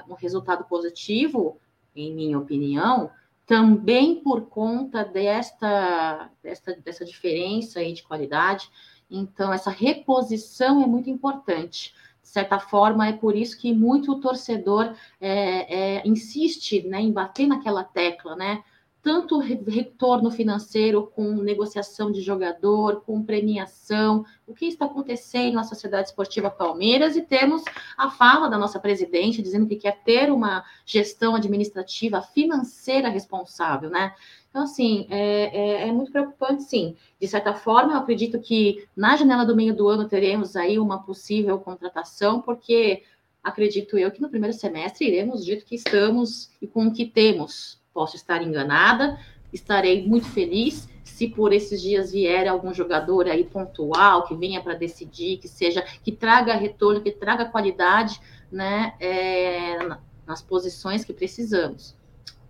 um 0.08 0.14
resultado 0.14 0.64
positivo, 0.64 1.58
em 1.94 2.12
minha 2.12 2.38
opinião, 2.38 3.10
também 3.48 4.16
por 4.16 4.42
conta 4.42 5.02
desta, 5.02 6.30
desta, 6.42 6.76
dessa 6.84 7.02
diferença 7.02 7.80
aí 7.80 7.94
de 7.94 8.02
qualidade. 8.02 8.70
Então, 9.10 9.50
essa 9.50 9.70
reposição 9.70 10.82
é 10.82 10.86
muito 10.86 11.08
importante. 11.08 11.94
De 12.22 12.28
certa 12.28 12.60
forma, 12.60 13.08
é 13.08 13.12
por 13.14 13.34
isso 13.34 13.58
que 13.58 13.72
muito 13.72 14.20
torcedor 14.20 14.94
é, 15.18 15.96
é, 15.96 16.06
insiste 16.06 16.86
né, 16.86 17.00
em 17.00 17.10
bater 17.10 17.46
naquela 17.46 17.82
tecla, 17.82 18.36
né? 18.36 18.62
Tanto 19.02 19.38
retorno 19.38 20.30
financeiro 20.30 21.10
com 21.14 21.34
negociação 21.36 22.10
de 22.10 22.20
jogador, 22.20 23.02
com 23.06 23.22
premiação, 23.22 24.24
o 24.46 24.54
que 24.54 24.66
está 24.66 24.86
acontecendo 24.86 25.54
na 25.54 25.64
Sociedade 25.64 26.08
Esportiva 26.08 26.50
Palmeiras 26.50 27.16
e 27.16 27.22
temos 27.22 27.62
a 27.96 28.10
fala 28.10 28.48
da 28.48 28.58
nossa 28.58 28.80
presidente 28.80 29.40
dizendo 29.40 29.66
que 29.66 29.76
quer 29.76 30.02
ter 30.02 30.32
uma 30.32 30.64
gestão 30.84 31.34
administrativa 31.34 32.20
financeira 32.20 33.08
responsável, 33.08 33.88
né? 33.88 34.14
Então, 34.50 34.62
assim, 34.62 35.06
é, 35.10 35.84
é, 35.84 35.88
é, 35.88 35.92
muito 35.92 36.10
preocupante, 36.10 36.64
sim. 36.64 36.96
De 37.20 37.28
certa 37.28 37.54
forma, 37.54 37.92
eu 37.92 37.98
acredito 37.98 38.40
que 38.40 38.86
na 38.96 39.16
janela 39.16 39.44
do 39.44 39.54
meio 39.54 39.74
do 39.74 39.88
ano 39.88 40.08
teremos 40.08 40.56
aí 40.56 40.78
uma 40.78 41.02
possível 41.02 41.58
contratação, 41.58 42.40
porque 42.40 43.02
acredito 43.42 43.96
eu 43.96 44.10
que 44.10 44.20
no 44.20 44.28
primeiro 44.28 44.56
semestre 44.56 45.06
iremos 45.06 45.44
dito 45.44 45.64
que 45.64 45.74
estamos 45.74 46.50
e 46.60 46.66
com 46.66 46.86
o 46.86 46.92
que 46.92 47.06
temos, 47.06 47.77
posso 47.98 48.14
estar 48.14 48.40
enganada, 48.44 49.18
estarei 49.52 50.06
muito 50.06 50.28
feliz 50.28 50.88
se 51.02 51.26
por 51.26 51.52
esses 51.52 51.82
dias 51.82 52.12
vier 52.12 52.46
algum 52.46 52.72
jogador 52.72 53.26
aí 53.26 53.42
pontual 53.42 54.22
que 54.22 54.36
venha 54.36 54.62
para 54.62 54.74
decidir, 54.74 55.38
que 55.38 55.48
seja 55.48 55.82
que 56.04 56.12
traga 56.12 56.54
retorno, 56.54 57.00
que 57.00 57.10
traga 57.10 57.46
qualidade, 57.46 58.20
né, 58.52 58.94
é, 59.00 59.78
nas 60.24 60.40
posições 60.40 61.04
que 61.04 61.12
precisamos. 61.12 61.96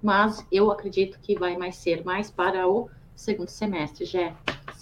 Mas 0.03 0.47
eu 0.53 0.71
acredito 0.71 1.19
que 1.19 1.35
vai 1.35 1.57
mais 1.57 1.77
ser 1.77 2.05
mais 2.05 2.31
para 2.31 2.69
o 2.69 2.91
segundo 3.17 3.49
semestre, 3.49 4.05
Jé. 4.05 4.35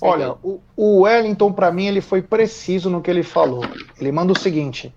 Olha, 0.03 0.33
o, 0.43 0.61
o 0.77 1.03
Wellington, 1.03 1.53
para 1.53 1.71
mim, 1.71 1.87
ele 1.87 2.01
foi 2.01 2.23
preciso 2.23 2.91
no 2.91 3.01
que 3.01 3.09
ele 3.09 3.23
falou. 3.23 3.63
Ele 4.01 4.11
manda 4.11 4.33
o 4.33 4.39
seguinte: 4.39 4.93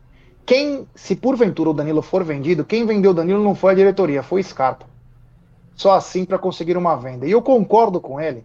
quem, 0.48 0.88
se 0.96 1.16
porventura 1.16 1.70
o 1.70 1.74
Danilo 1.76 2.02
for 2.02 2.24
vendido, 2.24 2.66
quem 2.66 2.88
vendeu 2.88 3.12
o 3.12 3.14
Danilo 3.14 3.44
não 3.44 3.54
foi 3.54 3.74
a 3.74 3.76
diretoria, 3.76 4.24
foi 4.24 4.42
o 4.42 4.44
Scarpa. 4.44 4.89
Só 5.80 5.94
assim 5.94 6.26
para 6.26 6.38
conseguir 6.38 6.76
uma 6.76 6.98
venda. 6.98 7.26
E 7.26 7.32
eu 7.32 7.42
concordo 7.42 8.02
com 8.02 8.20
ele 8.20 8.44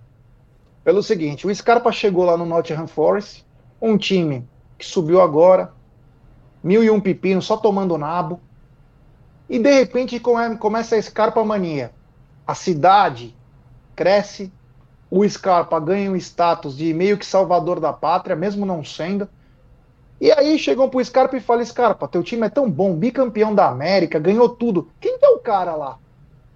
pelo 0.85 1.03
seguinte: 1.03 1.49
o 1.49 1.53
Scarpa 1.53 1.91
chegou 1.91 2.25
lá 2.25 2.37
no 2.37 2.47
Nottingham 2.47 2.87
Forest, 2.87 3.45
um 3.83 3.99
time 3.99 4.49
que 4.79 4.87
subiu 4.87 5.21
agora, 5.21 5.73
mil 6.63 6.85
e 6.85 6.89
um 6.89 7.01
pepino, 7.01 7.43
só 7.43 7.57
tomando 7.57 7.99
nabo, 7.99 8.41
e 9.49 9.59
de 9.59 9.69
repente 9.69 10.21
começa 10.21 10.95
a 10.95 11.03
Scarpa 11.03 11.45
mania. 11.45 11.91
A 12.47 12.55
cidade 12.55 13.35
cresce, 13.97 14.53
o 15.11 15.29
Scarpa 15.29 15.81
ganha 15.81 16.13
o 16.13 16.17
status 16.17 16.77
de 16.77 16.95
meio 16.95 17.19
que 17.19 17.27
salvador 17.27 17.81
da 17.81 17.93
pátria, 17.93 18.37
mesmo 18.37 18.65
não 18.65 18.85
sendo. 18.85 19.29
E 20.21 20.31
aí 20.31 20.57
chegam 20.57 20.89
pro 20.89 21.05
Scarpa 21.05 21.37
e 21.37 21.41
falam: 21.41 21.65
Scarpa, 21.65 22.07
teu 22.07 22.23
time 22.23 22.47
é 22.47 22.49
tão 22.49 22.71
bom, 22.71 22.95
bicampeão 22.95 23.53
da 23.53 23.69
América, 23.69 24.21
ganhou 24.21 24.49
tudo. 24.49 24.89
Quem 25.01 25.19
que 25.19 25.25
é 25.25 25.31
o 25.31 25.41
cara 25.41 25.75
lá? 25.75 25.99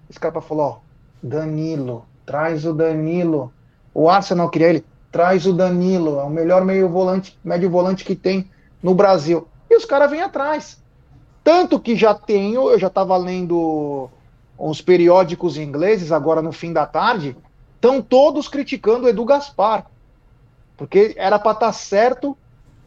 O 0.08 0.12
Scarpa 0.12 0.40
falou: 0.40 0.64
Ó, 0.66 0.78
Danilo, 1.22 2.06
traz 2.24 2.64
o 2.64 2.72
Danilo. 2.72 3.52
O 3.92 4.08
Arsenal 4.08 4.48
queria 4.48 4.68
ele, 4.68 4.84
traz 5.10 5.46
o 5.46 5.52
Danilo, 5.52 6.20
é 6.20 6.22
o 6.22 6.30
melhor 6.30 6.64
meio 6.64 6.88
volante, 6.88 7.38
médio 7.42 7.70
volante 7.70 8.04
que 8.04 8.14
tem 8.14 8.50
no 8.82 8.94
Brasil. 8.94 9.48
E 9.68 9.76
os 9.76 9.84
caras 9.84 10.10
vêm 10.10 10.22
atrás. 10.22 10.82
Tanto 11.42 11.80
que 11.80 11.96
já 11.96 12.14
tenho, 12.14 12.70
eu 12.70 12.78
já 12.78 12.88
estava 12.88 13.16
lendo 13.16 14.08
uns 14.58 14.80
periódicos 14.80 15.56
ingleses 15.56 16.12
agora 16.12 16.42
no 16.42 16.52
fim 16.52 16.72
da 16.72 16.84
tarde, 16.84 17.36
estão 17.74 18.02
todos 18.02 18.48
criticando 18.48 19.06
o 19.06 19.08
Edu 19.08 19.24
Gaspar. 19.24 19.86
Porque 20.76 21.14
era 21.16 21.38
para 21.38 21.52
estar 21.52 21.66
tá 21.66 21.72
certo, 21.72 22.36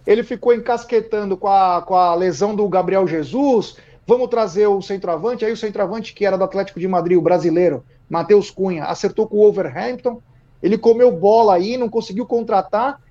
ele 0.06 0.24
ficou 0.24 0.54
encasquetando 0.54 1.38
com 1.38 1.48
a, 1.48 1.82
com 1.82 1.96
a 1.96 2.14
lesão 2.14 2.56
do 2.56 2.68
Gabriel 2.68 3.08
Jesus. 3.08 3.78
Vamos 4.06 4.30
trazer 4.30 4.68
o 4.68 4.82
centroavante. 4.82 5.46
Aí 5.46 5.52
o 5.52 5.58
centroavante, 5.58 6.14
que 6.14 6.26
era 6.26 6.38
do 6.38 6.44
Atlético 6.44 6.80
de 6.80 6.88
Madrid, 6.88 7.18
o 7.18 7.22
brasileiro, 7.22 7.84
Matheus 8.10 8.50
Cunha, 8.50 8.86
acertou 8.86 9.28
com 9.28 9.38
o 9.38 9.48
Overhampton. 9.48 10.22
Ele 10.62 10.78
comeu 10.78 11.12
bola 11.12 11.56
aí, 11.56 11.78
não 11.78 11.90
conseguiu 11.90 12.26
contratar 12.26 13.02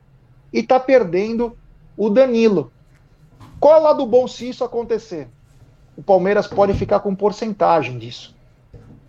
e 0.53 0.61
está 0.61 0.79
perdendo 0.79 1.57
o 1.97 2.09
Danilo. 2.09 2.73
Qual 3.59 3.75
é 3.75 3.79
o 3.79 3.83
lado 3.83 4.07
bom 4.07 4.27
se 4.27 4.49
isso 4.49 4.65
acontecer? 4.65 5.29
O 5.97 6.03
Palmeiras 6.03 6.47
pode 6.47 6.73
ficar 6.75 7.01
com 7.01 7.15
porcentagem 7.15 7.99
disso 7.99 8.35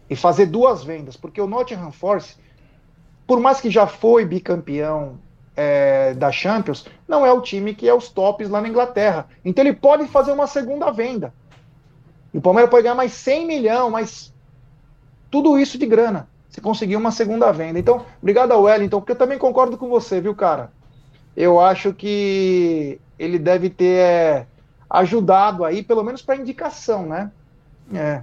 e 0.10 0.16
fazer 0.16 0.48
duas 0.48 0.84
vendas, 0.84 1.16
porque 1.16 1.40
o 1.40 1.48
Nottingham 1.48 1.92
Force, 1.92 2.36
por 3.26 3.40
mais 3.40 3.62
que 3.62 3.70
já 3.70 3.88
foi 3.88 4.26
bicampeão 4.26 5.18
é, 5.56 6.14
da 6.14 6.34
Champions, 6.34 6.86
não 7.08 7.26
é 7.26 7.32
o 7.32 7.40
time 7.40 7.74
que 7.74 7.88
é 7.88 7.94
os 7.94 8.10
tops 8.10 8.50
lá 8.50 8.60
na 8.60 8.68
Inglaterra. 8.68 9.28
Então 9.46 9.64
ele 9.64 9.74
pode 9.74 10.06
fazer 10.08 10.34
uma 10.34 10.48
segunda 10.48 10.92
venda. 10.92 11.34
E 12.34 12.38
o 12.38 12.42
Palmeiras 12.42 12.70
pode 12.70 12.84
ganhar 12.84 12.96
mais 12.96 13.12
100 13.14 13.48
milhões, 13.48 13.92
mais 13.92 14.34
tudo 15.30 15.58
isso 15.58 15.78
de 15.78 15.86
grana 15.86 16.28
se 16.52 16.60
conseguir 16.60 16.98
uma 16.98 17.12
segunda 17.12 17.50
venda. 17.52 17.80
Então, 17.80 18.06
obrigado 18.22 18.52
ao 18.52 18.64
Wellington, 18.64 19.00
porque 19.00 19.14
eu 19.14 19.18
também 19.18 19.38
concordo 19.38 19.78
com 19.78 19.88
você, 19.88 20.20
viu, 20.20 20.36
cara? 20.36 20.70
Eu 21.36 21.62
acho 21.62 21.94
que 21.94 23.00
ele 23.18 23.40
deve 23.40 23.70
ter 23.70 24.00
é, 24.00 24.46
ajudado 24.90 25.64
aí, 25.64 25.82
pelo 25.82 26.04
menos 26.04 26.22
para 26.22 26.36
indicação, 26.36 27.06
né? 27.06 27.32
É. 27.94 28.22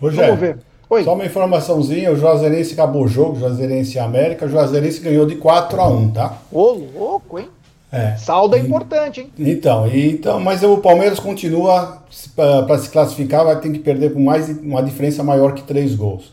Vamos 0.00 0.38
ver. 0.38 0.58
Oi. 0.88 1.02
Só 1.02 1.14
uma 1.14 1.26
informaçãozinha, 1.26 2.12
o 2.12 2.16
Juazeirense 2.16 2.72
acabou 2.74 3.04
o 3.04 3.08
jogo, 3.08 3.38
Juazeirense 3.38 3.98
América, 3.98 4.46
o 4.46 4.48
Juazeirense 4.48 5.00
ganhou 5.00 5.26
de 5.26 5.34
4 5.34 5.80
a 5.80 5.88
1 5.88 6.10
tá? 6.12 6.38
Ô, 6.50 6.72
louco, 6.72 7.38
hein? 7.40 7.48
É. 7.90 8.16
Saldo 8.16 8.54
é 8.54 8.58
importante, 8.58 9.20
hein? 9.20 9.30
Então, 9.38 9.86
então, 9.88 10.38
mas 10.38 10.62
o 10.62 10.76
Palmeiras 10.78 11.18
continua, 11.18 12.02
para 12.36 12.78
se 12.78 12.90
classificar, 12.90 13.44
vai 13.44 13.58
ter 13.60 13.70
que 13.72 13.78
perder 13.78 14.12
com 14.12 14.20
mais 14.20 14.48
uma 14.58 14.82
diferença 14.82 15.24
maior 15.24 15.54
que 15.54 15.62
três 15.62 15.94
gols. 15.94 16.32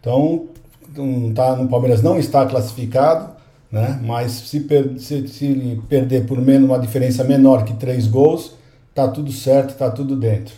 Então, 0.00 0.46
não 0.96 1.32
tá, 1.32 1.56
no 1.56 1.68
Palmeiras 1.68 2.02
não 2.02 2.18
está 2.18 2.46
classificado, 2.46 3.30
né? 3.70 4.00
mas 4.04 4.30
se, 4.32 4.60
per, 4.60 4.98
se, 4.98 5.26
se 5.26 5.80
perder 5.88 6.26
por 6.26 6.40
menos 6.40 6.68
uma 6.68 6.78
diferença 6.78 7.24
menor 7.24 7.64
que 7.64 7.74
três 7.74 8.06
gols, 8.06 8.54
tá 8.94 9.08
tudo 9.08 9.32
certo, 9.32 9.76
tá 9.76 9.90
tudo 9.90 10.14
dentro. 10.14 10.54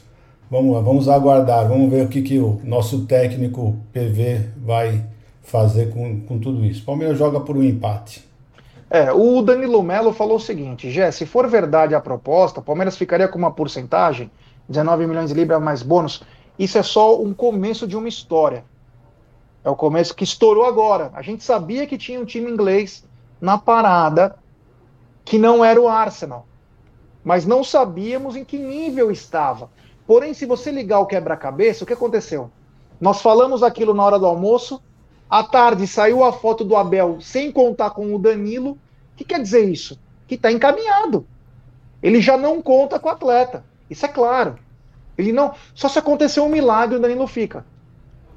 Vamos, 0.51 0.85
vamos 0.85 1.09
aguardar, 1.09 1.67
vamos 1.67 1.91
ver 1.91 2.05
o 2.05 2.09
que, 2.09 2.21
que 2.21 2.39
o 2.39 2.61
nosso 2.65 3.07
técnico 3.07 3.77
PV 3.93 4.41
vai 4.59 5.05
fazer 5.43 5.91
com, 5.91 6.21
com 6.21 6.39
tudo 6.39 6.65
isso. 6.65 6.83
O 6.83 6.85
Palmeiras 6.85 7.19
joga 7.19 7.41
por 7.41 7.57
um 7.57 7.63
empate. 7.63 8.23
É, 8.91 9.12
o 9.12 9.41
Danilo 9.43 9.82
Melo 9.82 10.12
falou 10.12 10.37
o 10.37 10.41
seguinte, 10.41 10.91
Jé, 10.91 11.11
se 11.11 11.24
for 11.26 11.49
verdade 11.49 11.95
a 11.95 12.01
proposta, 12.01 12.61
o 12.61 12.62
Palmeiras 12.62 12.97
ficaria 12.97 13.26
com 13.26 13.39
uma 13.39 13.51
porcentagem, 13.51 14.30
19 14.68 15.07
milhões 15.07 15.30
de 15.30 15.35
libras 15.35 15.62
mais 15.62 15.82
bônus. 15.82 16.22
Isso 16.59 16.78
é 16.78 16.82
só 16.82 17.20
um 17.20 17.35
começo 17.35 17.87
de 17.87 17.97
uma 17.97 18.09
história. 18.09 18.64
É 19.64 19.70
o 19.70 19.76
começo 19.76 20.14
que 20.14 20.24
estourou 20.24 20.66
agora. 20.66 21.11
A 21.14 21.22
gente 21.22 21.43
sabia 21.43 21.87
que 21.87 21.99
tinha 21.99 22.20
um 22.20 22.24
time 22.24 22.51
inglês 22.51 23.05
na 23.41 23.59
parada 23.59 24.37
que 25.24 25.39
não 25.39 25.64
era 25.64 25.80
o 25.80 25.89
Arsenal. 25.89 26.47
Mas 27.24 27.47
não 27.47 27.64
sabíamos 27.64 28.37
em 28.37 28.45
que 28.45 28.59
nível 28.59 29.11
estava. 29.11 29.70
Porém, 30.07 30.35
se 30.35 30.45
você 30.45 30.70
ligar 30.70 31.01
o 31.01 31.07
quebra-cabeça, 31.07 31.82
o 31.82 31.87
que 31.87 31.95
aconteceu? 31.95 32.51
Nós 33.01 33.23
falamos 33.23 33.62
aquilo 33.62 33.94
na 33.94 34.05
hora 34.05 34.19
do 34.19 34.27
almoço, 34.27 34.82
à 35.29 35.43
tarde 35.43 35.87
saiu 35.87 36.23
a 36.25 36.33
foto 36.33 36.65
do 36.65 36.77
Abel 36.77 37.19
sem 37.21 37.51
contar 37.51 37.91
com 37.91 38.15
o 38.15 38.19
Danilo. 38.19 38.73
O 38.73 38.79
que 39.17 39.25
quer 39.25 39.41
dizer 39.41 39.69
isso? 39.69 39.99
Que 40.27 40.35
está 40.35 40.51
encaminhado. 40.51 41.27
Ele 42.03 42.21
já 42.21 42.37
não 42.37 42.61
conta 42.61 42.99
com 42.99 43.09
o 43.09 43.13
atleta. 43.13 43.65
Isso 43.89 44.05
é 44.05 44.09
claro. 44.09 44.59
Ele 45.17 45.33
não. 45.33 45.55
Só 45.75 45.89
se 45.89 45.99
acontecer 45.99 46.41
um 46.41 46.49
milagre, 46.49 46.97
o 46.97 47.01
Danilo 47.01 47.27
fica 47.27 47.65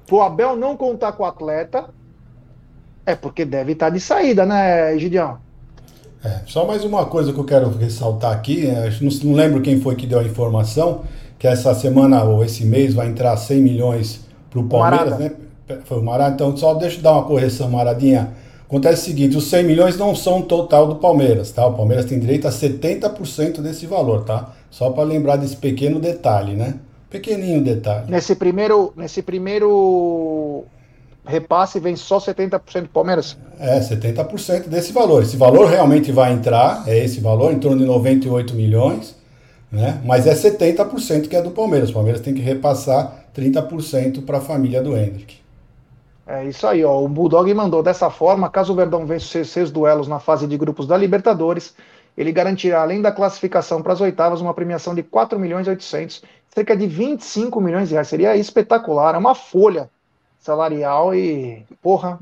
pro 0.07 0.21
Abel 0.21 0.55
não 0.55 0.75
contar 0.75 1.11
com 1.11 1.23
o 1.23 1.25
atleta, 1.25 1.85
é 3.05 3.13
porque 3.13 3.45
deve 3.45 3.73
estar 3.73 3.89
de 3.89 3.99
saída, 3.99 4.45
né, 4.45 4.97
Gideão? 4.97 5.37
É, 6.23 6.41
só 6.47 6.65
mais 6.65 6.83
uma 6.83 7.05
coisa 7.05 7.31
que 7.31 7.39
eu 7.39 7.43
quero 7.43 7.69
ressaltar 7.69 8.31
aqui, 8.31 8.65
é, 8.65 8.89
não, 9.01 9.11
não 9.29 9.33
lembro 9.35 9.61
quem 9.61 9.79
foi 9.79 9.95
que 9.95 10.07
deu 10.07 10.19
a 10.19 10.23
informação, 10.23 11.03
que 11.37 11.45
essa 11.45 11.75
semana 11.75 12.23
ou 12.23 12.43
esse 12.43 12.65
mês 12.65 12.93
vai 12.93 13.07
entrar 13.07 13.35
100 13.37 13.61
milhões 13.61 14.25
para 14.49 14.59
o 14.59 14.67
Palmeiras, 14.67 15.11
Marada. 15.11 15.23
né? 15.23 15.35
Foi 15.85 15.99
o 15.99 16.03
Marada, 16.03 16.35
então 16.35 16.55
só 16.55 16.73
deixa 16.73 16.97
eu 16.97 17.01
dar 17.01 17.13
uma 17.13 17.23
correção, 17.23 17.69
Maradinha. 17.69 18.33
Acontece 18.67 19.01
o 19.01 19.05
seguinte, 19.05 19.37
os 19.37 19.49
100 19.49 19.63
milhões 19.63 19.97
não 19.97 20.13
são 20.13 20.39
o 20.39 20.43
total 20.43 20.87
do 20.87 20.95
Palmeiras, 20.95 21.51
tá? 21.51 21.65
O 21.65 21.73
Palmeiras 21.73 22.05
tem 22.05 22.19
direito 22.19 22.47
a 22.47 22.51
70% 22.51 23.61
desse 23.61 23.85
valor, 23.85 24.25
tá? 24.25 24.53
Só 24.69 24.89
para 24.89 25.03
lembrar 25.03 25.37
desse 25.37 25.55
pequeno 25.55 25.99
detalhe, 25.99 26.53
né? 26.53 26.75
Pequeninho 27.09 27.63
detalhe. 27.63 28.11
Nesse 28.11 28.35
primeiro, 28.35 28.91
nesse 28.95 29.21
primeiro 29.21 30.65
repasse 31.25 31.79
vem 31.79 31.95
só 31.95 32.17
70% 32.17 32.83
do 32.83 32.89
Palmeiras? 32.89 33.37
É, 33.59 33.79
70% 33.79 34.67
desse 34.67 34.91
valor. 34.91 35.23
Esse 35.23 35.37
valor 35.37 35.69
realmente 35.69 36.11
vai 36.11 36.33
entrar, 36.33 36.83
é 36.87 36.97
esse 37.03 37.21
valor, 37.21 37.53
em 37.53 37.59
torno 37.59 37.79
de 37.79 37.85
98 37.85 38.53
milhões, 38.53 39.15
né? 39.71 40.01
mas 40.05 40.27
é 40.27 40.33
70% 40.33 41.27
que 41.27 41.35
é 41.35 41.41
do 41.41 41.51
Palmeiras. 41.51 41.89
O 41.89 41.93
Palmeiras 41.93 42.21
tem 42.21 42.33
que 42.33 42.41
repassar 42.41 43.25
30% 43.35 44.25
para 44.25 44.39
a 44.39 44.41
família 44.41 44.81
do 44.81 44.97
Hendrick. 44.97 45.46
É 46.27 46.43
isso 46.43 46.67
aí, 46.67 46.83
ó. 46.83 47.01
O 47.01 47.07
Bulldog 47.07 47.51
mandou 47.53 47.81
dessa 47.81 48.09
forma, 48.09 48.49
caso 48.49 48.73
o 48.73 48.75
Verdão 48.75 49.05
vença 49.05 49.45
seus 49.45 49.71
duelos 49.71 50.09
na 50.09 50.19
fase 50.19 50.45
de 50.45 50.57
grupos 50.57 50.85
da 50.85 50.97
Libertadores, 50.97 51.73
ele 52.17 52.33
garantirá, 52.33 52.81
além 52.81 53.01
da 53.01 53.11
classificação 53.11 53.81
para 53.81 53.93
as 53.93 54.01
oitavas, 54.01 54.41
uma 54.41 54.53
premiação 54.53 54.93
de 54.93 55.03
4 55.03 55.39
milhões 55.39 55.67
e 55.67 55.69
800 55.69 56.23
cerca 56.49 56.75
de 56.75 56.87
25 56.87 57.61
milhões 57.61 57.87
de 57.87 57.93
reais. 57.93 58.07
Seria 58.07 58.35
espetacular, 58.35 59.13
é 59.13 59.17
uma 59.17 59.35
folha 59.35 59.89
salarial 60.39 61.13
e, 61.13 61.63
porra, 61.81 62.19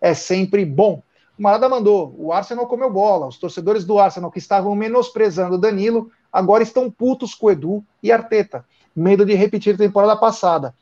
é 0.00 0.14
sempre 0.14 0.64
bom. 0.64 1.02
O 1.36 1.42
Marada 1.42 1.68
mandou, 1.68 2.14
o 2.16 2.32
Arsenal 2.32 2.68
comeu 2.68 2.88
bola. 2.88 3.26
Os 3.26 3.36
torcedores 3.36 3.84
do 3.84 3.98
Arsenal 3.98 4.30
que 4.30 4.38
estavam 4.38 4.74
menosprezando 4.76 5.58
Danilo 5.58 6.08
agora 6.32 6.62
estão 6.62 6.88
putos 6.88 7.34
com 7.34 7.48
o 7.48 7.50
Edu 7.50 7.84
e 8.00 8.12
Arteta. 8.12 8.64
Medo 8.94 9.26
de 9.26 9.34
repetir 9.34 9.74
a 9.74 9.78
temporada 9.78 10.16
passada. 10.16 10.72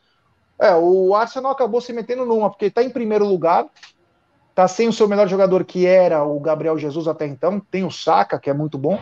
É, 0.62 0.74
o 0.74 1.14
Arsenal 1.14 1.52
acabou 1.52 1.80
se 1.80 1.92
metendo 1.92 2.24
numa, 2.24 2.48
porque 2.48 2.66
está 2.66 2.82
em 2.82 2.90
primeiro 2.90 3.26
lugar, 3.26 3.66
está 4.50 4.68
sem 4.68 4.88
o 4.88 4.92
seu 4.92 5.08
melhor 5.08 5.28
jogador, 5.28 5.64
que 5.64 5.86
era 5.86 6.22
o 6.24 6.38
Gabriel 6.38 6.78
Jesus 6.78 7.08
até 7.08 7.26
então, 7.26 7.60
tem 7.60 7.84
o 7.84 7.90
Saka, 7.90 8.38
que 8.38 8.48
é 8.48 8.54
muito 8.54 8.78
bom. 8.78 8.98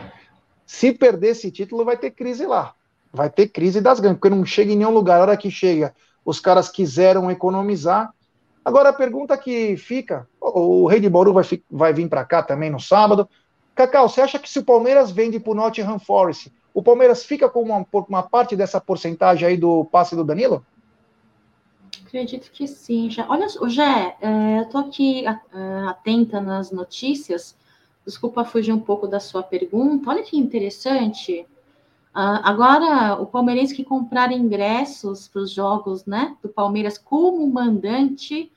Se 0.65 0.91
perder 0.91 1.29
esse 1.29 1.51
título, 1.51 1.85
vai 1.85 1.97
ter 1.97 2.11
crise 2.11 2.45
lá 2.45 2.73
vai 3.13 3.29
ter 3.29 3.49
crise 3.49 3.81
das 3.81 3.99
gangues, 3.99 4.19
porque 4.21 4.33
não 4.33 4.45
chega 4.45 4.71
em 4.71 4.77
nenhum 4.77 4.91
lugar. 4.91 5.19
A 5.19 5.21
hora 5.23 5.35
que 5.35 5.51
chega, 5.51 5.93
os 6.23 6.39
caras 6.39 6.69
quiseram 6.69 7.29
economizar 7.29 8.09
Agora 8.63 8.89
a 8.89 8.93
pergunta 8.93 9.37
que 9.37 9.75
fica: 9.75 10.27
o 10.39 10.85
Rei 10.87 10.99
de 10.99 11.09
Bauru 11.09 11.33
vai, 11.33 11.43
vai 11.69 11.93
vir 11.93 12.07
para 12.07 12.23
cá 12.23 12.43
também 12.43 12.69
no 12.69 12.79
sábado. 12.79 13.27
Cacau, 13.73 14.07
você 14.07 14.21
acha 14.21 14.37
que 14.37 14.49
se 14.49 14.59
o 14.59 14.63
Palmeiras 14.63 15.11
vende 15.11 15.39
para 15.39 15.51
o 15.51 15.55
Nottingham 15.55 15.97
Forest, 15.97 16.51
o 16.73 16.83
Palmeiras 16.83 17.23
fica 17.23 17.49
com 17.49 17.61
uma, 17.61 17.85
uma 18.07 18.23
parte 18.23 18.55
dessa 18.55 18.79
porcentagem 18.79 19.47
aí 19.47 19.57
do 19.57 19.85
passe 19.85 20.15
do 20.15 20.23
Danilo? 20.23 20.63
Acredito 22.11 22.51
que 22.51 22.67
sim, 22.67 23.09
já. 23.09 23.25
Olha, 23.29 23.47
Jé, 23.69 24.17
é, 24.19 24.59
eu 24.59 24.65
tô 24.65 24.79
aqui 24.79 25.23
atenta 25.87 26.41
nas 26.41 26.69
notícias. 26.69 27.55
Desculpa 28.05 28.43
fugir 28.43 28.73
um 28.73 28.79
pouco 28.81 29.07
da 29.07 29.17
sua 29.17 29.41
pergunta. 29.41 30.09
Olha 30.09 30.21
que 30.21 30.37
interessante. 30.37 31.47
Uh, 32.13 32.43
agora, 32.43 33.13
o 33.15 33.25
palmeirense 33.25 33.73
que 33.73 33.85
comprar 33.85 34.29
ingressos 34.33 35.29
para 35.29 35.41
os 35.41 35.51
jogos 35.51 36.05
né, 36.05 36.35
do 36.43 36.49
Palmeiras 36.49 36.97
como 36.97 37.47
mandante 37.47 38.51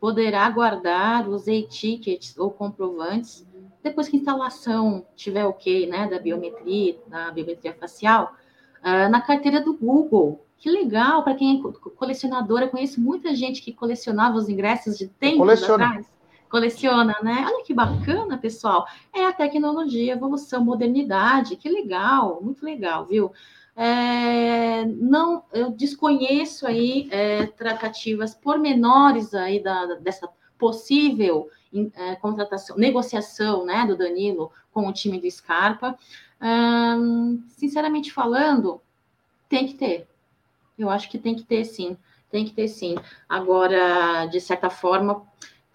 poderá 0.00 0.50
guardar 0.50 1.28
os 1.28 1.46
e-tickets 1.46 2.36
ou 2.36 2.50
comprovantes 2.50 3.46
depois 3.84 4.08
que 4.08 4.16
a 4.16 4.18
instalação 4.18 5.06
tiver 5.14 5.44
ok, 5.44 5.86
né, 5.86 6.08
da 6.08 6.18
biometria, 6.18 6.98
da 7.06 7.30
biometria 7.30 7.72
facial, 7.72 8.34
uh, 8.80 9.08
na 9.08 9.20
carteira 9.20 9.60
do 9.60 9.74
Google. 9.74 10.44
Que 10.58 10.70
legal 10.70 11.22
para 11.22 11.34
quem 11.34 11.58
é 11.58 11.90
colecionador. 11.90 12.60
Eu 12.60 12.68
conheço 12.68 13.00
muita 13.00 13.34
gente 13.34 13.62
que 13.62 13.72
colecionava 13.72 14.36
os 14.36 14.48
ingressos 14.48 14.96
de 14.96 15.06
tempo 15.06 15.48
atrás. 15.48 16.06
Coleciona, 16.48 17.16
né? 17.22 17.44
Olha 17.46 17.64
que 17.64 17.74
bacana, 17.74 18.38
pessoal. 18.38 18.86
É 19.12 19.26
a 19.26 19.32
tecnologia, 19.32 20.12
evolução, 20.12 20.64
modernidade. 20.64 21.56
Que 21.56 21.68
legal, 21.68 22.40
muito 22.42 22.64
legal, 22.64 23.04
viu? 23.04 23.32
É, 23.74 24.86
não, 24.86 25.42
eu 25.52 25.70
desconheço 25.70 26.66
aí 26.66 27.08
é, 27.10 27.44
tratativas 27.46 28.34
pormenores 28.34 29.34
aí 29.34 29.62
da, 29.62 29.96
dessa 29.96 30.26
possível 30.56 31.50
é, 31.94 32.16
contratação, 32.16 32.78
negociação, 32.78 33.66
né, 33.66 33.84
do 33.86 33.96
Danilo 33.96 34.50
com 34.72 34.88
o 34.88 34.92
time 34.92 35.20
do 35.20 35.30
Scarpa. 35.30 35.98
Hum, 36.40 37.42
sinceramente 37.48 38.12
falando, 38.12 38.80
tem 39.48 39.66
que 39.66 39.74
ter, 39.74 40.08
eu 40.78 40.90
acho 40.90 41.10
que 41.10 41.18
tem 41.18 41.34
que 41.34 41.44
ter 41.44 41.64
sim, 41.64 41.96
tem 42.30 42.44
que 42.44 42.52
ter 42.52 42.68
sim. 42.68 42.96
Agora, 43.28 44.26
de 44.26 44.40
certa 44.40 44.68
forma, 44.68 45.22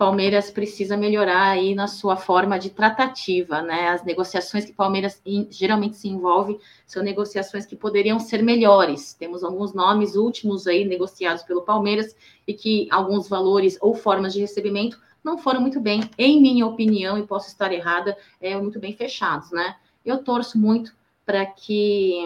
Palmeiras 0.02 0.50
precisa 0.50 0.98
melhorar 0.98 1.50
aí 1.50 1.76
na 1.76 1.88
sua 1.88 2.18
forma 2.18 2.58
de 2.58 2.72
tratativa, 2.72 3.62
né? 3.62 3.90
As 3.90 4.04
negociações 4.04 4.66
que 4.66 4.74
Palmeiras 4.74 5.22
geralmente 5.52 5.96
se 5.96 6.10
envolve 6.10 6.60
são 6.88 7.04
negociações 7.04 7.68
que 7.68 7.76
poderiam 7.76 8.20
ser 8.20 8.42
melhores. 8.42 9.14
Temos 9.14 9.44
alguns 9.44 9.76
nomes 9.76 10.16
últimos 10.16 10.66
aí 10.66 10.86
negociados 10.86 11.44
pelo 11.44 11.62
Palmeiras 11.62 12.16
e 12.48 12.54
que 12.56 12.88
alguns 12.90 13.30
valores 13.30 13.78
ou 13.80 13.94
formas 13.94 14.34
de 14.34 14.42
recebimento 14.42 15.00
não 15.24 15.38
foram 15.38 15.62
muito 15.62 15.80
bem, 15.80 16.10
em 16.18 16.42
minha 16.42 16.66
opinião, 16.66 17.16
e 17.20 17.28
posso 17.28 17.50
estar 17.50 17.72
errada, 17.72 18.18
é, 18.40 18.60
muito 18.60 18.80
bem 18.80 18.94
fechados, 18.94 19.52
né? 19.52 19.76
Eu 20.04 20.24
torço 20.24 20.58
muito 20.58 20.96
para 21.32 21.46
que 21.46 22.26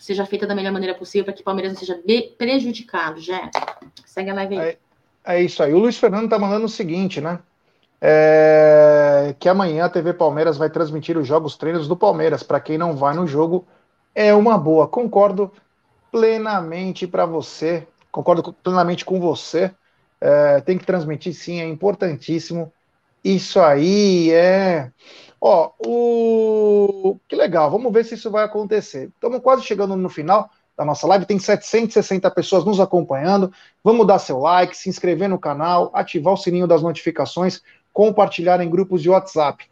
seja 0.00 0.24
feita 0.24 0.46
da 0.46 0.54
melhor 0.54 0.72
maneira 0.72 0.94
possível, 0.94 1.26
para 1.26 1.34
que 1.34 1.42
o 1.42 1.44
Palmeiras 1.44 1.74
não 1.74 1.78
seja 1.78 2.00
prejudicado, 2.38 3.20
já. 3.20 3.50
Segue 4.06 4.30
a 4.30 4.34
live 4.34 4.58
aí. 4.58 4.68
É, 5.26 5.36
é 5.36 5.42
isso 5.42 5.62
aí. 5.62 5.74
O 5.74 5.78
Luiz 5.78 5.98
Fernando 5.98 6.24
está 6.24 6.38
mandando 6.38 6.64
o 6.64 6.68
seguinte, 6.68 7.20
né? 7.20 7.40
É, 8.00 9.34
que 9.38 9.50
amanhã 9.50 9.84
a 9.84 9.88
TV 9.90 10.14
Palmeiras 10.14 10.56
vai 10.56 10.70
transmitir 10.70 11.18
os 11.18 11.26
jogos 11.26 11.58
treinos 11.58 11.86
do 11.86 11.94
Palmeiras. 11.94 12.42
Para 12.42 12.58
quem 12.58 12.78
não 12.78 12.96
vai 12.96 13.14
no 13.14 13.26
jogo, 13.26 13.66
é 14.14 14.34
uma 14.34 14.56
boa. 14.56 14.88
Concordo 14.88 15.52
plenamente 16.10 17.06
para 17.06 17.26
você. 17.26 17.86
Concordo 18.10 18.50
plenamente 18.50 19.04
com 19.04 19.20
você. 19.20 19.70
É, 20.18 20.62
tem 20.62 20.78
que 20.78 20.86
transmitir 20.86 21.34
sim, 21.34 21.60
é 21.60 21.68
importantíssimo. 21.68 22.72
Isso 23.22 23.60
aí 23.60 24.30
é 24.30 24.90
Ó, 25.40 25.70
o 25.78 27.16
que 27.28 27.36
legal, 27.36 27.70
vamos 27.70 27.92
ver 27.92 28.04
se 28.04 28.14
isso 28.14 28.30
vai 28.30 28.44
acontecer. 28.44 29.10
Estamos 29.14 29.40
quase 29.40 29.62
chegando 29.62 29.96
no 29.96 30.08
final 30.08 30.50
da 30.76 30.84
nossa 30.84 31.06
live, 31.06 31.26
tem 31.26 31.38
760 31.38 32.30
pessoas 32.30 32.64
nos 32.64 32.80
acompanhando. 32.80 33.52
Vamos 33.82 34.06
dar 34.06 34.18
seu 34.18 34.38
like, 34.38 34.76
se 34.76 34.88
inscrever 34.88 35.28
no 35.28 35.38
canal, 35.38 35.90
ativar 35.92 36.34
o 36.34 36.36
sininho 36.36 36.66
das 36.66 36.82
notificações, 36.82 37.60
compartilhar 37.92 38.60
em 38.60 38.70
grupos 38.70 39.02
de 39.02 39.10
WhatsApp. 39.10 39.64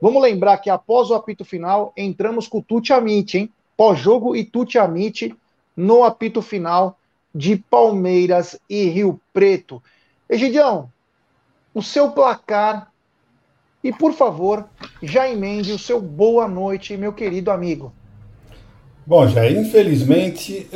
Vamos 0.00 0.22
lembrar 0.22 0.58
que 0.58 0.70
após 0.70 1.10
o 1.10 1.14
apito 1.14 1.44
final, 1.44 1.92
entramos 1.96 2.48
com 2.48 2.58
o 2.58 2.62
Tuti 2.62 2.92
Amit, 2.92 3.36
hein? 3.36 3.52
Pós-jogo 3.76 4.34
e 4.36 4.44
Tuti 4.44 4.78
Amit 4.78 5.34
no 5.76 6.04
apito 6.04 6.40
final 6.40 6.98
de 7.34 7.56
Palmeiras 7.56 8.58
e 8.68 8.84
Rio 8.84 9.20
Preto. 9.32 9.82
Egidião, 10.28 10.90
o 11.74 11.82
seu 11.82 12.12
placar 12.12 12.90
e, 13.84 13.92
por 13.92 14.14
favor, 14.14 14.64
já 15.02 15.30
emende 15.30 15.70
o 15.70 15.78
seu 15.78 16.00
boa 16.00 16.48
noite, 16.48 16.96
meu 16.96 17.12
querido 17.12 17.50
amigo. 17.50 17.92
Bom, 19.06 19.28
já 19.28 19.50
infelizmente 19.50 20.66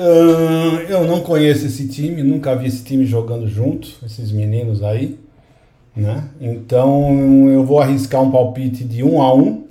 eu 0.86 1.06
não 1.06 1.22
conheço 1.22 1.64
esse 1.64 1.89
time, 1.89 2.22
nunca 2.22 2.55
vi 2.55 2.66
esse 2.66 2.85
time 2.85 3.06
jogando 3.06 3.48
junto, 3.48 3.89
esses 4.05 4.30
meninos 4.30 4.82
aí, 4.82 5.18
né? 5.97 6.28
Então 6.39 7.48
eu 7.48 7.64
vou 7.64 7.80
arriscar 7.80 8.22
um 8.22 8.30
palpite 8.30 8.85
de 8.85 9.02
1 9.02 9.22
a 9.22 9.35
1 9.35 9.64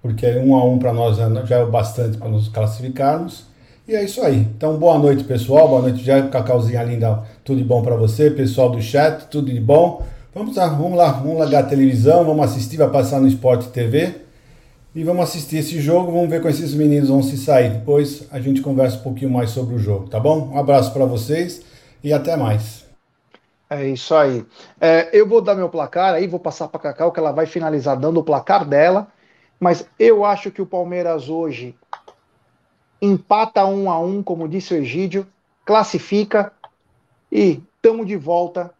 porque 0.00 0.26
1 0.26 0.54
a 0.54 0.64
1 0.64 0.78
para 0.78 0.92
nós 0.92 1.16
já 1.16 1.56
é 1.56 1.64
o 1.64 1.70
bastante 1.70 2.16
para 2.16 2.28
nos 2.28 2.46
classificarmos. 2.46 3.46
E 3.88 3.96
é 3.96 4.04
isso 4.04 4.22
aí. 4.22 4.46
Então 4.56 4.78
boa 4.78 4.96
noite 4.96 5.24
pessoal, 5.24 5.68
boa 5.68 5.82
noite 5.82 6.04
já 6.04 6.28
Cacauzinha 6.28 6.84
linda, 6.84 7.24
tudo 7.42 7.58
de 7.58 7.64
bom 7.64 7.82
para 7.82 7.96
você, 7.96 8.30
pessoal 8.30 8.70
do 8.70 8.80
chat, 8.80 9.26
tudo 9.28 9.52
de 9.52 9.60
bom. 9.60 10.06
Vamos 10.34 10.56
lá, 10.56 10.66
vamos 10.66 10.98
lá, 10.98 11.12
vamos 11.12 11.38
largar 11.38 11.62
a 11.62 11.66
televisão, 11.68 12.24
vamos 12.24 12.46
assistir, 12.46 12.76
vai 12.76 12.90
passar 12.90 13.20
no 13.20 13.28
Sport 13.28 13.68
TV. 13.68 14.22
E 14.92 15.04
vamos 15.04 15.28
assistir 15.28 15.58
esse 15.58 15.80
jogo, 15.80 16.10
vamos 16.10 16.28
ver 16.28 16.42
com 16.42 16.48
esses 16.48 16.74
meninos 16.74 17.08
vão 17.08 17.22
se 17.22 17.38
sair. 17.38 17.70
Depois 17.70 18.26
a 18.32 18.40
gente 18.40 18.60
conversa 18.60 18.98
um 18.98 19.02
pouquinho 19.02 19.30
mais 19.30 19.50
sobre 19.50 19.76
o 19.76 19.78
jogo, 19.78 20.08
tá 20.08 20.18
bom? 20.18 20.50
Um 20.52 20.58
abraço 20.58 20.92
para 20.92 21.04
vocês 21.04 21.62
e 22.02 22.12
até 22.12 22.36
mais. 22.36 22.84
É 23.70 23.86
isso 23.86 24.12
aí. 24.12 24.44
É, 24.80 25.08
eu 25.12 25.28
vou 25.28 25.40
dar 25.40 25.54
meu 25.54 25.68
placar 25.68 26.14
aí, 26.14 26.26
vou 26.26 26.40
passar 26.40 26.66
para 26.66 26.80
Cacau, 26.80 27.12
que 27.12 27.20
ela 27.20 27.30
vai 27.30 27.46
finalizar 27.46 27.96
dando 27.96 28.18
o 28.18 28.24
placar 28.24 28.64
dela. 28.64 29.06
Mas 29.60 29.86
eu 30.00 30.24
acho 30.24 30.50
que 30.50 30.60
o 30.60 30.66
Palmeiras 30.66 31.28
hoje 31.28 31.76
empata 33.00 33.64
um 33.66 33.88
a 33.88 34.00
um, 34.00 34.20
como 34.20 34.48
disse 34.48 34.74
o 34.74 34.78
Egídio, 34.78 35.28
classifica 35.64 36.52
e 37.30 37.62
estamos 37.76 38.04
de 38.04 38.16
volta 38.16 38.72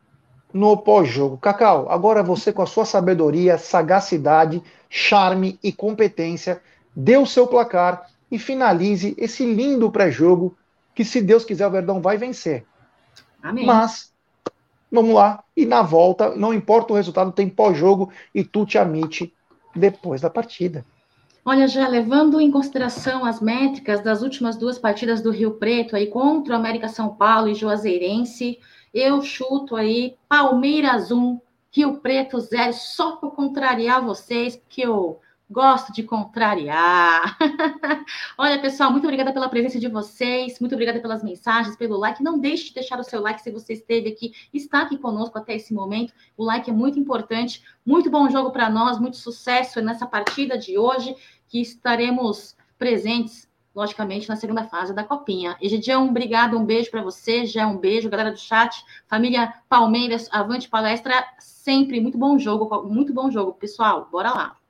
no 0.55 0.77
pós-jogo. 0.77 1.37
Cacau, 1.37 1.91
agora 1.91 2.23
você, 2.23 2.53
com 2.53 2.63
a 2.63 2.67
sua 2.67 2.85
sabedoria, 2.85 3.59
sagacidade, 3.59 4.63
charme 4.89 5.59
e 5.61 5.73
competência, 5.73 6.63
dê 6.95 7.17
o 7.17 7.27
seu 7.27 7.49
placar 7.49 8.09
e 8.31 8.39
finalize 8.39 9.17
esse 9.19 9.45
lindo 9.45 9.91
pré-jogo 9.91 10.57
que, 10.95 11.05
se 11.05 11.21
Deus 11.21 11.45
quiser, 11.45 11.67
o 11.67 11.71
Verdão 11.73 12.01
vai 12.01 12.17
vencer. 12.17 12.65
Amém. 13.43 13.67
Mas, 13.67 14.13
vamos 14.91 15.13
lá, 15.13 15.43
e 15.57 15.67
na 15.67 15.83
volta, 15.83 16.37
não 16.37 16.55
importa 16.55 16.93
o 16.93 16.97
resultado, 16.97 17.33
tem 17.33 17.49
pós-jogo 17.49 18.13
e 18.33 18.45
tu 18.45 18.65
te 18.65 18.79
amite 18.79 19.35
depois 19.75 20.21
da 20.21 20.31
partida. 20.31 20.85
Olha, 21.45 21.67
já 21.67 21.87
levando 21.89 22.41
em 22.41 22.51
consideração 22.51 23.25
as 23.25 23.41
métricas 23.41 24.01
das 24.01 24.23
últimas 24.23 24.57
duas 24.57 24.79
partidas 24.79 25.21
do 25.21 25.33
Rio 25.33 25.55
Preto 25.55 25.97
aí 25.97 26.07
contra 26.07 26.55
o 26.55 26.57
América 26.57 26.89
São 26.89 27.15
Paulo 27.17 27.49
e 27.49 27.55
Juazeirense, 27.55 28.59
eu 28.95 29.21
chuto 29.23 29.75
aí 29.75 30.17
Palmeiras 30.29 31.11
1, 31.11 31.41
Rio 31.73 31.97
Preto 31.97 32.39
0, 32.39 32.73
só 32.73 33.17
para 33.17 33.29
contrariar 33.31 34.05
vocês, 34.05 34.57
porque 34.57 34.83
eu 34.83 35.21
gosto 35.51 35.93
de 35.93 36.05
contrariar. 36.05 37.37
Olha, 38.39 38.61
pessoal, 38.61 38.93
muito 38.93 39.05
obrigada 39.05 39.33
pela 39.33 39.49
presença 39.49 39.81
de 39.81 39.89
vocês, 39.89 40.61
muito 40.61 40.75
obrigada 40.75 41.01
pelas 41.01 41.25
mensagens, 41.25 41.77
pelo 41.77 41.97
like. 41.97 42.23
Não 42.23 42.39
deixe 42.39 42.69
de 42.69 42.75
deixar 42.75 43.01
o 43.01 43.05
seu 43.05 43.21
like 43.21 43.43
se 43.43 43.51
você 43.51 43.73
esteve 43.73 44.09
aqui, 44.09 44.33
está 44.53 44.83
aqui 44.83 44.97
conosco 44.97 45.37
até 45.37 45.57
esse 45.57 45.75
momento. 45.75 46.15
O 46.37 46.45
like 46.45 46.71
é 46.71 46.73
muito 46.73 46.99
importante. 46.99 47.65
Muito 47.85 48.09
bom 48.09 48.31
jogo 48.31 48.53
para 48.53 48.71
nós, 48.71 49.01
muito 49.01 49.17
sucesso 49.17 49.81
nessa 49.83 50.07
partida 50.07 50.57
de 50.57 50.79
hoje, 50.79 51.17
que 51.49 51.61
estaremos 51.61 52.57
presentes 52.79 53.49
logicamente, 53.75 54.29
na 54.29 54.37
segunda 54.37 54.65
fase 54.65 54.95
da 54.95 55.05
Copinha. 55.05 55.57
Egidião, 55.61 56.09
obrigado, 56.09 56.57
um 56.57 56.65
beijo 56.65 56.91
para 56.91 57.03
você, 57.03 57.45
já 57.45 57.67
um 57.67 57.77
beijo, 57.77 58.09
galera 58.09 58.31
do 58.31 58.39
chat, 58.39 58.85
família 59.07 59.53
Palmeiras, 59.69 60.29
avante 60.33 60.69
palestra, 60.69 61.25
sempre 61.39 62.01
muito 62.01 62.17
bom 62.17 62.39
jogo, 62.39 62.85
muito 62.85 63.13
bom 63.13 63.31
jogo, 63.31 63.53
pessoal, 63.53 64.09
bora 64.11 64.31
lá. 64.31 64.64